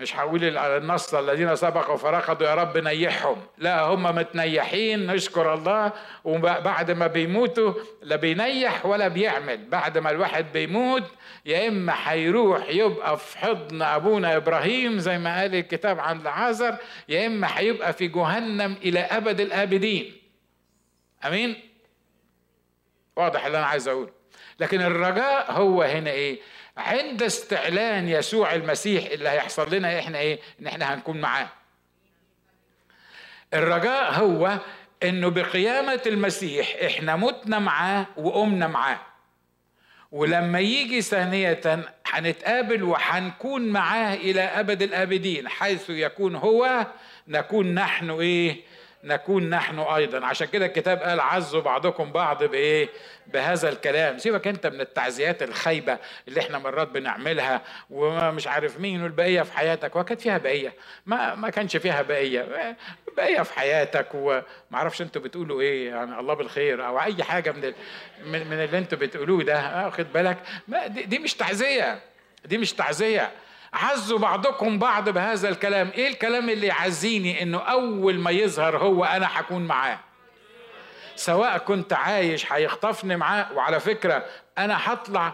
مش 0.00 0.16
هقول 0.16 0.58
النص 0.58 1.14
الذين 1.14 1.56
سبقوا 1.56 1.96
فرقدوا 1.96 2.48
يا 2.48 2.54
رب 2.54 2.78
نيحهم. 2.78 3.36
لا 3.58 3.80
هم 3.80 4.02
متنيحين 4.02 5.06
نشكر 5.06 5.54
الله. 5.54 5.92
وبعد 6.24 6.90
ما 6.90 7.06
بيموتوا 7.06 7.74
لا 8.02 8.16
بينيح 8.16 8.86
ولا 8.86 9.08
بيعمل. 9.08 9.64
بعد 9.68 9.98
ما 9.98 10.10
الواحد 10.10 10.52
بيموت 10.52 11.02
يا 11.46 11.68
إما 11.68 11.94
هيروح 12.04 12.68
يبقى 12.68 13.18
في 13.18 13.38
حضن 13.38 13.82
أبونا 13.82 14.36
إبراهيم 14.36 14.98
زي 14.98 15.18
ما 15.18 15.40
قال 15.40 15.54
الكتاب 15.54 16.00
عن 16.00 16.22
لعازر 16.22 16.76
يا 17.08 17.26
إما 17.26 17.48
هيبقى 17.58 17.92
في 17.92 18.08
جهنم 18.08 18.76
إلى 18.82 19.00
أبد 19.00 19.40
الآبدين. 19.40 20.12
آمين؟ 21.26 21.56
واضح 23.16 23.46
اللي 23.46 23.58
أنا 23.58 23.66
عايز 23.66 23.88
أقوله. 23.88 24.10
لكن 24.60 24.80
الرجاء 24.80 25.52
هو 25.52 25.82
هنا 25.82 26.10
إيه؟ 26.10 26.40
عند 26.76 27.22
استعلان 27.22 28.08
يسوع 28.08 28.54
المسيح 28.54 29.04
اللي 29.06 29.28
هيحصل 29.28 29.74
لنا 29.74 29.98
إحنا 29.98 30.18
إيه؟ 30.18 30.38
ان 30.60 30.66
إحنا 30.66 30.94
هنكون 30.94 31.20
معاه. 31.20 31.48
الرجاء 33.54 34.12
هو 34.12 34.58
انه 35.02 35.28
بقيامة 35.28 36.00
المسيح 36.06 36.76
إحنا 36.86 37.16
متنا 37.16 37.58
معاه 37.58 38.06
وقمنا 38.16 38.66
معاه. 38.66 39.00
ولما 40.12 40.60
يجي 40.60 41.02
ثانية 41.02 41.60
هنتقابل 42.06 42.82
وهنكون 42.82 43.62
معاه 43.68 44.14
إلى 44.14 44.40
أبد 44.42 44.82
الآبدين 44.82 45.48
حيث 45.48 45.90
يكون 45.90 46.34
هو 46.36 46.86
نكون 47.28 47.74
نحن 47.74 48.10
إيه؟ 48.10 48.60
نكون 49.04 49.50
نحن 49.50 49.78
أيضا. 49.78 50.26
عشان 50.26 50.46
كده 50.46 50.66
الكتاب 50.66 50.98
قال 51.02 51.20
عزوا 51.20 51.60
بعضكم 51.60 52.12
بعض 52.12 52.44
بإيه؟ 52.44 52.88
بهذا 53.26 53.68
الكلام. 53.68 54.18
سيبك 54.18 54.46
أنت 54.46 54.66
من 54.66 54.80
التعزيات 54.80 55.42
الخايبة 55.42 55.98
اللي 56.28 56.40
إحنا 56.40 56.58
مرات 56.58 56.88
بنعملها 56.88 57.62
ومش 57.90 58.46
عارف 58.46 58.80
مين 58.80 59.02
والبقية 59.02 59.42
في 59.42 59.52
حياتك. 59.52 59.96
وكانت 59.96 60.20
فيها 60.20 60.38
بقية. 60.38 60.72
ما 61.06 61.34
ما 61.34 61.50
كانش 61.50 61.76
فيها 61.76 62.02
بقية. 62.02 62.76
بقية 63.16 63.42
في 63.42 63.54
حياتك 63.58 64.06
وما 64.14 64.42
أعرفش 64.74 65.02
أنتوا 65.02 65.22
بتقولوا 65.22 65.60
إيه. 65.60 65.88
يعني 65.90 66.20
الله 66.20 66.34
بالخير. 66.34 66.86
أو 66.86 67.00
أي 67.00 67.22
حاجة 67.24 67.52
من 67.52 67.72
من 68.24 68.52
اللي 68.52 68.78
أنتوا 68.78 68.98
بتقولوه 68.98 69.42
ده. 69.42 69.84
واخد 69.84 70.12
بالك؟ 70.12 70.36
دي, 70.68 71.02
دي 71.02 71.18
مش 71.18 71.34
تعزية. 71.34 72.00
دي 72.44 72.58
مش 72.58 72.72
تعزية. 72.72 73.30
عزوا 73.72 74.18
بعضكم 74.18 74.78
بعض 74.78 75.08
بهذا 75.08 75.48
الكلام. 75.48 75.90
إيه 75.94 76.08
الكلام 76.08 76.50
اللي 76.50 76.66
يعزيني؟ 76.66 77.42
إنه 77.42 77.58
أول 77.58 78.18
ما 78.18 78.30
يظهر 78.30 78.76
هو 78.78 79.04
أنا 79.04 79.28
هكون 79.30 79.66
معاه. 79.66 79.98
سواء 81.16 81.58
كنت 81.58 81.92
عايش 81.92 82.52
هيخطفني 82.52 83.16
معاه. 83.16 83.52
وعلى 83.52 83.80
فكرة 83.80 84.24
أنا 84.58 84.92
هطلع 84.92 85.32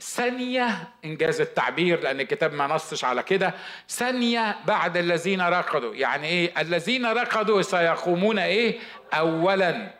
ثانية 0.00 0.88
إنجاز 1.04 1.40
التعبير 1.40 2.00
لأن 2.00 2.20
الكتاب 2.20 2.52
ما 2.52 2.66
نصش 2.66 3.04
على 3.04 3.22
كده. 3.22 3.54
ثانية 3.88 4.56
بعد 4.64 4.96
الذين 4.96 5.40
رقدوا. 5.40 5.94
يعني 5.94 6.26
إيه؟ 6.28 6.60
الذين 6.60 7.06
رقدوا 7.06 7.62
سيقومون 7.62 8.38
إيه؟ 8.38 8.78
أولا. 9.14 9.94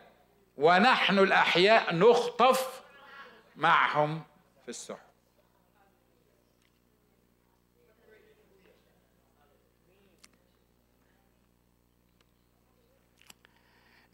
ونحن 0.57 1.19
الأحياء 1.19 1.95
نخطف 1.95 2.81
معهم 3.55 4.21
في 4.63 4.69
السحب 4.69 5.10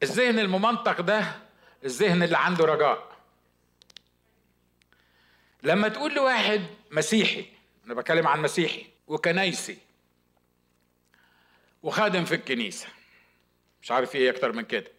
الذهن 0.03 0.39
الممنطق 0.39 1.01
ده 1.01 1.35
الذهن 1.85 2.23
اللي 2.23 2.37
عنده 2.37 2.65
رجاء. 2.65 3.17
لما 5.63 5.87
تقول 5.87 6.13
لواحد 6.15 6.61
مسيحي 6.91 7.45
أنا 7.85 7.93
بتكلم 7.93 8.27
عن 8.27 8.41
مسيحي 8.41 8.85
وكنايسي 9.07 9.77
وخادم 11.83 12.25
في 12.25 12.35
الكنيسة 12.35 12.87
مش 13.81 13.91
عارف 13.91 14.15
إيه 14.15 14.29
أكتر 14.31 14.51
من 14.51 14.63
كده 14.65 14.91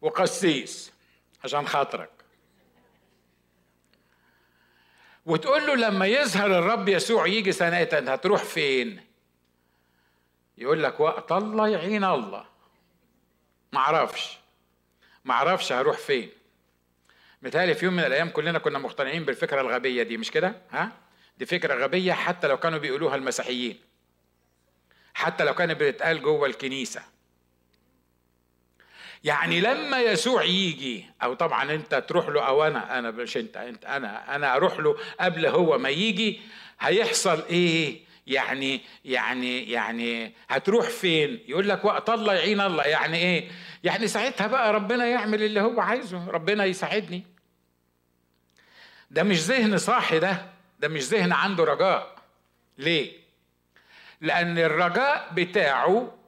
وقسيس 0.00 0.92
عشان 1.44 1.66
خاطرك. 1.68 2.10
وتقول 5.26 5.66
له 5.66 5.74
لما 5.74 6.06
يظهر 6.06 6.58
الرب 6.58 6.88
يسوع 6.88 7.26
يجي 7.26 7.52
سنة 7.52 7.76
هتروح 7.82 8.42
فين؟ 8.44 9.04
يقول 10.58 10.82
لك 10.82 11.00
وقت 11.00 11.32
الله 11.32 11.68
يعين 11.68 12.04
الله. 12.04 12.51
ما 15.24 15.34
أعرفش 15.34 15.72
هروح 15.72 15.98
فين. 15.98 16.30
متهيألي 17.42 17.74
في 17.74 17.84
يوم 17.84 17.94
من 17.94 18.04
الأيام 18.04 18.28
كلنا 18.28 18.58
كنا 18.58 18.78
مقتنعين 18.78 19.24
بالفكرة 19.24 19.60
الغبية 19.60 20.02
دي 20.02 20.16
مش 20.16 20.30
كده؟ 20.30 20.54
ها؟ 20.70 20.92
دي 21.38 21.46
فكرة 21.46 21.74
غبية 21.74 22.12
حتى 22.12 22.46
لو 22.46 22.56
كانوا 22.56 22.78
بيقولوها 22.78 23.16
المسيحيين. 23.16 23.80
حتى 25.14 25.44
لو 25.44 25.54
كانت 25.54 25.80
بتتقال 25.80 26.22
جوه 26.22 26.46
الكنيسة. 26.46 27.02
يعني 29.24 29.60
لما 29.60 30.00
يسوع 30.00 30.42
يجي 30.44 31.06
أو 31.22 31.34
طبعا 31.34 31.72
أنت 31.74 31.94
تروح 31.94 32.28
له 32.28 32.46
أو 32.46 32.64
أنا 32.64 32.98
أنا 32.98 33.10
مش 33.10 33.36
أنت 33.36 33.56
أنت 33.56 33.84
أنا 33.84 34.36
أنا 34.36 34.56
أروح 34.56 34.78
له 34.80 34.96
قبل 35.20 35.46
هو 35.46 35.78
ما 35.78 35.88
يجي 35.88 36.40
هيحصل 36.80 37.42
إيه؟ 37.42 38.00
يعني 38.26 38.80
يعني 39.04 39.70
يعني 39.70 40.34
هتروح 40.48 40.88
فين؟ 40.88 41.40
يقول 41.48 41.68
لك 41.68 41.84
وقت 41.84 42.10
الله 42.10 42.34
يعين 42.34 42.60
الله. 42.60 42.82
يعني 42.84 43.16
إيه؟ 43.16 43.50
يعني 43.84 44.08
ساعتها 44.08 44.46
بقى 44.46 44.72
ربنا 44.72 45.06
يعمل 45.06 45.42
اللي 45.42 45.60
هو 45.60 45.80
عايزه. 45.80 46.30
ربنا 46.30 46.64
يساعدني. 46.64 47.26
ده 49.10 49.22
مش 49.22 49.38
ذهن 49.40 49.78
صاحي 49.78 50.18
ده. 50.18 50.46
ده 50.80 50.88
مش 50.88 51.02
ذهن 51.02 51.32
عنده 51.32 51.64
رجاء. 51.64 52.16
ليه؟ 52.78 53.12
لأن 54.20 54.58
الرجاء 54.58 55.28
بتاعه 55.34 56.18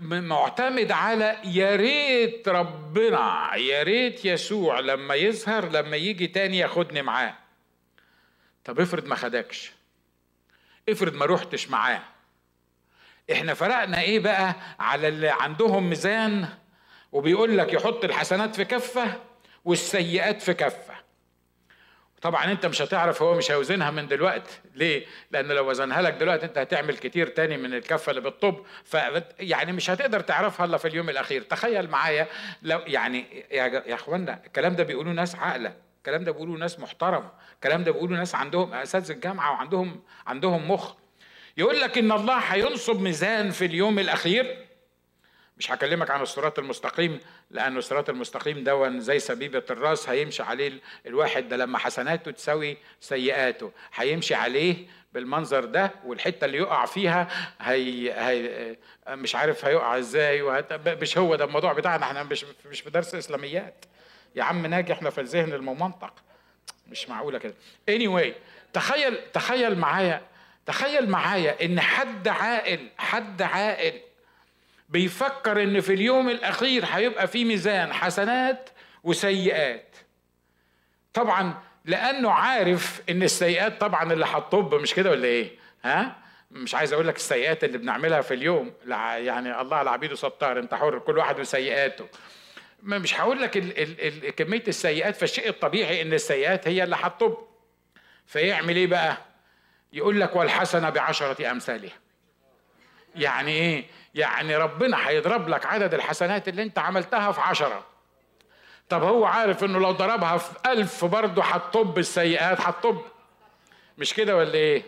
معتمد 0.00 0.92
على 0.92 1.38
يا 1.44 1.76
ريت 1.76 2.48
ربنا 2.48 3.54
يا 3.56 3.82
ريت 3.82 4.24
يسوع 4.24 4.80
لما 4.80 5.14
يظهر 5.14 5.68
لما 5.68 5.96
يجي 5.96 6.26
تاني 6.26 6.58
ياخدني 6.58 7.02
معاه. 7.02 7.34
طب 8.64 8.80
افرض 8.80 9.06
ما 9.06 9.14
خدكش. 9.14 9.72
افرض 10.88 11.14
ما 11.14 11.24
روحتش 11.24 11.70
معاه. 11.70 12.02
إحنا 13.32 13.54
فرقنا 13.54 14.00
إيه 14.00 14.20
بقى 14.20 14.54
على 14.78 15.08
اللي 15.08 15.28
عندهم 15.28 15.88
ميزان 15.88 16.48
وبيقول 17.12 17.58
لك 17.58 17.72
يحط 17.72 18.04
الحسنات 18.04 18.56
في 18.56 18.64
كفة 18.64 19.20
والسيئات 19.64 20.42
في 20.42 20.54
كفة. 20.54 20.94
طبعا 22.22 22.44
انت 22.52 22.66
مش 22.66 22.82
هتعرف 22.82 23.22
هو 23.22 23.34
مش 23.34 23.50
هيوزنها 23.50 23.90
من 23.90 24.08
دلوقتي 24.08 24.60
ليه؟ 24.74 25.06
لأن 25.30 25.48
لو 25.48 25.70
وزنها 25.70 26.02
لك 26.02 26.12
دلوقتي 26.12 26.46
انت 26.46 26.58
هتعمل 26.58 26.96
كتير 26.96 27.26
تاني 27.26 27.56
من 27.56 27.74
الكفة 27.74 28.10
اللي 28.10 28.20
بالطب 28.20 28.64
ف 28.84 28.96
يعني 29.38 29.72
مش 29.72 29.90
هتقدر 29.90 30.20
تعرفها 30.20 30.66
إلا 30.66 30.76
في 30.76 30.88
اليوم 30.88 31.10
الأخير. 31.10 31.42
تخيل 31.42 31.90
معايا 31.90 32.26
لو 32.62 32.78
يعني 32.78 33.44
يا, 33.50 33.94
إخوانا 33.94 34.40
الكلام 34.46 34.76
ده 34.76 34.84
بيقولوا 34.84 35.12
ناس 35.12 35.34
عاقلة. 35.34 35.74
الكلام 36.04 36.24
ده 36.24 36.32
بيقولوا 36.32 36.58
ناس 36.58 36.80
محترمة 36.80 37.30
الكلام 37.54 37.84
ده 37.84 37.92
بيقولوا 37.92 38.16
ناس 38.16 38.34
عندهم 38.34 38.74
أساتذة 38.74 39.12
الجامعة 39.12 39.52
وعندهم 39.52 40.02
عندهم 40.26 40.70
مخ. 40.70 40.94
يقول 41.56 41.80
لك 41.80 41.98
إن 41.98 42.12
الله 42.12 42.38
هينصب 42.38 43.00
ميزان 43.00 43.50
في 43.50 43.64
اليوم 43.64 43.98
الأخير. 43.98 44.66
مش 45.58 45.72
هكلمك 45.72 46.10
عن 46.10 46.20
الصراط 46.22 46.58
المستقيم 46.58 47.20
لأن 47.50 47.76
الصراط 47.76 48.10
المستقيم 48.10 48.64
دون 48.64 49.00
زي 49.00 49.18
سبيبة 49.18 49.62
الرأس 49.70 50.08
هيمشي 50.08 50.42
عليه 50.42 50.72
الواحد 51.06 51.48
ده 51.48 51.56
لما 51.56 51.78
حسناته 51.78 52.30
تساوي 52.30 52.76
سيئاته. 53.00 53.72
هيمشي 53.94 54.34
عليه 54.34 54.86
بالمنظر 55.12 55.64
ده 55.64 55.90
والحتة 56.04 56.44
اللي 56.44 56.58
يقع 56.58 56.86
فيها 56.86 57.28
هي, 57.60 58.12
هي 58.12 58.76
مش 59.08 59.34
عارف 59.34 59.64
هيقع 59.64 59.98
إزاي 59.98 60.42
مش 60.86 61.18
هو 61.18 61.34
ده 61.34 61.44
الموضوع 61.44 61.72
بتاعنا 61.72 62.06
إحنا 62.06 62.22
مش 62.22 62.44
مش 62.70 62.80
في 62.80 62.90
درس 62.90 63.14
إسلاميات. 63.14 63.84
يا 64.34 64.42
عم 64.44 64.66
ناجي 64.66 64.92
إحنا 64.92 65.10
في 65.10 65.20
الذهن 65.20 65.52
الممنطق 65.52 66.14
مش 66.88 67.08
معقولة 67.08 67.38
كده. 67.38 67.54
Anyway 67.90 68.28
تخيل 68.72 69.18
تخيل 69.32 69.78
معايا 69.78 70.22
تخيل 70.66 71.10
معايا 71.10 71.64
إن 71.64 71.80
حد 71.80 72.28
عاقل 72.28 72.88
حد 72.98 73.42
عاقل 73.42 74.00
بيفكر 74.88 75.62
إن 75.62 75.80
في 75.80 75.94
اليوم 75.94 76.28
الأخير 76.28 76.84
هيبقى 76.86 77.26
في 77.26 77.44
ميزان 77.44 77.92
حسنات 77.92 78.70
وسيئات. 79.04 79.96
طبعا 81.14 81.54
لأنه 81.84 82.30
عارف 82.30 83.02
إن 83.10 83.22
السيئات 83.22 83.80
طبعا 83.80 84.12
اللي 84.12 84.24
هتطب 84.24 84.74
مش 84.74 84.94
كده 84.94 85.10
ولا 85.10 85.24
إيه؟ 85.24 85.50
ها؟ 85.84 86.16
مش 86.50 86.74
عايز 86.74 86.92
أقول 86.92 87.08
لك 87.08 87.16
السيئات 87.16 87.64
اللي 87.64 87.78
بنعملها 87.78 88.20
في 88.20 88.34
اليوم. 88.34 88.72
يعني 88.86 89.60
الله 89.60 89.76
على 89.76 89.90
عبيده 89.90 90.16
ستار 90.16 90.58
أنت 90.58 90.74
حر 90.74 90.98
كل 90.98 91.18
واحد 91.18 91.40
وسيئاته. 91.40 92.06
مش 92.84 93.20
هقول 93.20 93.42
لك 93.42 93.56
ال 93.56 93.78
ال 93.78 94.24
ال 94.26 94.30
كمية 94.34 94.62
السيئات 94.68 95.16
فالشيء 95.16 95.48
الطبيعي 95.48 96.02
إن 96.02 96.12
السيئات 96.12 96.68
هي 96.68 96.82
اللي 96.84 96.96
هتطب. 97.00 97.36
فيعمل 98.26 98.76
إيه 98.76 98.86
بقى؟ 98.86 99.16
يقول 99.92 100.20
لك 100.20 100.36
والحسنة 100.36 100.90
بعشرة 100.90 101.50
أمثالها. 101.50 101.92
يعني 103.14 103.50
إيه؟ 103.52 103.84
يعني 104.14 104.56
ربنا 104.56 105.08
هيضرب 105.08 105.48
لك 105.48 105.66
عدد 105.66 105.94
الحسنات 105.94 106.48
اللي 106.48 106.62
أنت 106.62 106.78
عملتها 106.78 107.32
في 107.32 107.40
عشرة. 107.40 107.86
طب 108.88 109.02
هو 109.02 109.24
عارف 109.24 109.64
إنه 109.64 109.78
لو 109.78 109.90
ضربها 109.90 110.36
في 110.36 110.50
ألف 110.66 111.04
برضه 111.04 111.42
هتطب 111.42 111.98
السيئات 111.98 112.60
هتطب. 112.60 113.02
مش 113.98 114.14
كده 114.14 114.36
ولا 114.36 114.54
إيه؟ 114.54 114.82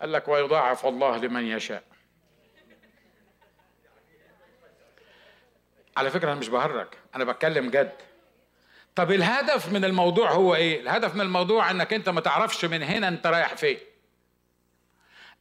قال 0.00 0.12
لك 0.12 0.28
ويضاعف 0.28 0.86
الله 0.86 1.16
لمن 1.16 1.46
يشاء. 1.46 1.82
على 5.96 6.10
فكرة 6.10 6.32
أنا 6.32 6.40
مش 6.40 6.48
بهرج 6.48 6.86
أنا 7.14 7.24
بتكلم 7.24 7.70
جد. 7.70 7.92
طب 8.94 9.12
الهدف 9.12 9.72
من 9.72 9.84
الموضوع 9.84 10.30
هو 10.32 10.54
إيه؟ 10.54 10.80
الهدف 10.80 11.14
من 11.14 11.20
الموضوع 11.20 11.70
إنك 11.70 11.92
أنت 11.92 12.08
ما 12.08 12.20
تعرفش 12.20 12.64
من 12.64 12.82
هنا 12.82 13.08
أنت 13.08 13.26
رايح 13.26 13.54
فين. 13.54 13.78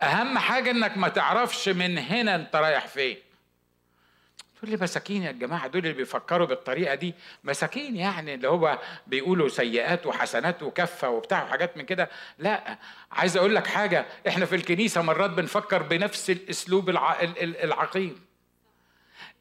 أهم 0.02 0.38
حاجة 0.38 0.72
إنك 0.72 0.98
ما 0.98 1.08
تعرفش 1.08 1.70
من 1.70 1.98
هنا 1.98 2.36
أنت 2.36 2.56
رايح 2.56 2.88
فين. 2.88 3.18
تقول 4.58 4.70
لي 4.72 4.78
مساكين 4.78 5.24
يا 5.24 5.32
جماعة 5.32 5.68
دول 5.68 5.82
اللي 5.82 5.94
بيفكروا 5.94 6.48
بالطريقة 6.48 6.96
دي. 6.96 7.14
مساكين 7.44 7.96
يعني 7.96 8.34
اللي 8.34 8.48
هو 8.48 8.80
بيقولوا 9.08 9.50
سيئات 9.50 10.06
وحسنات 10.06 10.64
وكفة 10.64 11.10
وبتاع 11.10 11.44
وحاجات 11.44 11.78
من 11.78 11.86
كده. 11.86 12.10
لا 12.40 12.78
عايز 13.12 13.38
أقول 13.38 13.56
لك 13.56 13.68
حاجة 13.68 14.06
إحنا 14.28 14.46
في 14.46 14.56
الكنيسة 14.56 15.02
مرات 15.02 15.30
بنفكر 15.30 15.84
بنفس 15.84 16.30
الأسلوب 16.30 16.90
الع... 16.90 17.22
العقيم. 17.42 18.25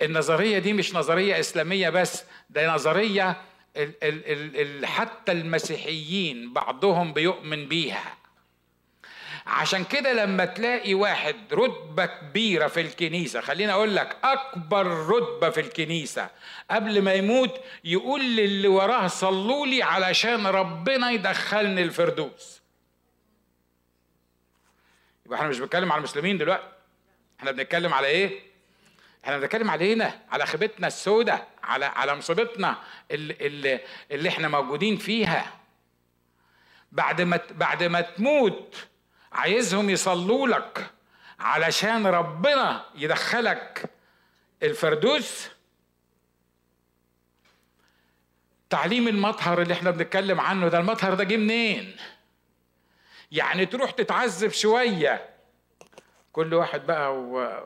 النظرية 0.02 0.58
دي 0.58 0.72
مش 0.72 0.94
نظرية 0.94 1.40
إسلامية 1.40 1.90
بس 1.90 2.24
ده 2.50 2.74
نظرية 2.74 3.30
ال... 3.76 3.92
ال... 4.02 4.60
ال... 4.60 4.86
حتى 4.86 5.32
المسيحيين 5.32 6.52
بعضهم 6.52 7.12
بيؤمن 7.12 7.68
بيها. 7.68 8.16
عشان 9.46 9.84
كده 9.84 10.12
لما 10.12 10.44
تلاقي 10.44 10.94
واحد 10.94 11.36
رتبة 11.52 12.06
كبيرة 12.06 12.66
في 12.66 12.80
الكنيسة 12.80 13.40
خليني 13.40 13.72
أقول 13.72 13.96
لك 13.96 14.16
أكبر 14.24 14.86
رتبة 14.86 15.50
في 15.50 15.60
الكنيسة 15.60 16.30
قبل 16.70 17.02
ما 17.02 17.12
يموت 17.14 17.60
يقول 17.84 18.36
للي 18.36 18.68
وراه 18.68 19.06
صلوا 19.06 19.66
لي 19.66 19.82
علشان 19.82 20.46
ربنا 20.46 21.10
يدخلني 21.10 21.82
الفردوس. 21.82 22.60
يبقى 25.26 25.38
إحنا 25.38 25.48
مش 25.48 25.58
بنتكلم 25.58 25.92
على 25.92 25.98
المسلمين 25.98 26.38
دلوقتي. 26.38 26.68
إحنا 27.40 27.50
بنتكلم 27.50 27.94
على 27.94 28.06
إيه؟ 28.06 28.40
إحنا 29.24 29.38
بنتكلم 29.38 29.70
علينا 29.70 30.20
على 30.30 30.46
خيبتنا 30.46 30.86
السوداء 30.86 31.48
على 31.62 31.84
على 31.84 32.14
مصيبتنا 32.14 32.76
اللي, 33.10 33.36
اللي, 33.40 33.80
اللي 34.10 34.28
إحنا 34.28 34.48
موجودين 34.48 34.96
فيها. 34.96 35.52
بعد 36.92 37.20
ما 37.20 37.40
بعد 37.50 37.82
ما 37.82 38.00
تموت 38.00 38.86
عايزهم 39.32 39.90
يصلوا 39.90 40.48
لك 40.48 40.90
علشان 41.40 42.06
ربنا 42.06 42.84
يدخلك 42.94 43.90
الفردوس. 44.62 45.48
تعليم 48.70 49.08
المطهر 49.08 49.62
اللي 49.62 49.74
إحنا 49.74 49.90
بنتكلم 49.90 50.40
عنه 50.40 50.68
ده 50.68 50.78
المطهر 50.78 51.14
ده 51.14 51.24
جه 51.24 51.36
منين؟ 51.36 51.96
يعني 53.32 53.66
تروح 53.66 53.90
تتعذب 53.90 54.50
شوية. 54.50 55.28
كل 56.32 56.54
واحد 56.54 56.86
بقى 56.86 57.16
و... 57.16 57.64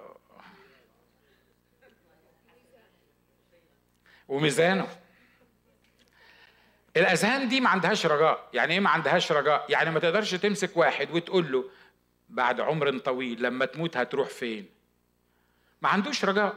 وميزانه. 4.29 4.89
الاذهان 6.97 7.49
دي 7.49 7.61
ما 7.61 7.69
عندهاش 7.69 8.07
رجاء. 8.07 8.49
يعني 8.53 8.75
إيه 8.75 8.81
ما 8.81 8.91
عندهاش 8.91 9.33
رجاء؟ 9.33 9.67
يعني 9.69 9.91
ما 9.91 10.01
تقدرش 10.01 10.35
تمسك 10.35 10.77
واحد 10.77 11.11
وتقول 11.11 11.53
له 11.53 11.71
بعد 12.29 12.61
عمر 12.61 12.99
طويل 12.99 13.43
لما 13.43 13.65
تموت 13.67 13.97
هتروح 13.97 14.29
فين؟ 14.29 14.69
ما 15.83 15.89
عندوش 15.89 16.25
رجاء. 16.25 16.55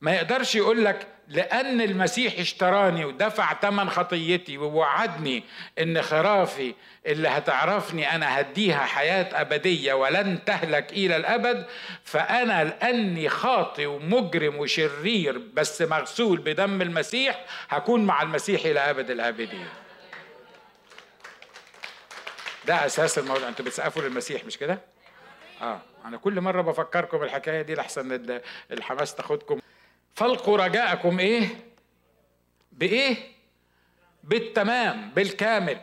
ما 0.00 0.12
يقدرش 0.14 0.54
يقول 0.54 0.84
لك 0.84 1.13
لأن 1.28 1.80
المسيح 1.80 2.38
اشتراني 2.38 3.04
ودفع 3.04 3.54
ثمن 3.54 3.90
خطيتي 3.90 4.58
ووعدني 4.58 5.44
إن 5.78 6.02
خرافي 6.02 6.74
اللي 7.06 7.28
هتعرفني 7.28 8.14
أنا 8.14 8.40
هديها 8.40 8.78
حياة 8.84 9.40
أبدية 9.40 9.94
ولن 9.94 10.44
تهلك 10.44 10.92
إلى 10.92 11.16
الأبد 11.16 11.66
فأنا 12.04 12.64
لأني 12.64 13.28
خاطي 13.28 13.86
ومجرم 13.86 14.56
وشرير 14.56 15.38
بس 15.54 15.82
مغسول 15.82 16.38
بدم 16.38 16.82
المسيح 16.82 17.44
هكون 17.68 18.04
مع 18.06 18.22
المسيح 18.22 18.64
إلى 18.64 18.80
أبد 18.80 19.10
الآبدين. 19.10 19.66
ده 22.66 22.86
أساس 22.86 23.18
الموضوع. 23.18 23.48
أنتوا 23.48 23.64
بتسقفوا 23.64 24.02
للمسيح 24.02 24.44
مش 24.44 24.58
كده؟ 24.58 24.78
آه 25.62 25.80
أنا 26.04 26.16
كل 26.16 26.40
مرة 26.40 26.62
بفكركم 26.62 27.22
الحكاية 27.22 27.62
دي 27.62 27.74
لحسن 27.74 28.40
الحماس 28.70 29.14
تاخدكم. 29.14 29.60
فالقوا 30.14 30.58
رجاءكم 30.58 31.18
إيه؟ 31.18 31.48
بإيه؟ 32.72 33.16
بالتمام 34.24 35.10
بالكامل. 35.10 35.78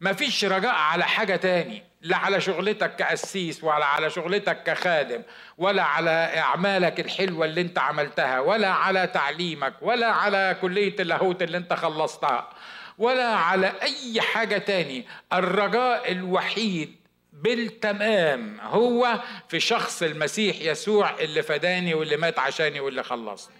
مفيش 0.00 0.44
رجاء 0.44 0.74
على 0.74 1.04
حاجة 1.04 1.36
تاني 1.36 1.82
لا 2.00 2.16
على 2.16 2.40
شغلتك 2.40 2.96
كأسيس 2.96 3.64
ولا 3.64 3.84
على 3.84 4.10
شغلتك 4.10 4.62
كخادم 4.62 5.22
ولا 5.58 5.82
على 5.82 6.10
أعمالك 6.38 7.00
الحلوة 7.00 7.46
اللي 7.46 7.60
أنت 7.60 7.78
عملتها 7.78 8.40
ولا 8.40 8.68
على 8.68 9.06
تعليمك 9.06 9.74
ولا 9.82 10.06
على 10.06 10.56
كلية 10.60 10.96
اللاهوت 11.00 11.42
اللي 11.42 11.56
أنت 11.56 11.72
خلصتها 11.72 12.50
ولا 12.98 13.28
على 13.28 13.72
أي 13.82 14.20
حاجة 14.20 14.58
تاني. 14.58 15.06
الرجاء 15.32 16.12
الوحيد 16.12 16.96
بالتمام. 17.44 18.60
هو 18.60 19.20
في 19.48 19.60
شخص 19.60 20.02
المسيح 20.02 20.56
يسوع 20.60 21.10
اللي 21.20 21.42
فداني 21.42 21.94
واللي 21.94 22.16
مات 22.16 22.38
عشاني 22.38 22.80
واللي 22.80 23.02
خلصني. 23.02 23.54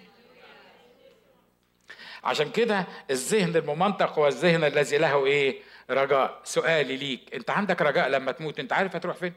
عشان 2.25 2.51
كده 2.51 2.87
الذهن 3.11 3.57
الممنطق 3.57 4.19
هو 4.19 4.27
الذهن 4.27 4.65
الذي 4.65 4.99
له 4.99 5.27
إيه؟ 5.27 5.61
رجاء. 5.91 6.41
سؤالي 6.45 6.97
ليك 6.97 7.35
أنت 7.35 7.51
عندك 7.51 7.83
رجاء 7.83 8.09
لما 8.09 8.33
تموت؟ 8.33 8.61
أنت 8.61 8.73
عارف 8.73 8.97
هتروح 8.97 9.17
فين؟ 9.17 9.33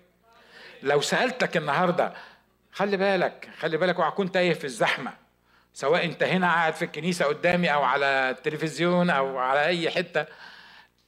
لو 0.83 1.01
سألتك 1.01 1.57
النهارده 1.57 2.13
خلي 2.71 2.97
بالك 2.97 3.49
خلي 3.59 3.77
بالك 3.77 3.95
اوعى 3.95 4.11
تكون 4.11 4.31
تايه 4.31 4.53
في 4.53 4.63
الزحمة. 4.63 5.13
سواء 5.73 6.05
أنت 6.05 6.23
هنا 6.23 6.47
قاعد 6.47 6.73
في 6.73 6.85
الكنيسة 6.85 7.25
قدامي 7.25 7.73
أو 7.73 7.83
على 7.83 8.05
التلفزيون 8.05 9.09
أو 9.09 9.37
على 9.37 9.65
أي 9.65 9.89
حتة 9.89 10.25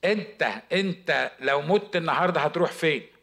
أنت 0.06 0.48
أنت 0.74 1.32
لو 1.40 1.62
مت 1.62 1.96
النهارده 1.96 2.42
هتروح 2.42 2.72
فين؟ 2.72 3.19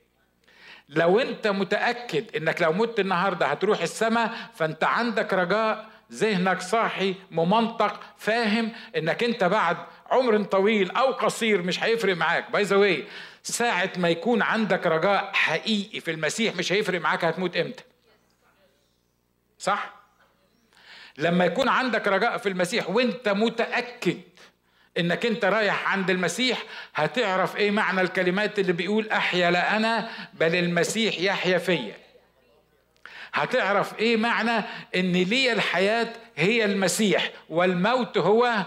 لو 0.88 1.20
انت 1.20 1.46
متأكد 1.46 2.36
انك 2.36 2.62
لو 2.62 2.72
مت 2.72 3.00
النهارده 3.00 3.46
هتروح 3.46 3.82
السماء 3.82 4.50
فانت 4.54 4.84
عندك 4.84 5.32
رجاء 5.32 5.88
ذهنك 6.12 6.60
صاحي 6.60 7.14
ممنطق 7.30 8.00
فاهم 8.16 8.72
انك 8.96 9.24
انت 9.24 9.44
بعد 9.44 9.76
عمر 10.10 10.42
طويل 10.42 10.90
أو 10.90 11.12
قصير 11.12 11.62
مش 11.62 11.84
هيفرق 11.84 12.16
معاك. 12.16 12.50
باي 12.50 12.62
ذا 12.62 12.96
ساعة 13.42 13.92
ما 13.96 14.08
يكون 14.08 14.42
عندك 14.42 14.86
رجاء 14.86 15.30
حقيقي 15.34 16.00
في 16.00 16.10
المسيح 16.10 16.56
مش 16.56 16.72
هيفرق 16.72 17.00
معاك 17.00 17.24
هتموت 17.24 17.56
إمتى. 17.56 17.82
صح؟ 19.58 19.94
لما 21.18 21.44
يكون 21.44 21.68
عندك 21.68 22.08
رجاء 22.08 22.38
في 22.38 22.48
المسيح 22.48 22.90
وانت 22.90 23.28
متأكد 23.28 24.20
إنك 24.98 25.26
أنت 25.26 25.44
رايح 25.44 25.92
عند 25.92 26.10
المسيح 26.10 26.62
هتعرف 26.94 27.56
إيه 27.56 27.70
معنى 27.70 28.00
الكلمات 28.00 28.58
اللي 28.58 28.72
بيقول 28.72 29.08
أحيا 29.10 29.50
لا 29.50 29.76
أنا 29.76 30.08
بل 30.34 30.54
المسيح 30.54 31.20
يحيا 31.20 31.58
فيا. 31.58 31.96
هتعرف 33.34 33.98
إيه 33.98 34.16
معنى 34.16 34.64
إن 34.96 35.12
لي 35.12 35.52
الحياة 35.52 36.08
هي 36.36 36.64
المسيح 36.64 37.30
والموت 37.48 38.18
هو؟ 38.18 38.64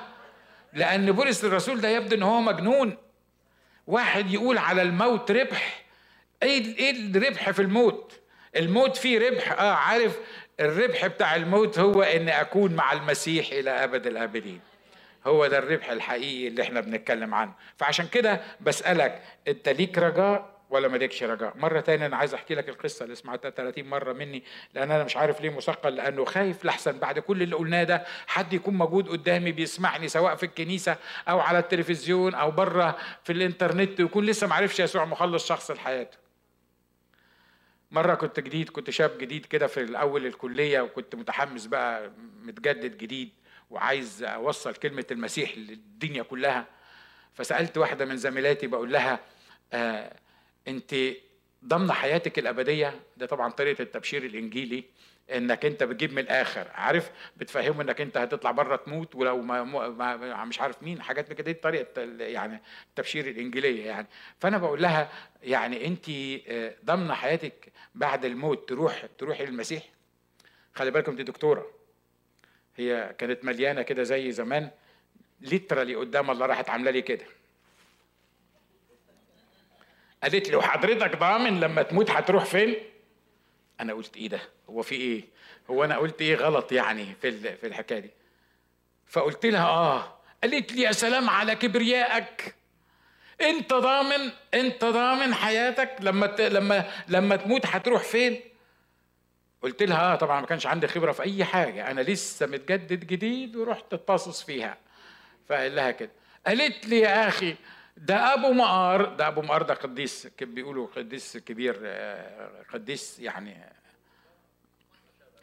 لأن 0.74 1.12
بولس 1.12 1.44
الرسول 1.46 1.82
ده 1.82 1.90
يبدو 1.90 2.16
إن 2.16 2.24
هو 2.24 2.42
مجنون. 2.42 2.98
واحد 3.88 4.32
يقول 4.32 4.58
على 4.58 4.82
الموت 4.82 5.32
ربح. 5.32 5.84
إيه 6.44 6.78
إيه 6.78 6.92
الربح 6.92 7.52
في 7.52 7.62
الموت؟ 7.62 8.20
الموت 8.56 8.98
فيه 8.98 9.30
ربح. 9.30 9.52
آه 9.52 9.74
عارف 9.74 10.18
الربح 10.60 11.08
بتاع 11.08 11.36
الموت 11.36 11.80
هو 11.80 12.02
ان 12.04 12.30
أكون 12.30 12.74
مع 12.74 12.94
المسيح 12.94 13.52
إلى 13.52 13.70
أبد 13.84 14.08
الابدين 14.08 14.60
هو 15.28 15.48
ده 15.48 15.58
الربح 15.58 15.90
الحقيقي 15.90 16.48
اللي 16.48 16.62
إحنا 16.62 16.82
بنتكلم 16.82 17.34
عنه. 17.36 17.54
فعشان 17.78 18.08
كده 18.08 18.42
بسألك 18.62 19.22
انت 19.48 19.70
ليك 19.70 19.98
رجاء 19.98 20.60
ولا 20.70 20.88
مالكش 20.88 21.24
رجاء؟ 21.24 21.58
مرة 21.58 21.80
تانية 21.80 22.06
أنا 22.06 22.18
عايز 22.18 22.34
أحكي 22.34 22.56
لك 22.56 22.70
القصة 22.70 23.04
اللي 23.04 23.16
سمعتها 23.16 23.50
30 23.50 23.84
مرة 23.86 24.14
مني 24.14 24.44
لأن 24.74 24.92
أنا 24.92 25.04
مش 25.04 25.18
عارف 25.18 25.42
ليه 25.42 25.50
مثقل 25.50 25.96
لأنه 25.96 26.26
خايف 26.26 26.66
لحسن. 26.66 27.00
بعد 27.00 27.20
كل 27.20 27.42
اللي 27.42 27.56
قلناه 27.56 27.84
ده 27.84 28.06
حد 28.28 28.54
يكون 28.54 28.74
موجود 28.74 29.10
قدامي 29.10 29.52
بيسمعني 29.52 30.08
سواء 30.08 30.36
في 30.36 30.44
الكنيسة 30.46 30.98
أو 31.30 31.40
على 31.40 31.60
التلفزيون 31.60 32.34
أو 32.36 32.52
بره 32.52 32.98
في 33.24 33.34
الإنترنت 33.34 34.00
ويكون 34.00 34.26
لسه 34.26 34.48
معرفش 34.48 34.80
يسوع 34.80 35.06
مخلص 35.06 35.48
شخص 35.48 35.72
لحياته 35.72 36.18
مرة 37.92 38.16
كنت 38.16 38.40
جديد 38.40 38.70
كنت 38.70 38.90
شاب 38.90 39.18
جديد 39.18 39.46
كده 39.46 39.68
في 39.68 39.82
الأول 39.82 40.26
الكلية 40.26 40.82
وكنت 40.82 41.16
متحمس 41.16 41.66
بقى 41.66 42.12
متجدد 42.44 42.98
جديد. 42.98 43.30
وعايز 43.70 44.24
أوصل 44.24 44.74
كلمة 44.74 45.06
المسيح 45.12 45.58
للدنيا 45.58 46.24
كلها 46.24 46.66
فسألت 47.34 47.78
واحدة 47.78 48.06
من 48.06 48.18
زميلاتي 48.18 48.68
بقول 48.68 48.94
لها 48.94 49.20
آه 49.74 50.16
أنت 50.68 50.96
ضمن 51.66 51.92
حياتك 51.92 52.40
الأبدية 52.40 53.00
ده 53.18 53.26
طبعا 53.26 53.52
طريقة 53.52 53.82
التبشير 53.82 54.26
الإنجيلي 54.26 54.84
إنك 55.36 55.66
أنت 55.66 55.84
بتجيب 55.84 56.12
من 56.14 56.20
الآخر 56.20 56.68
عارف؟ 56.74 57.12
بتفهمه 57.38 57.82
إنك 57.82 58.02
أنت 58.02 58.18
هتطلع 58.18 58.52
بره 58.52 58.76
تموت 58.76 59.16
ولو 59.16 59.42
ما, 59.42 59.64
ما 59.64 60.46
مش 60.46 60.62
عارف 60.62 60.84
مين 60.84 61.02
حاجات 61.02 61.30
من 61.30 61.36
كده 61.36 61.52
دي 61.52 61.54
طريقة 61.54 62.02
يعني 62.20 62.62
التبشير 62.90 63.28
الإنجيلية 63.28 63.86
يعني. 63.86 64.08
فأنا 64.40 64.58
بقول 64.58 64.82
لها 64.82 65.10
يعني 65.44 65.88
أنت 65.88 66.10
آه، 66.48 66.76
ضمن 66.86 67.14
حياتك 67.14 67.72
بعد 67.96 68.26
الموت 68.26 68.70
تروح 68.70 69.06
تروحي 69.18 69.46
للمسيح؟ 69.46 69.84
خلي 70.74 70.92
بالكم 70.92 71.16
دي 71.16 71.24
دكتورة. 71.24 71.79
هي 72.80 73.16
كانت 73.18 73.46
مليانة 73.46 73.82
كده 73.82 74.04
زي 74.04 74.32
زمان. 74.32 74.70
ليترالي 75.42 75.96
قدام 75.96 76.32
الله 76.32 76.46
راحت 76.46 76.70
عاملة 76.70 76.92
لي 76.92 77.02
كده. 77.02 77.26
قالت 80.24 80.50
لي 80.50 80.56
وحضرتك 80.56 81.16
ضامن 81.16 81.60
لما 81.60 81.82
تموت 81.82 82.12
هتروح 82.12 82.46
فين؟ 82.46 82.76
أنا 83.80 83.94
قلت 83.94 84.18
إيه 84.18 84.30
ده؟ 84.30 84.40
هو 84.70 84.82
في 84.82 84.96
إيه؟ 84.96 85.24
هو 85.70 85.84
أنا 85.84 85.98
قلت 85.98 86.22
إيه 86.22 86.36
غلط 86.36 86.72
يعني 86.72 87.16
في 87.22 87.56
في 87.58 87.68
الحكاية 87.68 88.00
دي؟ 88.00 88.10
فقلت 89.08 89.46
لها 89.46 89.68
آه. 89.68 90.18
قالت 90.44 90.72
لي 90.72 90.82
يا 90.82 90.92
سلام 90.92 91.30
على 91.30 91.56
كبريائك. 91.56 92.56
أنت 93.42 93.74
ضامن 93.74 94.32
أنت 94.54 94.86
ضامن 94.86 95.34
حياتك 95.34 95.96
لما. 96.00 96.36
لما 96.40 96.92
لما 97.08 97.36
تموت 97.36 97.66
هتروح 97.66 98.04
فين؟ 98.04 98.42
قلت 99.62 99.84
لها 99.84 100.14
آه 100.14 100.16
طبعا 100.16 100.42
ما 100.42 100.46
كانش 100.48 100.66
عندي 100.68 100.88
خبرة 100.88 101.12
في 101.12 101.24
أي 101.24 101.46
حاجة 101.46 101.92
أنا 101.92 102.02
لسه 102.02 102.46
متجدد 102.46 103.08
جديد 103.08 103.56
ورحت 103.56 103.94
اتصص 103.94 104.44
فيها. 104.44 104.78
فقال 105.50 105.76
لها 105.76 105.92
كده. 105.92 106.12
قالت 106.48 106.86
لي 106.86 107.00
يا 107.00 107.28
أخي 107.28 107.56
ده 107.98 108.34
أبو 108.34 108.54
مقار 108.54 109.06
ده 109.06 109.28
أبو 109.28 109.42
مقار 109.42 109.62
ده 109.62 109.74
قديس 109.74 110.28
بيقولوا 110.42 110.88
قديس 110.96 111.38
كبير 111.38 111.80
آه، 111.84 112.64
قديس 112.74 113.20
يعني 113.20 113.74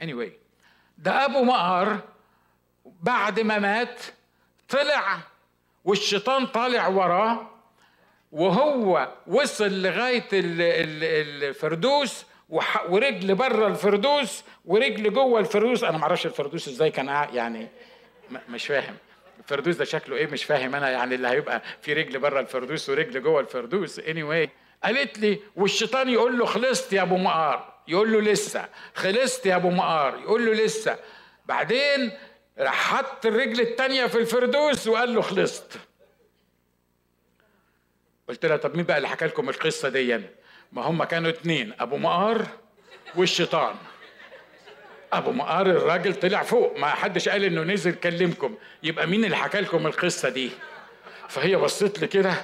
anyway. 0.02 0.30
ده 0.98 1.24
أبو 1.24 1.42
مقار 1.44 2.00
بعد 2.84 3.40
ما 3.40 3.58
مات 3.58 4.00
طلع 4.68 5.18
والشيطان 5.84 6.46
طالع 6.46 6.88
وراه 6.88 7.50
وهو 8.32 9.12
وصل 9.26 9.82
لغاية 9.82 10.28
الفردوس 10.32 12.26
ورجل 12.48 13.34
بره 13.34 13.66
الفردوس 13.66 14.44
ورجل 14.64 15.12
جوه 15.12 15.40
الفردوس. 15.40 15.84
أنا 15.84 15.98
ما 15.98 16.02
أعرفش 16.02 16.26
الفردوس 16.26 16.68
إزاي 16.68 16.90
كان 16.90 17.06
يعني 17.06 17.68
مش 18.48 18.66
فاهم. 18.66 18.96
الفردوس 19.38 19.76
ده 19.76 19.84
شكله 19.84 20.16
إيه؟ 20.16 20.26
مش 20.26 20.44
فاهم 20.44 20.74
أنا 20.74 20.90
يعني 20.90 21.14
اللي 21.14 21.28
هيبقى 21.28 21.62
في 21.82 21.92
رجل 21.92 22.18
بره 22.18 22.40
الفردوس 22.40 22.88
ورجل 22.90 23.22
جوه 23.22 23.40
الفردوس. 23.40 23.98
اني 23.98 24.46
anyway. 24.46 24.50
قالت 24.84 25.18
لي 25.18 25.40
والشيطان 25.56 26.08
يقول 26.08 26.38
له 26.38 26.46
خلصت 26.46 26.92
يا 26.92 27.02
أبو 27.02 27.16
مقار. 27.16 27.74
يقول 27.88 28.12
له 28.12 28.20
لسه. 28.20 28.68
خلصت 28.94 29.46
يا 29.46 29.56
أبو 29.56 29.70
مقار. 29.70 30.18
يقول 30.18 30.46
له 30.46 30.52
لسه. 30.52 30.98
بعدين 31.46 32.12
راح 32.58 32.94
حط 32.94 33.26
الرجل 33.26 33.60
الثانية 33.60 34.06
في 34.06 34.18
الفردوس 34.18 34.88
وقال 34.88 35.14
له 35.14 35.22
خلصت. 35.22 35.78
قلت 38.28 38.46
لها 38.46 38.56
طب 38.56 38.76
مين 38.76 38.84
بقى 38.84 38.96
اللي 38.96 39.08
حكى 39.08 39.24
لكم 39.26 39.48
القصة 39.48 39.88
دي؟ 39.88 40.20
ما 40.72 40.82
هم 40.82 41.04
كانوا 41.04 41.30
اتنين 41.30 41.72
أبو 41.80 41.96
مقار 41.96 42.46
والشيطان. 43.16 43.74
أبو 45.12 45.32
مقار 45.32 45.66
الراجل 45.66 46.14
طلع 46.14 46.42
فوق 46.42 46.78
ما 46.78 46.86
حدش 46.86 47.28
قال 47.28 47.44
إنه 47.44 47.62
نزل 47.62 47.94
كلمكم. 47.94 48.54
يبقى 48.82 49.06
مين 49.06 49.24
اللي 49.24 49.36
حكى 49.36 49.60
لكم 49.60 49.86
القصة 49.86 50.28
دي؟ 50.28 50.50
فهي 51.28 51.56
بصت 51.56 51.98
لي 51.98 52.06
كده 52.06 52.34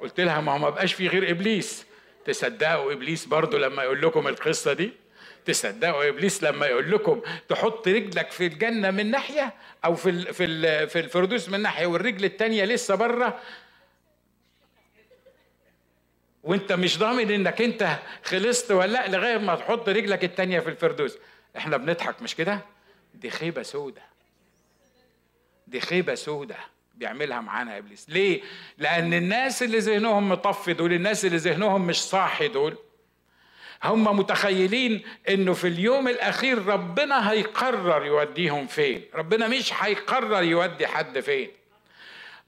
قلت 0.00 0.20
لها 0.20 0.40
ما 0.40 0.52
هو 0.52 0.58
ما 0.58 0.70
بقاش 0.70 0.92
في 0.94 1.08
غير 1.08 1.30
إبليس. 1.30 1.86
تصدقوا 2.24 2.92
إبليس 2.92 3.24
برضو 3.24 3.58
لما 3.58 3.82
يقول 3.82 4.02
لكم 4.02 4.28
القصة 4.28 4.72
دي؟ 4.72 4.92
تصدقوا 5.44 6.08
إبليس 6.08 6.42
لما 6.42 6.66
يقول 6.66 6.90
لكم 6.90 7.20
تحط 7.48 7.88
رجلك 7.88 8.30
في 8.30 8.46
الجنة 8.46 8.90
من 8.90 9.10
ناحية 9.10 9.54
أو 9.84 9.94
في 9.94 10.32
في 10.32 10.46
في 10.86 10.98
الفردوس 10.98 11.48
من 11.48 11.60
ناحية 11.60 11.86
والرجل 11.86 12.24
الثانية 12.24 12.64
لسه 12.64 12.94
بره؟ 12.94 13.38
وانت 16.42 16.72
مش 16.72 16.98
ضامن 16.98 17.30
انك 17.30 17.62
انت 17.62 17.98
خلصت 18.24 18.70
ولا 18.70 18.92
لا 18.92 19.08
لغاية 19.16 19.38
ما 19.38 19.54
تحط 19.54 19.88
رجلك 19.88 20.24
التانية 20.24 20.60
في 20.60 20.68
الفردوس. 20.70 21.18
إحنا 21.56 21.76
بنضحك 21.76 22.22
مش 22.22 22.34
كده؟ 22.34 22.60
دي 23.14 23.30
خيبة 23.30 23.62
سودة. 23.62 24.02
دي 25.66 25.80
خيبة 25.80 26.14
سودة 26.14 26.56
بيعملها 26.94 27.40
معانا 27.40 27.78
إبليس. 27.78 28.10
ليه؟ 28.10 28.40
لأن 28.78 29.14
الناس 29.14 29.62
اللي 29.62 29.78
ذهنهم 29.78 30.28
مطفي 30.28 30.72
دول 30.72 30.92
الناس 30.92 31.24
اللي 31.24 31.36
ذهنهم 31.36 31.86
مش 31.86 32.02
صاحي 32.02 32.48
دول 32.48 32.76
هم 33.84 34.18
متخيلين 34.18 35.02
إنه 35.28 35.52
في 35.52 35.68
اليوم 35.68 36.08
الأخير 36.08 36.66
ربنا 36.66 37.30
هيقرر 37.32 38.06
يوديهم 38.06 38.66
فين. 38.66 39.04
ربنا 39.14 39.48
مش 39.48 39.72
هيقرر 39.82 40.42
يودي 40.42 40.86
حد 40.86 41.20
فين. 41.20 41.50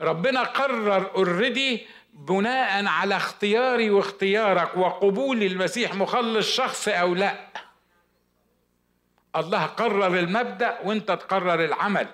ربنا 0.00 0.42
قرر 0.42 1.11
اوريدي 1.14 1.87
بناء 2.21 2.87
على 2.87 3.17
اختياري 3.17 3.91
واختيارك 3.91 4.77
وقبول 4.77 5.43
المسيح 5.43 5.95
مخلص 5.95 6.57
شخص 6.57 6.89
أو 6.89 7.15
لا. 7.15 7.35
الله 9.37 9.67
قرر 9.67 10.19
المبدأ 10.19 10.79
وانت 10.85 11.09
تقرر 11.13 11.65
العمل. 11.65 12.09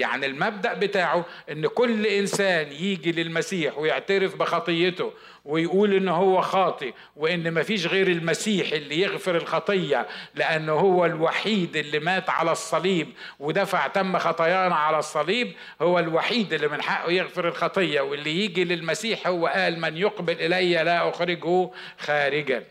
يعني 0.00 0.26
المبدأ 0.26 0.74
بتاعه 0.74 1.24
إن 1.50 1.66
كل 1.66 2.06
إنسان 2.06 2.72
يجي 2.72 3.12
للمسيح 3.12 3.78
ويعترف 3.78 4.36
بخطيته 4.36 5.12
ويقول 5.44 5.94
إن 5.94 6.08
هو 6.08 6.40
خاطئ 6.40 6.92
وإن 7.16 7.54
مفيش 7.54 7.86
غير 7.86 8.08
المسيح 8.08 8.72
اللي 8.72 9.00
يغفر 9.00 9.36
الخطية 9.36 10.06
لأنه 10.34 10.72
هو 10.72 11.06
الوحيد 11.06 11.76
اللي 11.76 11.98
مات 11.98 12.30
على 12.30 12.52
الصليب 12.52 13.12
ودفع 13.38 13.86
تم 13.86 14.18
خطايانا 14.18 14.74
على 14.74 14.98
الصليب 14.98 15.52
هو 15.82 15.98
الوحيد 15.98 16.52
اللي 16.52 16.68
من 16.68 16.82
حقه 16.82 17.10
يغفر 17.12 17.48
الخطية 17.48 18.00
واللي 18.00 18.44
يجي 18.44 18.64
للمسيح 18.64 19.26
هو 19.26 19.46
قال 19.46 19.80
من 19.80 19.96
يقبل 19.96 20.40
إلي 20.40 20.84
لا 20.84 21.08
أخرجه 21.08 21.70
خارجا. 21.98 22.64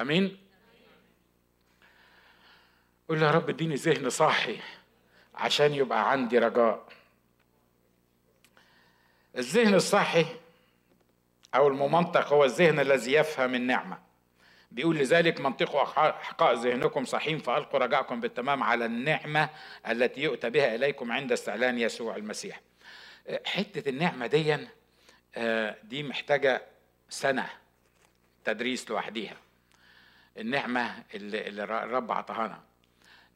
آمين؟ 0.00 0.36
قول 3.08 3.22
يا 3.22 3.30
رب 3.30 3.48
اديني 3.48 3.74
ذهن 3.74 4.10
صاحي. 4.10 4.56
عشان 5.40 5.74
يبقى 5.74 6.10
عندي 6.10 6.38
رجاء. 6.38 6.86
الذهن 9.36 9.74
الصحي 9.74 10.26
أو 11.54 11.68
الممنطق 11.68 12.32
هو 12.32 12.44
الذهن 12.44 12.80
الذي 12.80 13.12
يفهم 13.12 13.54
النعمة. 13.54 13.98
بيقول 14.70 14.96
لذلك 14.96 15.40
منطقوا 15.40 15.82
أحقاء 15.82 16.54
ذهنكم 16.54 17.04
صحيح 17.04 17.42
فألقوا 17.42 17.80
رجاءكم 17.80 18.20
بالتمام 18.20 18.62
على 18.62 18.84
النعمة 18.84 19.48
التي 19.88 20.20
يؤتى 20.20 20.50
بها 20.50 20.74
إليكم 20.74 21.12
عند 21.12 21.32
استعلان 21.32 21.78
يسوع 21.78 22.16
المسيح. 22.16 22.60
حتة 23.46 23.88
النعمة 23.88 24.26
دي 24.26 24.56
آه، 25.36 25.76
دي 25.82 26.02
محتاجة 26.02 26.62
سنة 27.08 27.50
تدريس 28.44 28.90
لوحديها. 28.90 29.36
النعمة 30.38 31.04
اللي 31.14 31.48
الرب 31.64 32.12
عطاها 32.12 32.62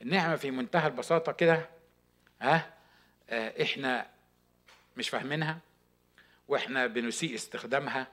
النعمة 0.02 0.36
في 0.36 0.50
منتهى 0.50 0.86
البساطة 0.86 1.32
كده 1.32 1.73
ها؟ 2.44 2.70
آه، 3.30 3.62
إحنا 3.62 4.06
مش 4.96 5.08
فاهمينها 5.08 5.58
وإحنا 6.48 6.86
بنسيء 6.86 7.34
استخدامها 7.34 8.06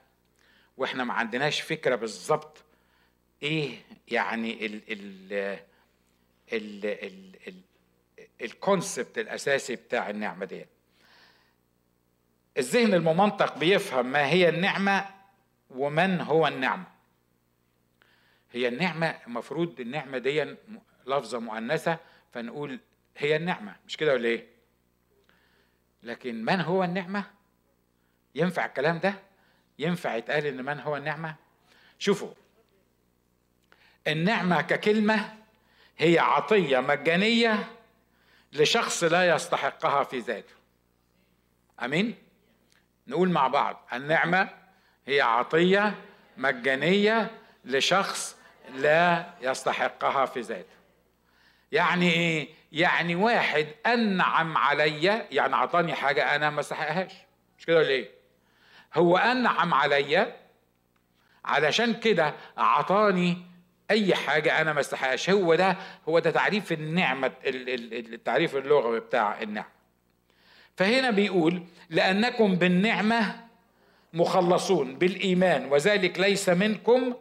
وإحنا 0.76 1.04
ما 1.04 1.14
عندناش 1.14 1.60
فكرة 1.60 1.94
بالظبط 1.96 2.58
إيه 3.42 3.78
يعني 4.08 4.66
ال 4.66 4.80
ال 4.92 5.32
ال 6.52 6.86
ال 6.86 7.36
ال 7.48 7.60
الكونسبت 8.42 9.18
الأساسي 9.18 9.76
بتاع 9.76 10.10
النعمة 10.10 10.44
دي 10.44 10.66
الذهن 12.58 12.94
الممنطق 12.94 13.58
بيفهم 13.58 14.06
ما 14.06 14.26
هي 14.26 14.48
النعمة 14.48 15.06
ومن 15.70 16.20
هو 16.20 16.46
النعمة. 16.46 16.84
هي 18.52 18.68
النعمة 18.68 19.06
المفروض 19.26 19.80
النعمة 19.80 20.18
دي 20.18 20.56
لفظة 21.06 21.38
مؤنثة 21.38 21.98
فنقول 22.32 22.80
هي 23.16 23.36
النعمة 23.36 23.76
مش 23.86 23.96
كده 23.96 24.12
ولا 24.12 24.28
إيه؟ 24.28 24.46
لكن 26.02 26.44
من 26.44 26.60
هو 26.60 26.84
النعمة؟ 26.84 27.24
ينفع 28.34 28.66
الكلام 28.66 28.98
ده؟ 28.98 29.14
ينفع 29.78 30.14
يتقال 30.14 30.46
إن 30.46 30.64
من 30.64 30.80
هو 30.80 30.96
النعمة؟ 30.96 31.34
شوفوا 31.98 32.32
النعمة 34.06 34.62
ككلمة 34.62 35.34
هي 35.98 36.18
عطية 36.18 36.78
مجانية 36.78 37.70
لشخص 38.52 39.04
لا 39.04 39.34
يستحقها 39.34 40.04
في 40.04 40.18
ذاته. 40.18 40.54
أمين؟ 41.82 42.14
نقول 43.06 43.30
مع 43.30 43.48
بعض 43.48 43.88
النعمة 43.92 44.48
هي 45.06 45.20
عطية 45.20 45.94
مجانية 46.36 47.30
لشخص 47.64 48.36
لا 48.74 49.34
يستحقها 49.40 50.26
في 50.26 50.40
ذاته. 50.40 50.81
يعني 51.72 52.12
إيه؟ 52.12 52.48
يعني 52.72 53.14
واحد 53.14 53.66
أنعم 53.86 54.58
عليا 54.58 55.26
يعني 55.30 55.54
أعطاني 55.54 55.94
حاجة 55.94 56.36
أنا 56.36 56.50
ما 56.50 56.60
أستحقهاش. 56.60 57.12
مش 57.58 57.66
كده 57.66 57.76
ولا 57.76 57.88
إيه؟ 57.88 58.10
هو 58.94 59.16
أنعم 59.16 59.74
عليا 59.74 60.36
علشان 61.44 61.94
كده 61.94 62.34
أعطاني 62.58 63.38
أي 63.90 64.14
حاجة 64.14 64.60
أنا 64.60 64.72
ما 64.72 64.80
أستحقهاش. 64.80 65.30
هو 65.30 65.54
ده 65.54 65.76
هو 66.08 66.18
ده 66.18 66.30
تعريف 66.30 66.72
النعمة 66.72 67.32
التعريف 67.44 68.56
اللغوي 68.56 69.00
بتاع 69.00 69.42
النعمة. 69.42 69.68
فهنا 70.76 71.10
بيقول 71.10 71.62
لأنكم 71.90 72.54
بالنعمة 72.54 73.40
مخلصون 74.12 74.98
بالإيمان 74.98 75.64
وذلك 75.72 76.18
ليس 76.20 76.48
منكم 76.48 77.14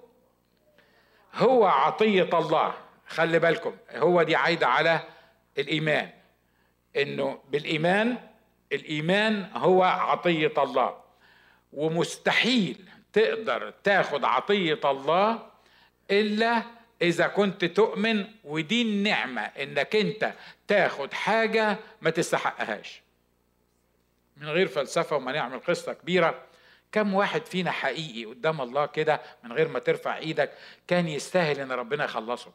هو 1.35 1.65
عطية 1.65 2.29
الله. 2.33 2.73
خلي 3.11 3.39
بالكم 3.39 3.75
هو 3.95 4.23
دي 4.23 4.35
عايدة 4.35 4.67
على 4.67 4.99
الإيمان. 5.57 6.09
إنه 6.97 7.39
بالإيمان 7.49 8.17
الإيمان 8.71 9.49
هو 9.53 9.83
عطية 9.83 10.53
الله. 10.57 11.01
ومستحيل 11.73 12.89
تقدر 13.13 13.73
تاخد 13.83 14.23
عطية 14.25 14.79
الله 14.85 15.47
إلا 16.11 16.63
إذا 17.01 17.27
كنت 17.27 17.65
تؤمن 17.65 18.25
ودي 18.43 18.81
النعمة 18.81 19.41
إنك 19.41 19.95
أنت 19.95 20.33
تاخد 20.67 21.13
حاجة 21.13 21.77
ما 22.01 22.09
تستحقهاش. 22.09 23.01
من 24.37 24.47
غير 24.49 24.67
فلسفة 24.67 25.15
وما 25.15 25.31
نعمل 25.31 25.59
قصة 25.59 25.93
كبيرة 25.93 26.43
كم 26.91 27.13
واحد 27.13 27.45
فينا 27.45 27.71
حقيقي 27.71 28.25
قدام 28.25 28.61
الله 28.61 28.85
كده 28.85 29.21
من 29.43 29.51
غير 29.51 29.67
ما 29.67 29.79
ترفع 29.79 30.17
إيدك 30.17 30.51
كان 30.87 31.07
يستاهل 31.07 31.59
إن 31.59 31.71
ربنا 31.71 32.03
يخلصه؟ 32.05 32.51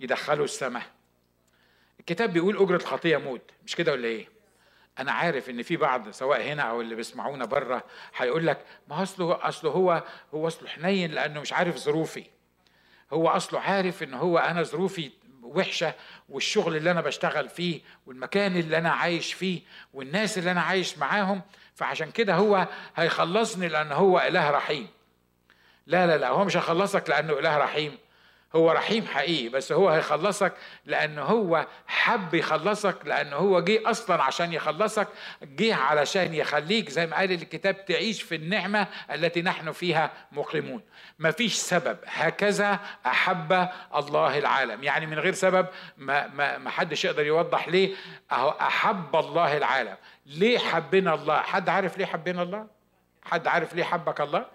يدخله 0.00 0.44
السماء. 0.44 0.82
الكتاب 2.00 2.32
بيقول 2.32 2.56
أجرة 2.56 2.76
الخطية 2.76 3.16
موت. 3.16 3.50
مش 3.66 3.76
كده 3.76 3.92
ولا 3.92 4.08
إيه؟ 4.08 4.28
أنا 4.98 5.12
عارف 5.12 5.50
إن 5.50 5.62
في 5.62 5.76
بعض 5.76 6.10
سواء 6.10 6.42
هنا 6.42 6.62
أو 6.62 6.80
اللي 6.80 6.94
بيسمعونا 6.94 7.44
بره 7.44 7.84
هيقول 8.16 8.46
لك 8.46 8.64
ما 8.88 9.02
أصله 9.02 9.48
أصله 9.48 9.70
هو 9.70 10.04
هو 10.34 10.46
أصله 10.46 10.68
حنين 10.68 11.10
لأنه 11.10 11.40
مش 11.40 11.52
عارف 11.52 11.76
ظروفي. 11.76 12.24
هو 13.12 13.28
أصله 13.28 13.60
عارف 13.60 14.02
إن 14.02 14.14
هو 14.14 14.38
أنا 14.38 14.62
ظروفي 14.62 15.10
وحشة 15.42 15.94
والشغل 16.28 16.76
اللي 16.76 16.90
أنا 16.90 17.00
بشتغل 17.00 17.48
فيه 17.48 17.80
والمكان 18.06 18.56
اللي 18.56 18.78
أنا 18.78 18.90
عايش 18.90 19.32
فيه 19.32 19.60
والناس 19.94 20.38
اللي 20.38 20.50
أنا 20.50 20.60
عايش 20.60 20.98
معاهم. 20.98 21.42
فعشان 21.74 22.10
كده 22.10 22.34
هو 22.34 22.68
هيخلصني 22.96 23.68
لأن 23.68 23.92
هو 23.92 24.18
إله 24.18 24.50
رحيم. 24.50 24.88
لا 25.86 26.06
لا 26.06 26.16
لا 26.16 26.28
هو 26.28 26.44
مش 26.44 26.56
هيخلصك 26.56 27.10
لأنه 27.10 27.38
إله 27.38 27.56
رحيم. 27.58 27.98
هو 28.56 28.70
رحيم 28.70 29.06
حقيقي 29.06 29.48
بس 29.48 29.72
هو 29.72 29.88
هيخلصك 29.88 30.52
لأن 30.86 31.18
هو 31.18 31.66
حب 31.86 32.34
يخلصك 32.34 32.96
لأن 33.04 33.32
هو 33.32 33.60
جه 33.60 33.90
أصلا 33.90 34.22
عشان 34.22 34.52
يخلصك 34.52 35.08
جه 35.42 35.74
علشان 35.74 36.34
يخليك 36.34 36.90
زي 36.90 37.06
ما 37.06 37.16
قال 37.16 37.32
الكتاب 37.32 37.84
تعيش 37.84 38.22
في 38.22 38.34
النعمة 38.34 38.86
التي 39.10 39.42
نحن 39.42 39.72
فيها 39.72 40.10
مقيمون. 40.32 40.82
مفيش 41.18 41.54
سبب. 41.54 41.98
هكذا 42.06 42.78
أحب 43.06 43.68
الله 43.96 44.38
العالم. 44.38 44.84
يعني 44.84 45.06
من 45.06 45.18
غير 45.18 45.32
سبب 45.32 45.66
ما, 45.96 46.26
ما, 46.26 46.58
ما 46.58 46.70
حدش 46.70 47.04
يقدر 47.04 47.26
يوضح 47.26 47.68
ليه 47.68 47.94
أهو 48.32 48.48
أحب 48.50 49.16
الله 49.16 49.56
العالم. 49.56 49.96
ليه 50.26 50.58
حبنا 50.58 51.14
الله؟ 51.14 51.38
حد 51.42 51.68
عارف 51.68 51.98
ليه 51.98 52.06
حبنا 52.06 52.42
الله؟ 52.42 52.66
حد 53.24 53.46
عارف 53.46 53.74
ليه 53.74 53.84
حبك 53.84 54.20
الله؟ 54.20 54.46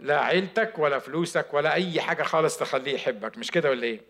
لا 0.00 0.20
عيلتك 0.24 0.78
ولا 0.78 0.98
فلوسك 0.98 1.54
ولا 1.54 1.72
أي 1.74 2.00
حاجة 2.00 2.22
خالص 2.22 2.58
تخليه 2.58 2.94
يحبك 2.94 3.38
مش 3.38 3.50
كده 3.50 3.70
ولا 3.70 3.82
إيه؟ 3.82 4.00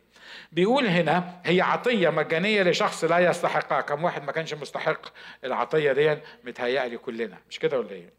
بيقول 0.53 0.87
هنا 0.87 1.41
هي 1.45 1.61
عطية 1.61 2.09
مجانية 2.11 2.63
لشخص 2.63 3.05
لا 3.05 3.19
يستحقها 3.19 3.81
كم 3.81 4.05
واحد 4.05 4.23
ما 4.25 4.33
كانش 4.33 4.55
مستحق 4.55 5.07
العطية 5.45 5.93
دي 5.93 6.19
متهيألي 6.45 6.99
كلنا 6.99 7.39
مش 7.51 7.59
كده 7.59 7.79
ولا 7.79 7.91
إيه؟ 7.91 8.13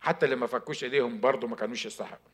حتى 0.00 0.24
اللي 0.26 0.36
ما 0.36 0.46
فكوش 0.46 0.84
إيديهم 0.84 1.20
برضه 1.20 1.48
ما 1.48 1.56
كانوش 1.56 1.86
يستحقوا. 1.86 2.32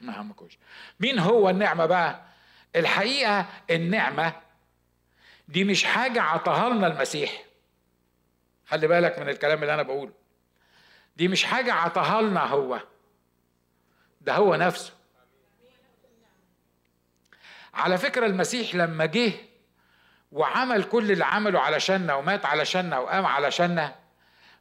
ما 0.00 0.20
همكوش. 0.20 0.58
مين 1.00 1.18
هو 1.18 1.50
النعمة 1.50 1.86
بقى؟ 1.86 2.22
الحقيقة 2.76 3.46
النعمة 3.70 4.32
دي 5.48 5.64
مش 5.64 5.84
حاجة 5.84 6.22
عطاها 6.22 6.70
لنا 6.70 6.86
المسيح. 6.86 7.44
خلي 8.66 8.86
بالك 8.88 9.18
من 9.18 9.28
الكلام 9.28 9.62
اللي 9.62 9.74
أنا 9.74 9.82
بقوله. 9.82 10.12
دي 11.16 11.28
مش 11.28 11.44
حاجة 11.44 11.72
عطاها 11.72 12.22
لنا 12.22 12.44
هو. 12.44 12.80
ده 14.28 14.34
هو 14.34 14.54
نفسه. 14.54 14.92
على 17.74 17.98
فكرة 17.98 18.26
المسيح 18.26 18.74
لما 18.74 19.06
جه 19.06 19.32
وعمل 20.32 20.84
كل 20.84 21.12
اللي 21.12 21.24
عمله 21.24 21.60
علشاننا 21.60 22.14
ومات 22.14 22.46
علشاننا 22.46 22.98
وقام 22.98 23.26
علشاننا 23.26 23.94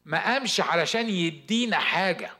ما 0.05 0.23
قامش 0.23 0.61
علشان 0.61 1.09
يدينا 1.09 1.77
حاجة. 1.77 2.31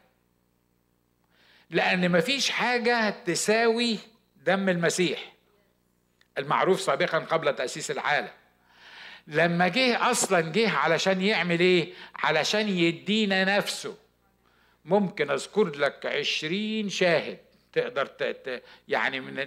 لأن 1.69 2.11
مفيش 2.11 2.49
حاجة 2.49 3.09
تساوي 3.09 3.99
دم 4.35 4.69
المسيح 4.69 5.33
المعروف 6.37 6.81
سابقا 6.81 7.19
قبل 7.19 7.55
تأسيس 7.55 7.91
العالم. 7.91 8.29
لما 9.27 9.67
جه 9.67 10.11
أصلا 10.11 10.41
جه 10.41 10.71
علشان 10.71 11.21
يعمل 11.21 11.59
إيه؟ 11.59 11.93
علشان 12.15 12.69
يدينا 12.69 13.57
نفسه. 13.57 14.06
ممكن 14.87 15.31
أذكر 15.31 15.75
لك 15.75 16.05
عشرين 16.05 16.89
شاهد 16.89 17.37
تقدر. 17.73 18.09
يعني 18.87 19.19
من 19.19 19.37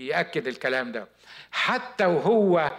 يأكد 0.00 0.46
الكلام 0.46 0.92
ده. 0.92 1.08
حتى 1.50 2.06
وهو 2.06 2.72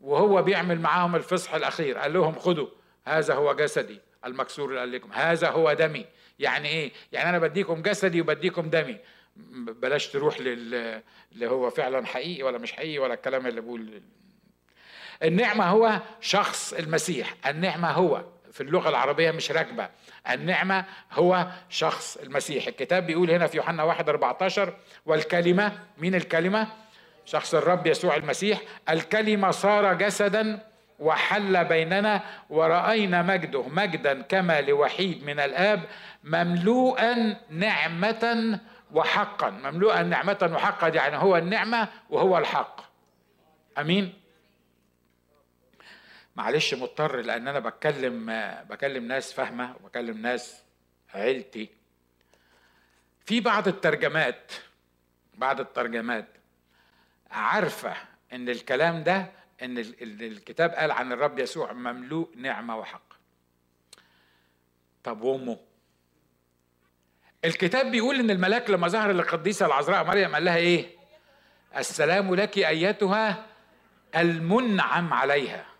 وهو 0.00 0.42
بيعمل 0.42 0.80
معاهم 0.80 1.16
الفصح 1.16 1.54
الأخير 1.54 1.98
قال 1.98 2.12
لهم 2.12 2.38
خدوا 2.38 2.68
هذا 3.04 3.34
هو 3.34 3.52
جسدي 3.52 4.00
المكسور 4.24 4.68
اللي 4.68 4.80
قال 4.80 4.92
لكم 4.92 5.12
هذا 5.12 5.50
هو 5.50 5.72
دمي. 5.72 6.06
يعني 6.38 6.68
إيه؟ 6.68 6.92
يعني 7.12 7.28
أنا 7.28 7.38
بديكم 7.38 7.82
جسدي 7.82 8.20
وبديكم 8.20 8.70
دمي. 8.70 8.96
بلاش 9.36 10.08
تروح 10.08 10.40
لل 10.40 11.02
اللي 11.32 11.46
هو 11.46 11.70
فعلا 11.70 12.06
حقيقي 12.06 12.42
ولا 12.42 12.58
مش 12.58 12.72
حقيقي 12.72 12.98
ولا 12.98 13.14
الكلام 13.14 13.46
اللي 13.46 13.60
بقول 13.60 14.02
النعمة 15.22 15.64
هو 15.64 16.00
شخص 16.20 16.72
المسيح 16.72 17.34
النعمة 17.46 17.90
هو. 17.90 18.24
في 18.52 18.60
اللغة 18.60 18.88
العربية 18.88 19.30
مش 19.30 19.50
راكبة. 19.52 19.88
النعمة 20.30 20.84
هو 21.12 21.46
شخص 21.68 22.16
المسيح. 22.16 22.66
الكتاب 22.66 23.06
بيقول 23.06 23.30
هنا 23.30 23.46
في 23.46 23.56
يوحنا 23.56 23.82
1 23.82 24.08
14 24.08 24.74
والكلمة 25.06 25.72
مين 25.98 26.14
الكلمة؟ 26.14 26.66
شخص 27.24 27.54
الرب 27.54 27.86
يسوع 27.86 28.16
المسيح. 28.16 28.60
الكلمة 28.90 29.50
صار 29.50 29.94
جسدا 29.94 30.60
وحل 30.98 31.64
بيننا 31.64 32.22
ورأينا 32.50 33.22
مجده. 33.22 33.68
مجدا 33.68 34.22
كما 34.22 34.60
لوحيد 34.60 35.24
من 35.24 35.40
الآب 35.40 35.82
مملوءا 36.24 37.36
نعمة 37.50 38.58
وحقا. 38.92 39.50
مملوءا 39.50 40.02
نعمة 40.02 40.50
وحقا 40.54 40.88
يعني 40.88 41.16
هو 41.16 41.36
النعمة 41.36 41.88
وهو 42.10 42.38
الحق. 42.38 42.80
أمين؟ 43.78 44.12
معلش 46.38 46.74
مضطر 46.74 47.20
لأن 47.20 47.48
أنا 47.48 47.58
بتكلم 47.58 48.26
بكلم 48.70 49.04
ناس 49.08 49.32
فاهمة 49.32 49.76
وبكلم 49.76 50.18
ناس 50.22 50.62
عيلتي. 51.14 51.68
في 53.24 53.40
بعض 53.40 53.68
الترجمات 53.68 54.52
بعض 55.34 55.60
الترجمات 55.60 56.28
عارفة 57.30 57.94
إن 58.32 58.48
الكلام 58.48 59.02
ده 59.02 59.30
إن 59.62 59.78
الكتاب 60.02 60.70
قال 60.70 60.90
عن 60.90 61.12
الرب 61.12 61.38
يسوع 61.38 61.72
مملوء 61.72 62.30
نعمة 62.36 62.76
وحق. 62.76 63.12
طب 65.04 65.22
وأمه؟ 65.22 65.58
الكتاب 67.44 67.90
بيقول 67.90 68.20
إن 68.20 68.30
الملاك 68.30 68.70
لما 68.70 68.88
ظهر 68.88 69.12
للقديسة 69.12 69.66
العذراء 69.66 70.04
مريم 70.04 70.34
قال 70.34 70.44
لها 70.44 70.56
إيه؟ 70.56 70.96
السلام 71.76 72.34
لك 72.34 72.58
أيتها 72.58 73.46
المنعم 74.16 75.12
عليها. 75.14 75.77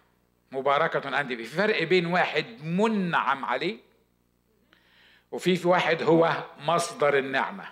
مباركة 0.52 1.20
أنت 1.20 1.32
في 1.32 1.44
فرق 1.44 1.82
بين 1.82 2.06
واحد 2.06 2.46
منعم 2.64 3.44
عليه 3.44 3.78
وفي 5.30 5.56
في 5.56 5.68
واحد 5.68 6.02
هو 6.02 6.44
مصدر 6.60 7.18
النعمة 7.18 7.64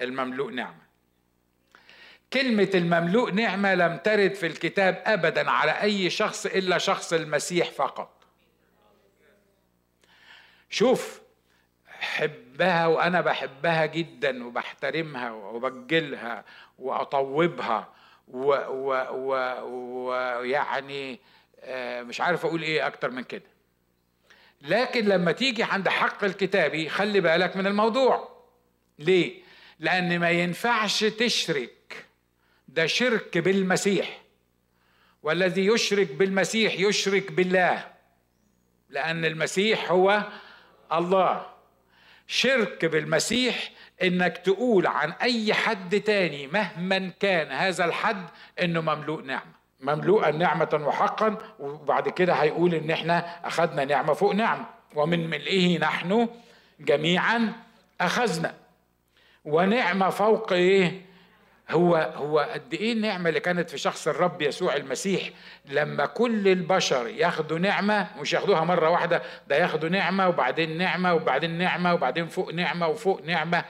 المملوء 0.00 0.52
نعمة. 0.52 0.90
كلمة 2.32 2.70
المملوء 2.74 3.32
نعمة 3.32 3.74
لم 3.74 3.96
ترد 3.96 4.34
في 4.34 4.46
الكتاب 4.46 5.02
أبدا 5.06 5.50
على 5.50 5.82
أي 5.82 6.10
شخص 6.10 6.46
إلا 6.46 6.78
شخص 6.78 7.12
المسيح 7.12 7.70
فقط. 7.70 8.24
شوف 10.70 11.20
حبها 11.86 12.86
وأنا 12.86 13.20
بحبها 13.20 13.86
جدا 13.86 14.46
وبحترمها 14.46 15.30
وبجلها 15.30 16.44
وأطوبها 16.78 17.92
ويعني 20.08 21.12
آه، 21.12 21.18
مش 22.02 22.20
عارف 22.20 22.44
أقول 22.46 22.62
إيه 22.62 22.86
أكتر 22.86 23.10
من 23.10 23.22
كده. 23.22 23.50
لكن 24.62 25.04
لما 25.04 25.32
تيجي 25.32 25.62
عند 25.62 25.88
حق 25.88 26.24
الكتابي 26.24 26.88
خلي 26.88 27.20
بالك 27.20 27.56
من 27.56 27.66
الموضوع. 27.66 28.44
ليه؟ 28.98 29.42
لأن 29.78 30.18
ما 30.18 30.30
ينفعش 30.30 31.04
تشرك. 31.04 32.04
ده 32.68 32.86
شرك 32.86 33.38
بالمسيح. 33.38 34.20
والذي 35.22 35.66
يشرك 35.66 36.12
بالمسيح 36.12 36.74
يشرك 36.78 37.32
بالله. 37.32 37.90
لأن 38.88 39.24
المسيح 39.24 39.90
هو 39.90 40.22
الله. 40.92 41.46
شرك 42.26 42.84
بالمسيح 42.84 43.72
إنك 44.02 44.38
تقول 44.38 44.86
عن 44.86 45.10
أي 45.12 45.54
حد 45.54 46.00
تاني 46.00 46.46
مهما 46.46 47.12
كان 47.20 47.52
هذا 47.52 47.84
الحد 47.84 48.26
إنه 48.62 48.80
مملوء 48.80 49.22
نعمة. 49.22 49.59
مملوءا 49.80 50.30
نعمة 50.30 50.80
وحقا 50.86 51.36
وبعد 51.58 52.08
كده 52.08 52.32
هيقول 52.32 52.74
إن 52.74 52.90
إحنا 52.90 53.18
أخذنا 53.46 53.84
نعمة 53.84 54.12
فوق 54.12 54.34
نعمة 54.34 54.64
ومن 54.94 55.30
ملئه 55.30 55.78
نحن؟ 55.78 56.28
جميعا 56.80 57.52
أخذنا. 58.00 58.54
ونعمة 59.44 60.08
فوق 60.10 60.52
إيه؟ 60.52 61.10
هو 61.70 61.96
هو 62.16 62.38
قد 62.38 62.74
إيه 62.74 62.92
النعمة 62.92 63.28
اللي 63.28 63.40
كانت 63.40 63.70
في 63.70 63.78
شخص 63.78 64.08
الرب 64.08 64.42
يسوع 64.42 64.76
المسيح؟ 64.76 65.30
لما 65.64 66.06
كل 66.06 66.48
البشر 66.48 67.06
ياخدوا 67.08 67.58
نعمة 67.58 68.06
مش 68.20 68.32
ياخدوها 68.32 68.64
مرة 68.64 68.90
واحدة 68.90 69.22
ده 69.48 69.56
ياخدوا 69.56 69.88
نعمة 69.88 70.28
وبعدين 70.28 70.78
نعمة 70.78 71.14
وبعدين 71.14 71.58
نعمة 71.58 71.94
وبعدين 71.94 72.26
فوق 72.26 72.54
نعمة 72.54 72.88
وفوق 72.88 73.22
نعمة 73.24 73.64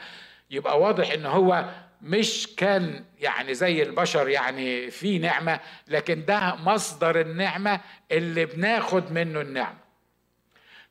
يبقى 0.50 0.80
واضح 0.80 1.10
إن 1.12 1.26
هو 1.26 1.64
مش 2.02 2.48
كان 2.56 3.04
يعني 3.20 3.54
زي 3.54 3.82
البشر 3.82 4.28
يعني 4.28 4.90
في 4.90 5.18
نعمة 5.18 5.60
لكن 5.88 6.24
ده 6.24 6.54
مصدر 6.54 7.20
النعمة 7.20 7.80
اللي 8.12 8.46
بناخد 8.46 9.12
منه 9.12 9.40
النعمة. 9.40 9.78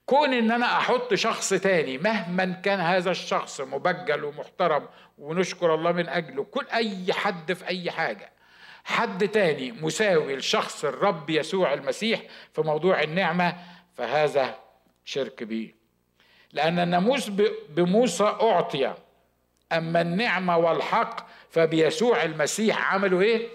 كون 0.05 0.34
إن 0.34 0.51
أنا 0.51 0.78
أحط 0.78 1.14
شخص 1.14 1.49
تاني 1.49 1.97
مهما 1.97 2.45
كان 2.45 2.80
هذا 2.80 3.12
الشخص 3.12 3.62
مبجل 3.62 4.24
ومحترم 4.24 4.88
ونشكر 5.18 5.76
الله 5.76 5.91
من 5.91 6.10
أجله 6.10 6.43
كل 6.43 6.66
أي 6.74 7.14
حد 7.14 7.53
في 7.53 7.68
أي 7.68 7.91
حاجة 7.91 8.32
حد 8.84 9.28
تاني 9.28 9.72
مساوي 9.72 10.36
لشخص 10.36 10.86
الرب 10.86 11.30
يسوع 11.30 11.74
المسيح 11.74 12.22
في 12.53 12.62
موضوع 12.62 13.03
النعمة 13.03 13.55
فهذا 13.95 14.55
شرك 15.05 15.43
بيه. 15.43 15.76
لأن 16.53 16.80
الناموس 16.80 17.30
بموسى 17.70 18.24
أعطي 18.24 18.93
أما 19.72 20.01
النعمة 20.01 20.57
والحق 20.57 21.28
فبيسوع 21.49 22.24
المسيح 22.24 22.93
عملوا 22.93 23.22
إيه؟ 23.22 23.47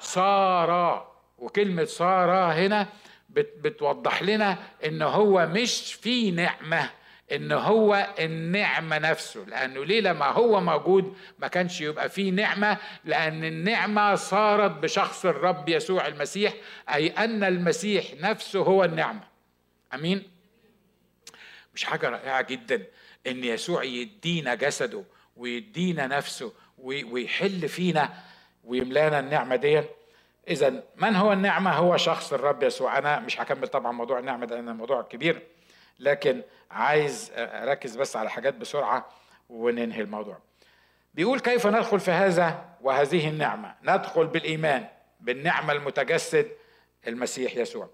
صار 0.00 1.06
وكلمة 1.38 1.84
صار 1.84 2.30
هنا 2.52 2.86
بتوضح 3.30 4.22
لنا 4.22 4.58
إن 4.84 5.02
هو 5.02 5.46
مش 5.46 5.94
في 5.94 6.30
نعمة 6.30 6.90
إن 7.32 7.52
هو 7.52 8.14
النعمة 8.18 8.98
نفسه 8.98 9.40
لأنه 9.40 9.84
ليه 9.84 10.00
لما 10.00 10.26
هو 10.26 10.60
موجود 10.60 11.16
ما 11.38 11.48
كانش 11.48 11.80
يبقى 11.80 12.08
فيه 12.08 12.30
نعمة 12.30 12.76
لأن 13.04 13.44
النعمة 13.44 14.14
صارت 14.14 14.70
بشخص 14.70 15.24
الرب 15.26 15.68
يسوع 15.68 16.06
المسيح 16.06 16.54
أي 16.94 17.08
أن 17.08 17.44
المسيح 17.44 18.04
نفسه 18.20 18.60
هو 18.60 18.84
النعمة 18.84 19.20
أمين؟ 19.94 20.30
مش 21.74 21.84
حاجة 21.84 22.08
رائعة 22.08 22.42
جدا 22.42 22.82
إن 23.26 23.44
يسوع 23.44 23.84
يدينا 23.84 24.54
جسده 24.54 25.04
ويدينا 25.40 26.06
نفسه 26.06 26.52
ويحل 26.78 27.68
فينا 27.68 28.08
ويملانا 28.64 29.20
النعمة 29.20 29.56
دي 29.56 29.82
إذا 30.48 30.82
من 30.96 31.16
هو 31.16 31.32
النعمة؟ 31.32 31.70
هو 31.72 31.96
شخص 31.96 32.32
الرب 32.32 32.62
يسوع. 32.62 32.98
أنا 32.98 33.18
مش 33.20 33.40
هكمل 33.40 33.68
طبعا 33.68 33.92
موضوع 33.92 34.18
النعمة 34.18 34.46
ده 34.46 34.56
لأن 34.56 34.76
موضوع 34.76 35.02
كبير. 35.02 35.42
لكن 35.98 36.42
عايز 36.70 37.32
أركز 37.36 37.96
بس 37.96 38.16
على 38.16 38.30
حاجات 38.30 38.54
بسرعة 38.54 39.08
وننهي 39.48 40.00
الموضوع. 40.00 40.38
بيقول 41.14 41.40
كيف 41.40 41.66
ندخل 41.66 42.00
في 42.00 42.10
هذا 42.10 42.64
وهذه 42.80 43.28
النعمة؟ 43.28 43.74
ندخل 43.82 44.26
بالإيمان 44.26 44.86
بالنعمة 45.20 45.72
المتجسد 45.72 46.48
المسيح 47.08 47.56
يسوع. 47.56 47.90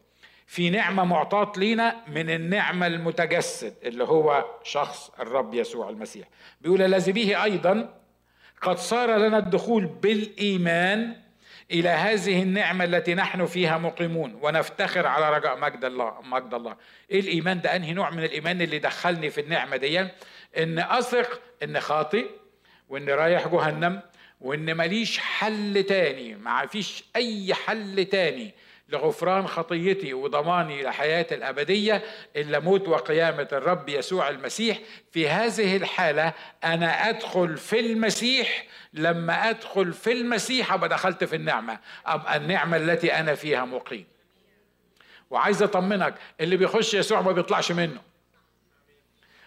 في 0.46 0.70
نعمة 0.70 1.04
معطاة 1.04 1.52
لينا 1.56 1.96
من 2.08 2.30
النعمة 2.30 2.86
المتجسد 2.86 3.74
اللي 3.82 4.04
هو 4.04 4.44
شخص 4.62 5.10
الرب 5.20 5.54
يسوع 5.54 5.88
المسيح. 5.88 6.28
بيقول 6.60 6.82
الذي 6.82 7.12
به 7.12 7.44
أيضا 7.44 7.94
قد 8.62 8.78
صار 8.78 9.16
لنا 9.16 9.38
الدخول 9.38 9.86
بالإيمان 9.86 11.16
إلى 11.70 11.88
هذه 11.88 12.42
النعمة 12.42 12.84
التي 12.84 13.14
نحن 13.14 13.46
فيها 13.46 13.78
مقيمون 13.78 14.38
ونفتخر 14.42 15.06
على 15.06 15.36
رجاء 15.36 15.58
مجد 15.58 15.84
الله 15.84 16.20
مجد 16.22 16.54
الله. 16.54 16.76
إيه 17.10 17.20
الإيمان 17.20 17.60
ده؟ 17.60 17.76
أنهي 17.76 17.92
نوع 17.92 18.10
من 18.10 18.24
الإيمان 18.24 18.62
اللي 18.62 18.78
دخلني 18.78 19.30
في 19.30 19.40
النعمة 19.40 19.76
دي؟ 19.76 20.00
إن 20.58 20.78
أثق 20.78 21.40
إن 21.62 21.80
خاطئ 21.80 22.26
وإن 22.88 23.08
رايح 23.10 23.48
جهنم 23.48 24.00
وإن 24.40 24.72
ماليش 24.74 25.18
حل 25.18 25.82
تاني 25.88 26.34
ما 26.34 26.66
فيش 26.66 27.04
أي 27.16 27.54
حل 27.54 28.04
تاني 28.04 28.54
لغفران 28.88 29.46
خطيتي 29.46 30.14
وضماني 30.14 30.82
لحياة 30.82 31.26
الأبدية 31.32 32.02
إلا 32.36 32.58
موت 32.58 32.88
وقيامة 32.88 33.48
الرب 33.52 33.88
يسوع 33.88 34.28
المسيح. 34.28 34.78
في 35.12 35.28
هذه 35.28 35.76
الحالة 35.76 36.32
أنا 36.64 37.08
أدخل 37.08 37.56
في 37.56 37.80
المسيح. 37.80 38.66
لما 38.92 39.50
أدخل 39.50 39.92
في 39.92 40.12
المسيح 40.12 40.72
أبقى 40.72 40.88
دخلت 40.88 41.24
في 41.24 41.36
النعمة. 41.36 41.78
أبقى 42.06 42.36
النعمة 42.36 42.76
التي 42.76 43.12
أنا 43.14 43.34
فيها 43.34 43.64
مقيم. 43.64 44.06
وعايز 45.30 45.62
أطمنك 45.62 46.14
اللي 46.40 46.56
بيخش 46.56 46.94
يسوع 46.94 47.20
ما 47.20 47.32
بيطلعش 47.32 47.72
منه. 47.72 48.00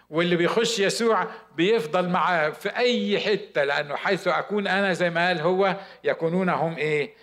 واللي 0.09 0.35
بيخش 0.35 0.79
يسوع 0.79 1.27
بيفضل 1.55 2.09
معاه 2.09 2.49
في 2.49 2.69
أي 2.69 3.19
حتة 3.19 3.63
لأنه 3.63 3.95
حيث 3.95 4.27
أكون 4.27 4.67
أنا 4.67 4.93
زي 4.93 5.09
ما 5.09 5.27
قال 5.27 5.41
هو 5.41 5.75
يكونون 6.03 6.49
هم 6.49 6.77
إيه؟ 6.77 7.13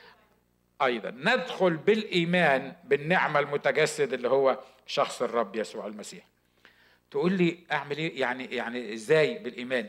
أيضا. 0.82 1.10
ندخل 1.10 1.76
بالإيمان 1.76 2.76
بالنعمة 2.84 3.40
المتجسد 3.40 4.12
اللي 4.12 4.28
هو 4.28 4.58
شخص 4.86 5.22
الرب 5.22 5.56
يسوع 5.56 5.86
المسيح. 5.86 6.24
تقول 7.10 7.32
لي 7.32 7.64
أعمل 7.72 7.98
إيه؟ 7.98 8.20
يعني 8.20 8.44
يعني 8.44 8.94
إزاي 8.94 9.38
بالإيمان؟ 9.38 9.88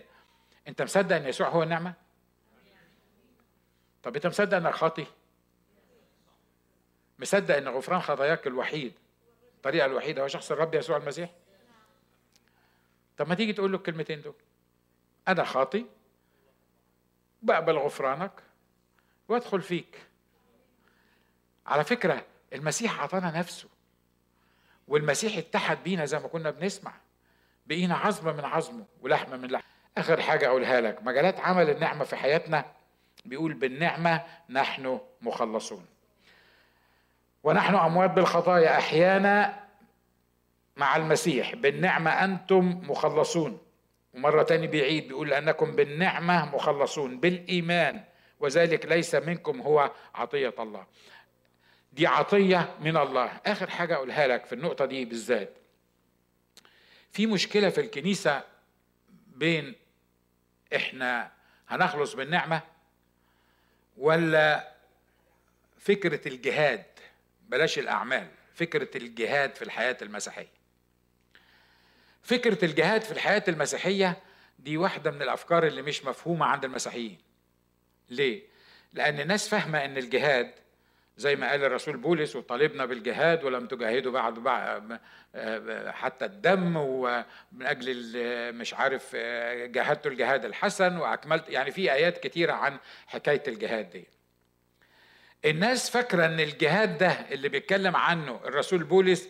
أنت 0.67 0.81
مصدق 0.81 1.15
إن 1.15 1.25
يسوع 1.27 1.49
هو 1.49 1.63
النعمة؟ 1.63 1.93
طب 4.03 4.15
أنت 4.15 4.27
مصدق 4.27 4.57
إنك 4.57 4.73
خاطي؟ 4.73 5.05
مصدق 7.19 7.57
إن 7.57 7.67
غفران 7.67 8.01
خطاياك 8.01 8.47
الوحيد 8.47 8.93
الطريقة 9.55 9.85
الوحيدة 9.85 10.23
هو 10.23 10.27
شخص 10.27 10.51
الرب 10.51 10.75
يسوع 10.75 10.97
المسيح؟ 10.97 11.29
طب 13.17 13.29
ما 13.29 13.35
تيجي 13.35 13.53
تقول 13.53 13.71
له 13.71 13.77
الكلمتين 13.77 14.21
دول. 14.21 14.35
أنا 15.27 15.43
خاطي 15.43 15.85
بقبل 17.41 17.77
غفرانك 17.77 18.31
وأدخل 19.27 19.61
فيك. 19.61 20.07
على 21.68 21.84
فكرة 21.84 22.26
المسيح 22.53 22.99
أعطانا 22.99 23.39
نفسه. 23.39 23.68
والمسيح 24.88 25.38
اتحد 25.38 25.78
بينا 25.84 26.05
زي 26.05 26.20
ما 26.20 26.28
كنا 26.28 26.49
بنسمع 26.49 26.93
بقينا 27.68 27.95
عظمة 27.95 28.34
من 28.34 28.45
عظمه 28.45 28.86
ولحمة 29.01 29.38
من 29.38 29.47
لحمة. 29.51 29.68
آخر 29.97 30.22
حاجة 30.22 30.47
أقولها 30.47 30.82
لك 30.82 31.03
مجالات 31.03 31.39
عمل 31.39 31.70
النعمة 31.70 32.03
في 32.03 32.15
حياتنا 32.15 32.65
بيقول 33.26 33.53
بالنعمة 33.53 34.24
نحن 34.49 34.99
مخلصون. 35.22 35.86
ونحن 37.43 37.76
أموات 37.76 38.09
بالخطايا 38.09 38.78
أحيانا 38.78 39.63
مع 40.78 40.95
المسيح. 40.95 41.55
بالنعمة 41.55 42.11
أنتم 42.11 42.82
مخلصون. 42.84 43.59
ومرة 44.13 44.43
تاني 44.43 44.68
بيعيد 44.68 45.07
بيقول 45.07 45.30
لأنكم 45.30 45.76
بالنعمة 45.76 46.55
مخلصون 46.55 47.20
بالإيمان. 47.20 48.03
وذلك 48.39 48.86
ليس 48.86 49.15
منكم 49.15 49.61
هو 49.61 49.91
عطية 50.15 50.53
الله. 50.59 50.86
دي 51.93 52.07
عطية 52.07 52.75
من 52.81 52.97
الله. 52.97 53.41
آخر 53.45 53.69
حاجة 53.69 53.95
أقولها 53.95 54.27
لك 54.27 54.45
في 54.45 54.55
النقطة 54.55 54.85
دي 54.85 55.05
بالذات. 55.05 55.53
في 57.11 57.25
مشكلة 57.25 57.69
في 57.69 57.81
الكنيسة 57.81 58.43
بين 59.27 59.75
إحنا 60.75 61.31
هنخلص 61.67 62.13
بالنعمة 62.13 62.61
ولا 63.97 64.71
فكرة 65.79 66.27
الجهاد؟ 66.27 66.85
بلاش 67.49 67.79
الأعمال 67.79 68.27
فكرة 68.55 68.97
الجهاد 68.97 69.55
في 69.55 69.61
الحياة 69.61 69.97
المسيحية. 70.01 70.47
فكرة 72.23 72.65
الجهاد 72.65 73.01
في 73.01 73.11
الحياة 73.11 73.43
المسيحية 73.47 74.17
دي 74.59 74.77
واحدة 74.77 75.11
من 75.11 75.21
الأفكار 75.21 75.67
اللي 75.67 75.81
مش 75.81 76.05
مفهومة 76.05 76.45
عند 76.45 76.65
المسيحيين. 76.65 77.17
ليه؟ 78.09 78.43
لأن 78.93 79.19
الناس 79.19 79.49
فاهمة 79.49 79.85
إن 79.85 79.97
الجهاد 79.97 80.53
زي 81.18 81.36
ما 81.36 81.49
قال 81.51 81.63
الرسول 81.63 81.97
بولس 81.97 82.36
وطالبنا 82.36 82.86
بالجهاد 82.86 83.43
ولم 83.43 83.68
تجاهدوا 83.68 84.11
بعد 84.11 84.99
حتى 85.91 86.26
الدم 86.26 86.74
ومن 86.78 87.26
أجل 87.61 88.13
مش 88.53 88.74
عارف 88.74 89.15
جاهدتوا 89.65 90.11
الجهاد 90.11 90.45
الحسن 90.45 90.97
وأكملت 90.97 91.49
يعني 91.49 91.72
في 91.72 91.91
آيات 91.93 92.18
كتيرة 92.18 92.53
عن 92.53 92.78
حكاية 93.07 93.43
الجهاد 93.47 93.89
دي. 93.89 94.07
الناس 95.45 95.89
فاكرة 95.89 96.26
إن 96.26 96.39
الجهاد 96.39 96.97
ده 96.97 97.11
اللي 97.11 97.49
بيتكلم 97.49 97.95
عنه 97.95 98.39
الرسول 98.45 98.84
بولس 98.84 99.30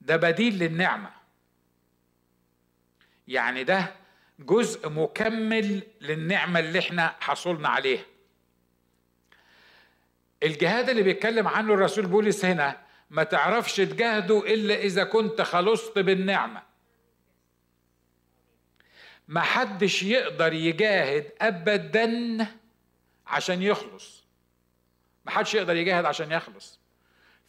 ده 0.00 0.16
بديل 0.16 0.58
للنعمة. 0.58 1.10
يعني 3.28 3.64
ده 3.64 3.94
جزء 4.38 4.88
مكمل 4.88 5.82
للنعمة 6.00 6.60
اللي 6.60 6.78
إحنا 6.78 7.14
حصلنا 7.20 7.68
عليها. 7.68 8.04
الجهاد 10.42 10.88
اللي 10.88 11.02
بيتكلم 11.02 11.48
عنه 11.48 11.74
الرسول 11.74 12.06
بولس 12.06 12.44
هنا 12.44 12.80
ما 13.10 13.24
تعرفش 13.24 13.76
تجاهده 13.76 14.54
إلا 14.54 14.74
إذا 14.74 15.04
كنت 15.04 15.42
خلصت 15.42 15.98
بالنعمة. 15.98 16.62
ما 19.28 19.40
حدش 19.40 20.02
يقدر 20.02 20.52
يجاهد 20.52 21.32
ابدا 21.40 22.46
عشان 23.26 23.62
يخلص. 23.62 24.24
ما 25.24 25.30
حدش 25.30 25.54
يقدر 25.54 25.76
يجاهد 25.76 26.04
عشان 26.04 26.32
يخلص. 26.32 26.80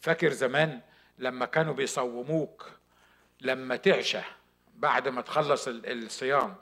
فاكر 0.00 0.32
زمان 0.32 0.80
لما 1.18 1.46
كانوا 1.46 1.74
بيصوموك 1.74 2.70
لما 3.40 3.76
تعشى 3.76 4.20
بعد 4.74 5.08
ما 5.08 5.20
تخلص 5.20 5.68
الصيام 5.68 6.54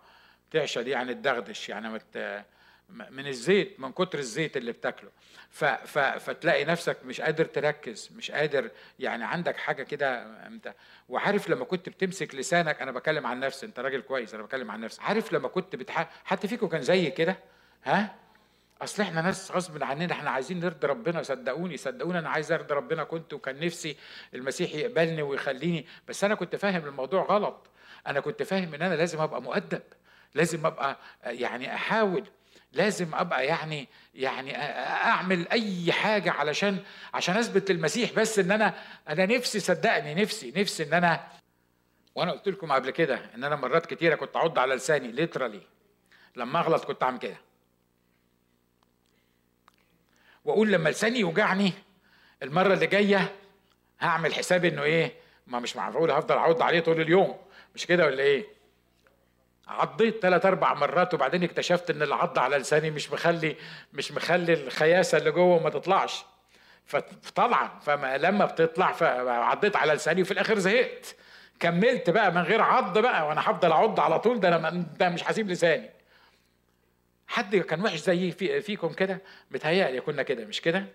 تعشى 0.50 0.82
دي 0.82 0.90
يعني 0.90 1.14
تدغدش 1.14 1.68
يعني 1.68 1.88
مت 1.88 2.44
من 2.88 3.26
الزيت 3.26 3.80
من 3.80 3.92
كتر 3.92 4.18
الزيت 4.18 4.56
اللي 4.56 4.72
بتاكله. 4.72 5.10
ف 5.50 5.64
ف 5.64 5.98
فتلاقي 5.98 6.64
نفسك 6.64 6.96
مش 7.04 7.20
قادر 7.20 7.44
تركز 7.44 8.10
مش 8.16 8.30
قادر 8.30 8.70
يعني 8.98 9.24
عندك 9.24 9.56
حاجة 9.56 9.82
كده 9.82 10.22
انت 10.46 10.74
وعارف 11.08 11.48
لما 11.48 11.64
كنت 11.64 11.88
بتمسك 11.88 12.34
لسانك 12.34 12.82
أنا 12.82 12.92
بكلم 12.92 13.26
عن 13.26 13.40
نفسي 13.40 13.66
أنت 13.66 13.80
راجل 13.80 14.00
كويس 14.00 14.34
أنا 14.34 14.42
بكلم 14.42 14.70
عن 14.70 14.80
نفسي. 14.80 15.02
عارف 15.02 15.32
لما 15.32 15.48
كنت 15.48 15.76
بتح... 15.76 16.10
حتى 16.24 16.48
فيكم 16.48 16.66
كان 16.68 16.82
زي 16.82 17.10
كده؟ 17.10 17.36
ها؟ 17.84 18.14
أصل 18.82 19.02
إحنا 19.02 19.22
ناس 19.22 19.50
غصب 19.52 19.82
عننا 19.82 20.12
إحنا 20.12 20.30
عايزين 20.30 20.60
نرضي 20.60 20.86
ربنا. 20.86 21.22
صدقوني 21.22 21.76
صدقوني 21.76 22.18
أنا 22.18 22.28
عايز 22.28 22.52
أرضي 22.52 22.74
ربنا. 22.74 23.04
كنت 23.04 23.32
وكان 23.34 23.60
نفسي 23.60 23.96
المسيح 24.34 24.74
يقبلني 24.74 25.22
ويخليني 25.22 25.86
بس 26.08 26.24
أنا 26.24 26.34
كنت 26.34 26.56
فاهم 26.56 26.84
الموضوع 26.84 27.22
غلط. 27.22 27.66
أنا 28.06 28.20
كنت 28.20 28.42
فاهم 28.42 28.74
إن 28.74 28.82
أنا 28.82 28.94
لازم 28.94 29.20
أبقى 29.20 29.42
مؤدب 29.42 29.82
لازم 30.34 30.66
أبقى 30.66 30.98
يعني 31.24 31.74
أحاول 31.74 32.24
لازم 32.72 33.14
أبقى 33.14 33.46
يعني 33.46 33.88
يعني 34.14 34.56
أعمل 34.58 35.48
أي 35.48 35.92
حاجة 35.92 36.30
علشان 36.30 36.78
عشان 37.14 37.36
أثبت 37.36 37.70
للمسيح 37.70 38.12
بس 38.12 38.38
إن 38.38 38.50
أنا 38.50 38.74
أنا 39.08 39.26
نفسي 39.26 39.60
صدقني 39.60 40.14
نفسي 40.14 40.52
نفسي 40.56 40.82
إن 40.82 40.92
أنا 40.94 41.28
وأنا 42.14 42.32
قلت 42.32 42.48
لكم 42.48 42.72
قبل 42.72 42.90
كده 42.90 43.20
إن 43.34 43.44
أنا 43.44 43.56
مرات 43.56 43.86
كتيرة 43.86 44.14
كنت 44.14 44.36
أعض 44.36 44.58
على 44.58 44.74
لساني 44.74 45.12
ليترالي 45.12 45.60
لما 46.36 46.60
أغلط 46.60 46.84
كنت 46.84 47.02
أعمل 47.02 47.18
كده. 47.18 47.36
وأقول 50.44 50.72
لما 50.72 50.88
لساني 50.88 51.18
يوجعني 51.18 51.72
المرة 52.42 52.74
اللي 52.74 52.86
جاية 52.86 53.32
هعمل 54.00 54.34
حساب 54.34 54.64
إنه 54.64 54.82
إيه 54.82 55.12
ما 55.46 55.60
مش 55.60 55.76
معقول 55.76 56.10
هفضل 56.10 56.36
أعض 56.36 56.62
عليه 56.62 56.80
طول 56.80 57.00
اليوم. 57.00 57.36
مش 57.74 57.86
كده 57.86 58.06
ولا 58.06 58.22
إيه؟ 58.22 58.46
عضيت 59.68 60.22
ثلاث 60.22 60.46
أربع 60.46 60.74
مرات 60.74 61.14
وبعدين 61.14 61.42
اكتشفت 61.42 61.90
إن 61.90 62.02
العض 62.02 62.38
على 62.38 62.56
لساني 62.56 62.90
مش 62.90 63.12
مخلي 63.12 63.56
مش 63.92 64.12
مخلي 64.12 64.52
الخياسة 64.52 65.18
اللي 65.18 65.30
جوه 65.30 65.62
ما 65.62 65.70
تطلعش. 65.70 66.24
فطبعا 66.86 67.78
فلما 67.80 68.44
بتطلع 68.44 68.92
فعضيت 68.92 69.76
على 69.76 69.92
لساني 69.94 70.22
وفي 70.22 70.30
الآخر 70.30 70.58
زهقت. 70.58 71.16
كملت 71.60 72.10
بقى 72.10 72.32
من 72.32 72.42
غير 72.42 72.62
عض 72.62 72.98
بقى 72.98 73.26
وأنا 73.28 73.40
هفضل 73.40 73.72
أعض 73.72 74.00
على 74.00 74.18
طول 74.20 74.40
ده 74.40 74.48
أنا 74.48 74.70
ده 74.98 75.08
مش 75.08 75.30
هسيب 75.30 75.50
لساني. 75.50 75.90
حد 77.28 77.56
كان 77.56 77.84
وحش 77.84 77.98
زيي 77.98 78.30
في 78.32 78.60
فيكم 78.60 78.92
كده؟ 78.92 79.22
متهيألي 79.50 80.00
كنا 80.00 80.22
كده 80.22 80.44
مش 80.44 80.60
كده؟ 80.60 80.86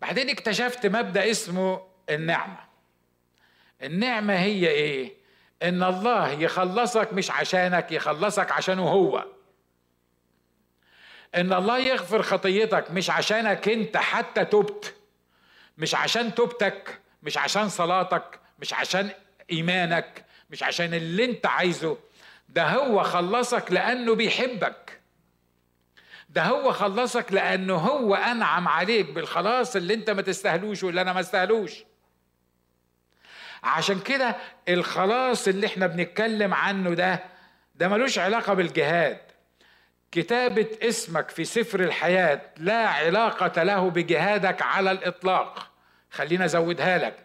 بعدين 0.00 0.30
اكتشفت 0.30 0.86
مبدأ 0.86 1.30
اسمه 1.30 1.80
النعمة. 2.10 2.58
النعمة 3.82 4.34
هي 4.34 4.68
إيه؟ 4.68 5.21
إن 5.62 5.82
الله 5.82 6.30
يخلصك 6.30 7.12
مش 7.12 7.30
عشانك 7.30 7.92
يخلصك 7.92 8.52
عشانه 8.52 8.88
هو. 8.88 9.24
إن 11.34 11.52
الله 11.52 11.78
يغفر 11.78 12.22
خطيتك 12.22 12.90
مش 12.90 13.10
عشانك 13.10 13.68
أنت 13.68 13.96
حتى 13.96 14.44
تبت 14.44 14.94
مش 15.78 15.94
عشان 15.94 16.34
توبتك 16.34 17.00
مش 17.22 17.38
عشان 17.38 17.68
صلاتك 17.68 18.40
مش 18.58 18.74
عشان 18.74 19.10
إيمانك 19.50 20.24
مش 20.50 20.62
عشان 20.62 20.94
اللي 20.94 21.24
أنت 21.24 21.46
عايزه. 21.46 21.98
ده 22.48 22.64
هو 22.68 23.02
خلصك 23.02 23.72
لأنه 23.72 24.14
بيحبك. 24.14 25.00
ده 26.28 26.42
هو 26.44 26.72
خلصك 26.72 27.32
لأنه 27.32 27.74
هو 27.74 28.14
أنعم 28.14 28.68
عليك 28.68 29.10
بالخلاص 29.10 29.76
اللي 29.76 29.94
أنت 29.94 30.10
ما 30.10 30.22
تستاهلوش 30.22 30.82
واللي 30.82 31.00
أنا 31.00 31.12
ما 31.12 31.20
استاهلوش. 31.20 31.84
عشان 33.62 34.00
كده 34.00 34.36
الخلاص 34.68 35.48
اللي 35.48 35.66
إحنا 35.66 35.86
بنتكلم 35.86 36.54
عنه 36.54 36.94
ده 36.94 37.20
ده 37.74 37.88
ملوش 37.88 38.18
علاقة 38.18 38.54
بالجهاد. 38.54 39.18
كتابة 40.12 40.66
اسمك 40.82 41.30
في 41.30 41.44
سفر 41.44 41.80
الحياة 41.80 42.40
لا 42.56 42.88
علاقة 42.88 43.62
له 43.62 43.90
بجهادك 43.90 44.62
على 44.62 44.90
الإطلاق. 44.90 45.66
خلينا 46.10 46.44
أزودها 46.44 46.98
لك. 46.98 47.16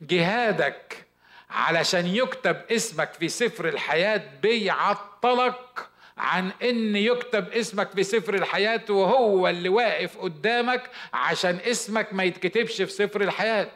جهادك 0.00 1.06
علشان 1.50 2.06
يكتب 2.06 2.56
اسمك 2.72 3.12
في 3.12 3.28
سفر 3.28 3.68
الحياة 3.68 4.22
بيعطلك 4.42 5.88
عن 6.18 6.50
إن 6.62 6.96
يكتب 6.96 7.48
اسمك 7.52 7.90
في 7.90 8.02
سفر 8.02 8.34
الحياة 8.34 8.80
وهو 8.90 9.48
اللي 9.48 9.68
واقف 9.68 10.18
قدامك 10.18 10.90
عشان 11.12 11.58
اسمك 11.66 12.12
ما 12.12 12.24
يتكتبش 12.24 12.76
في 12.82 12.90
سفر 12.92 13.20
الحياة. 13.20 13.68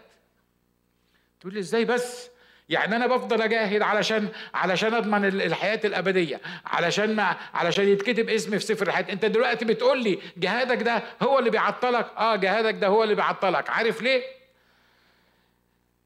تقول 1.43 1.55
لي 1.55 1.61
إزاي 1.61 1.85
بس؟ 1.85 2.31
يعني 2.69 2.97
أنا 2.97 3.07
بفضل 3.07 3.43
أجاهد 3.43 3.83
علشان 3.83 4.29
علشان 4.55 4.95
أضمن 4.95 5.25
الحياة 5.25 5.81
الأبدية 5.85 6.41
علشان 6.67 7.17
ما 7.17 7.37
علشان 7.55 7.89
يتكتب 7.89 8.29
اسمي 8.31 8.59
في 8.59 8.65
سفر 8.65 8.87
الحياة. 8.87 9.13
أنت 9.13 9.25
دلوقتي 9.25 9.65
بتقول 9.65 10.03
لي 10.03 10.19
جهادك 10.37 10.83
ده 10.83 11.03
هو 11.23 11.39
اللي 11.39 11.51
بيعطلك؟ 11.51 12.07
آه 12.17 12.37
جهادك 12.37 12.75
ده 12.75 12.87
هو 12.87 13.03
اللي 13.05 13.15
بيعطلك. 13.15 13.71
عارف 13.71 14.03
ليه؟ 14.03 14.23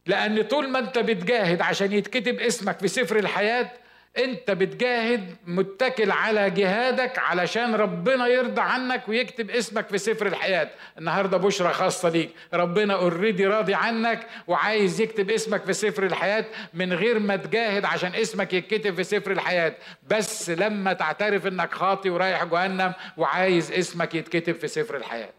لأن 0.06 0.42
طول 0.42 0.68
ما 0.68 0.78
أنت 0.78 0.98
بتجاهد 0.98 1.60
عشان 1.62 1.92
يتكتب 1.92 2.40
اسمك 2.40 2.78
في 2.78 2.88
سفر 2.88 3.16
الحياة 3.18 3.70
انت 4.18 4.50
بتجاهد 4.50 5.36
متكل 5.46 6.10
على 6.10 6.50
جهادك 6.50 7.18
علشان 7.18 7.74
ربنا 7.74 8.26
يرضى 8.26 8.60
عنك 8.60 9.08
ويكتب 9.08 9.50
اسمك 9.50 9.88
في 9.88 9.98
سفر 9.98 10.26
الحياة. 10.26 10.70
النهاردة 10.98 11.36
بشرة 11.36 11.72
خاصة 11.72 12.08
ليك 12.08 12.30
ربنا 12.54 12.94
اوريدي 12.94 13.46
راضي 13.46 13.74
عنك 13.74 14.26
وعايز 14.46 15.00
يكتب 15.00 15.30
اسمك 15.30 15.64
في 15.64 15.72
سفر 15.72 16.06
الحياة 16.06 16.44
من 16.74 16.92
غير 16.92 17.18
ما 17.18 17.36
تجاهد 17.36 17.84
عشان 17.84 18.14
اسمك 18.14 18.52
يتكتب 18.52 18.94
في 18.94 19.04
سفر 19.04 19.30
الحياة. 19.32 19.74
بس 20.08 20.50
لما 20.50 20.92
تعترف 20.92 21.46
انك 21.46 21.74
خاطي 21.74 22.10
ورايح 22.10 22.44
جهنم 22.44 22.92
وعايز 23.16 23.72
اسمك 23.72 24.14
يتكتب 24.14 24.54
في 24.54 24.68
سفر 24.68 24.96
الحياة. 24.96 25.30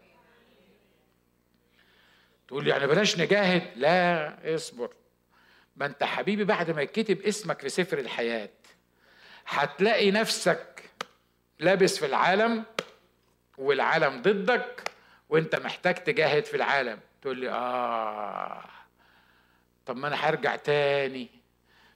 تقول 2.48 2.68
يعني 2.68 2.86
بلاش 2.86 3.20
نجاهد؟ 3.20 3.62
لا 3.76 4.54
اصبر. 4.54 4.90
ما 5.76 5.86
انت 5.86 6.04
حبيبي 6.04 6.44
بعد 6.44 6.70
ما 6.70 6.82
يتكتب 6.82 7.20
اسمك 7.20 7.60
في 7.60 7.68
سفر 7.68 7.98
الحياة 7.98 8.48
هتلاقي 9.48 10.10
نفسك 10.10 10.90
لابس 11.58 11.98
في 11.98 12.06
العالم 12.06 12.64
والعالم 13.58 14.22
ضدك 14.22 14.82
وانت 15.28 15.56
محتاج 15.56 15.94
تجاهد 15.94 16.44
في 16.44 16.56
العالم. 16.56 17.00
تقول 17.22 17.38
لي 17.38 17.50
آه 17.50 18.64
طب 19.86 19.96
ما 19.96 20.08
أنا 20.08 20.16
هرجع 20.16 20.56
تاني. 20.56 21.28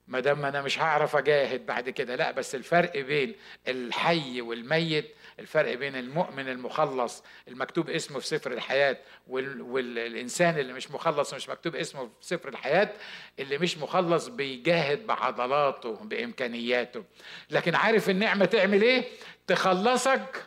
ما 0.09 0.21
دام 0.21 0.45
أنا 0.45 0.63
مش 0.63 0.79
هعرف 0.79 1.17
أجاهد 1.17 1.67
بعد 1.67 1.91
كده. 1.91 2.17
لا 2.17 2.31
بس 2.31 2.55
الفرق 2.55 2.99
بين 2.99 3.35
الحي 3.69 4.41
والميت 4.41 5.15
الفرق 5.39 5.75
بين 5.75 5.97
المؤمن 5.97 6.49
المخلص 6.49 7.25
المكتوب 7.49 7.91
اسمه 7.91 8.19
في 8.19 8.27
سفر 8.27 8.53
الحياة 8.53 8.97
والإنسان 9.29 10.59
اللي 10.59 10.73
مش 10.73 10.91
مخلص 10.91 11.35
مش 11.35 11.49
مكتوب 11.49 11.77
اسمه 11.77 12.05
في 12.05 12.11
سفر 12.21 12.49
الحياة 12.49 12.93
اللي 13.39 13.59
مش 13.59 13.79
مخلص 13.79 14.29
بيجاهد 14.29 15.07
بعضلاته 15.07 15.95
بإمكانياته. 15.95 17.05
لكن 17.51 17.75
عارف 17.75 18.11
النعمة 18.11 18.45
تعمل 18.45 18.83
إيه؟ 18.83 19.05
تخلصك 19.47 20.47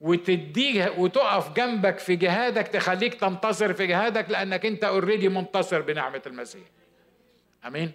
وتديه 0.00 0.94
وتقف 0.98 1.52
جنبك 1.52 1.98
في 1.98 2.16
جهادك 2.16 2.68
تخليك 2.68 3.14
تنتصر 3.14 3.72
في 3.72 3.86
جهادك 3.86 4.30
لأنك 4.30 4.66
أنت 4.66 4.84
اوريدي 4.84 5.28
منتصر 5.28 5.80
بنعمة 5.80 6.22
المسيح. 6.26 6.62
أمين؟ 7.66 7.92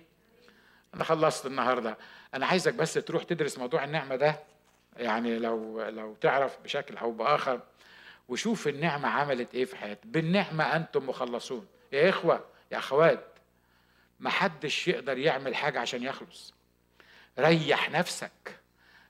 أنا 0.93 1.03
خلصت 1.03 1.45
النهاردة. 1.45 1.97
أنا 2.33 2.45
عايزك 2.45 2.73
بس 2.73 2.93
تروح 2.93 3.23
تدرس 3.23 3.57
موضوع 3.57 3.83
النعمة 3.83 4.15
ده 4.15 4.39
يعني 4.99 5.39
لو 5.39 5.83
لو 5.83 6.15
تعرف 6.21 6.57
بشكل 6.63 6.97
أو 6.97 7.11
بآخر 7.11 7.59
وشوف 8.27 8.67
النعمة 8.67 9.09
عملت 9.09 9.53
إيه 9.55 9.65
في 9.65 9.75
حياتك. 9.75 10.05
بالنعمة 10.05 10.75
أنتم 10.75 11.09
مخلصون. 11.09 11.67
يا 11.91 12.09
إخوة 12.09 12.45
يا 12.71 12.77
أخوات 12.77 13.25
ما 14.19 14.29
حدش 14.29 14.87
يقدر 14.87 15.17
يعمل 15.17 15.55
حاجة 15.55 15.79
عشان 15.79 16.03
يخلص. 16.03 16.53
ريح 17.39 17.91
نفسك. 17.91 18.59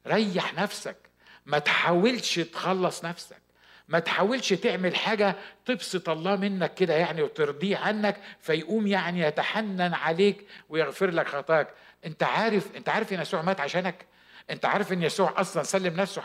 ريح 0.07 0.53
نفسك. 0.53 0.97
ما 1.45 1.59
تحاولش 1.59 2.39
تخلص 2.39 3.05
نفسك. 3.05 3.41
ما 3.87 3.99
تحاولش 3.99 4.53
تعمل 4.53 4.95
حاجة 4.95 5.35
تبسط 5.65 6.09
الله 6.09 6.35
منك 6.35 6.73
كده 6.73 6.93
يعني 6.93 7.21
وترضيه 7.21 7.77
عنك 7.77 8.21
فيقوم 8.39 8.87
يعني 8.87 9.19
يتحنن 9.19 9.93
عليك 9.93 10.47
ويغفر 10.69 11.09
لك 11.09 11.27
خطاك. 11.27 11.73
أنت 12.05 12.23
عارف 12.23 12.75
أنت 12.75 12.89
عارف 12.89 13.13
ان 13.13 13.21
يسوع 13.21 13.41
مات 13.41 13.59
عشانك؟ 13.59 14.05
انت 14.49 14.65
عارف 14.65 14.93
ان 14.93 15.03
يسوع 15.03 15.41
أصلا 15.41 15.63
سلم 15.63 15.95
نفسه 15.95 16.21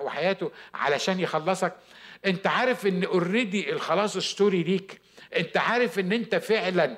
وحياته 0.00 0.50
علشان 0.74 1.20
يخلصك؟ 1.20 1.72
انت 2.26 2.46
عارف 2.46 2.86
ان 2.86 3.04
already 3.04 3.72
الخلاص 3.72 4.18
اشتري 4.18 4.62
ليك. 4.62 5.00
انت 5.36 5.56
عارف 5.56 5.98
ان 5.98 6.12
انت 6.12 6.34
فعلا 6.34 6.96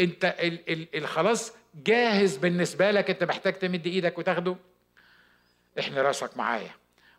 انت 0.00 0.34
الخلاص 0.94 1.52
جاهز 1.74 2.36
بالنسبة 2.36 2.90
لك 2.90 3.10
انت 3.10 3.24
محتاج 3.24 3.52
تمد 3.52 3.86
إيدك 3.86 4.18
وتاخده؟ 4.18 4.56
احني 5.78 6.02
راسك 6.02 6.36
معايا. 6.36 6.70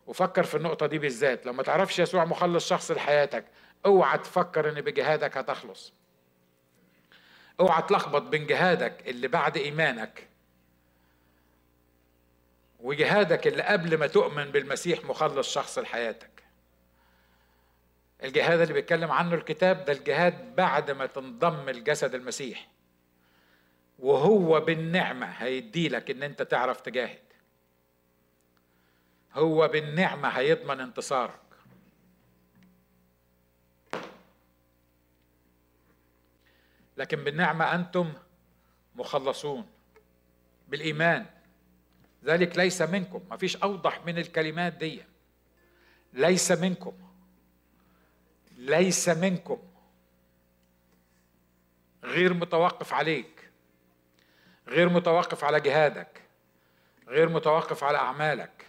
وفكر 0.08 0.44
في 0.44 0.58
النقطة 0.58 0.86
دي 0.86 1.00
بالذات. 1.00 1.46
لو 1.46 1.54
ما 1.54 1.64
تعرفش 1.64 2.00
يسوع 2.00 2.26
مخلص 2.26 2.70
شخص 2.70 2.92
لحياتك 2.92 3.46
اوعى 3.86 4.18
تفكر 4.18 4.70
ان 4.70 4.82
بجهادك 4.82 5.38
هتخلص. 5.38 5.94
اوعى 7.60 7.82
تلخبط 7.82 8.22
بين 8.22 8.48
جهادك 8.48 9.08
اللي 9.08 9.28
بعد 9.28 9.58
إيمانك 9.58 10.29
وجهادك 12.80 13.48
اللي 13.48 13.64
قبل 13.64 13.98
ما 13.98 14.08
تؤمن 14.08 14.52
بالمسيح 14.52 15.06
مخلص 15.06 15.54
شخص 15.54 15.80
لحياتك. 15.80 16.44
الجهاد 18.24 18.60
اللي 18.60 18.74
بيتكلم 18.74 19.12
عنه 19.12 19.36
الكتاب 19.36 19.86
ده 19.86 19.94
الجهاد 19.94 20.56
بعد 20.56 20.92
ما 20.92 21.06
تنضم 21.06 21.70
الجسد 21.70 22.16
المسيح. 22.16 22.68
وهو 24.00 24.60
بالنعمة 24.60 25.26
هيدي 25.26 25.90
لك 25.90 26.12
إن 26.12 26.24
أنت 26.24 26.42
تعرف 26.42 26.82
تجاهد. 26.82 27.20
هو 29.34 29.68
بالنعمة 29.68 30.30
هيضمن 30.30 30.80
انتصارك. 30.80 31.40
لكن 36.98 37.24
بالنعمة 37.24 37.76
أنتم 37.76 38.14
مخلصون. 38.96 39.66
بالإيمان. 40.68 41.26
ذلك 42.26 42.58
ليس 42.58 42.82
منكم. 42.82 43.22
ما 43.30 43.38
فيش 43.38 43.58
أوضح 43.58 44.06
من 44.06 44.18
الكلمات 44.18 44.74
دي. 44.74 45.04
ليس 46.14 46.52
منكم. 46.52 46.94
ليس 48.58 49.10
منكم. 49.10 49.60
غير 52.04 52.34
متوقف 52.34 52.94
عليك. 52.94 53.50
غير 54.68 54.90
متوقف 54.90 55.44
على 55.44 55.60
جهادك. 55.60 56.22
غير 57.08 57.30
متوقف 57.30 57.84
على 57.84 57.98
أعمالك. 57.98 58.66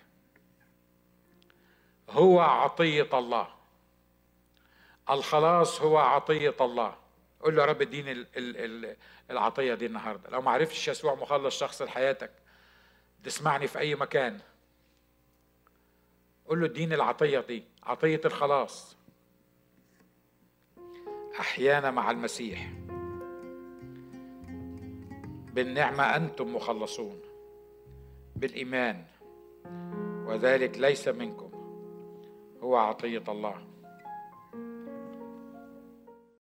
هو 2.11 2.41
عطية 2.41 3.09
الله. 3.13 3.49
الخلاص 5.11 5.81
هو 5.81 5.99
عطية 5.99 6.57
الله. 6.61 6.97
قول 7.41 7.57
له 7.57 7.63
يا 7.63 7.67
رب 7.67 7.83
اديني 7.83 8.27
العطية 9.31 9.75
دي 9.75 9.87
النهاردة. 9.87 10.31
لو 10.31 10.43
ما 10.43 10.51
عرفتش 10.51 10.89
يسوع 10.89 11.15
مخلص 11.15 11.59
شخص 11.59 11.83
لحياتك 11.83 12.31
تسمعني 13.25 13.67
في 13.67 13.79
أي 13.79 13.95
مكان. 13.95 14.39
قول 16.47 16.61
له 16.61 16.67
اديني 16.67 16.95
العطية 16.95 17.41
دي 17.41 17.65
عطية 17.83 18.21
الخلاص. 18.25 18.97
أحيانا 21.41 21.91
مع 21.91 22.11
المسيح. 22.11 22.73
بالنعمة 25.53 26.17
أنتم 26.17 26.55
مخلصون. 26.55 27.21
بالإيمان. 28.37 29.05
وذلك 30.27 30.79
ليس 30.79 31.09
منكم. 31.09 31.51
هو 32.63 32.77
عطية 32.77 33.25
الله. 33.29 33.70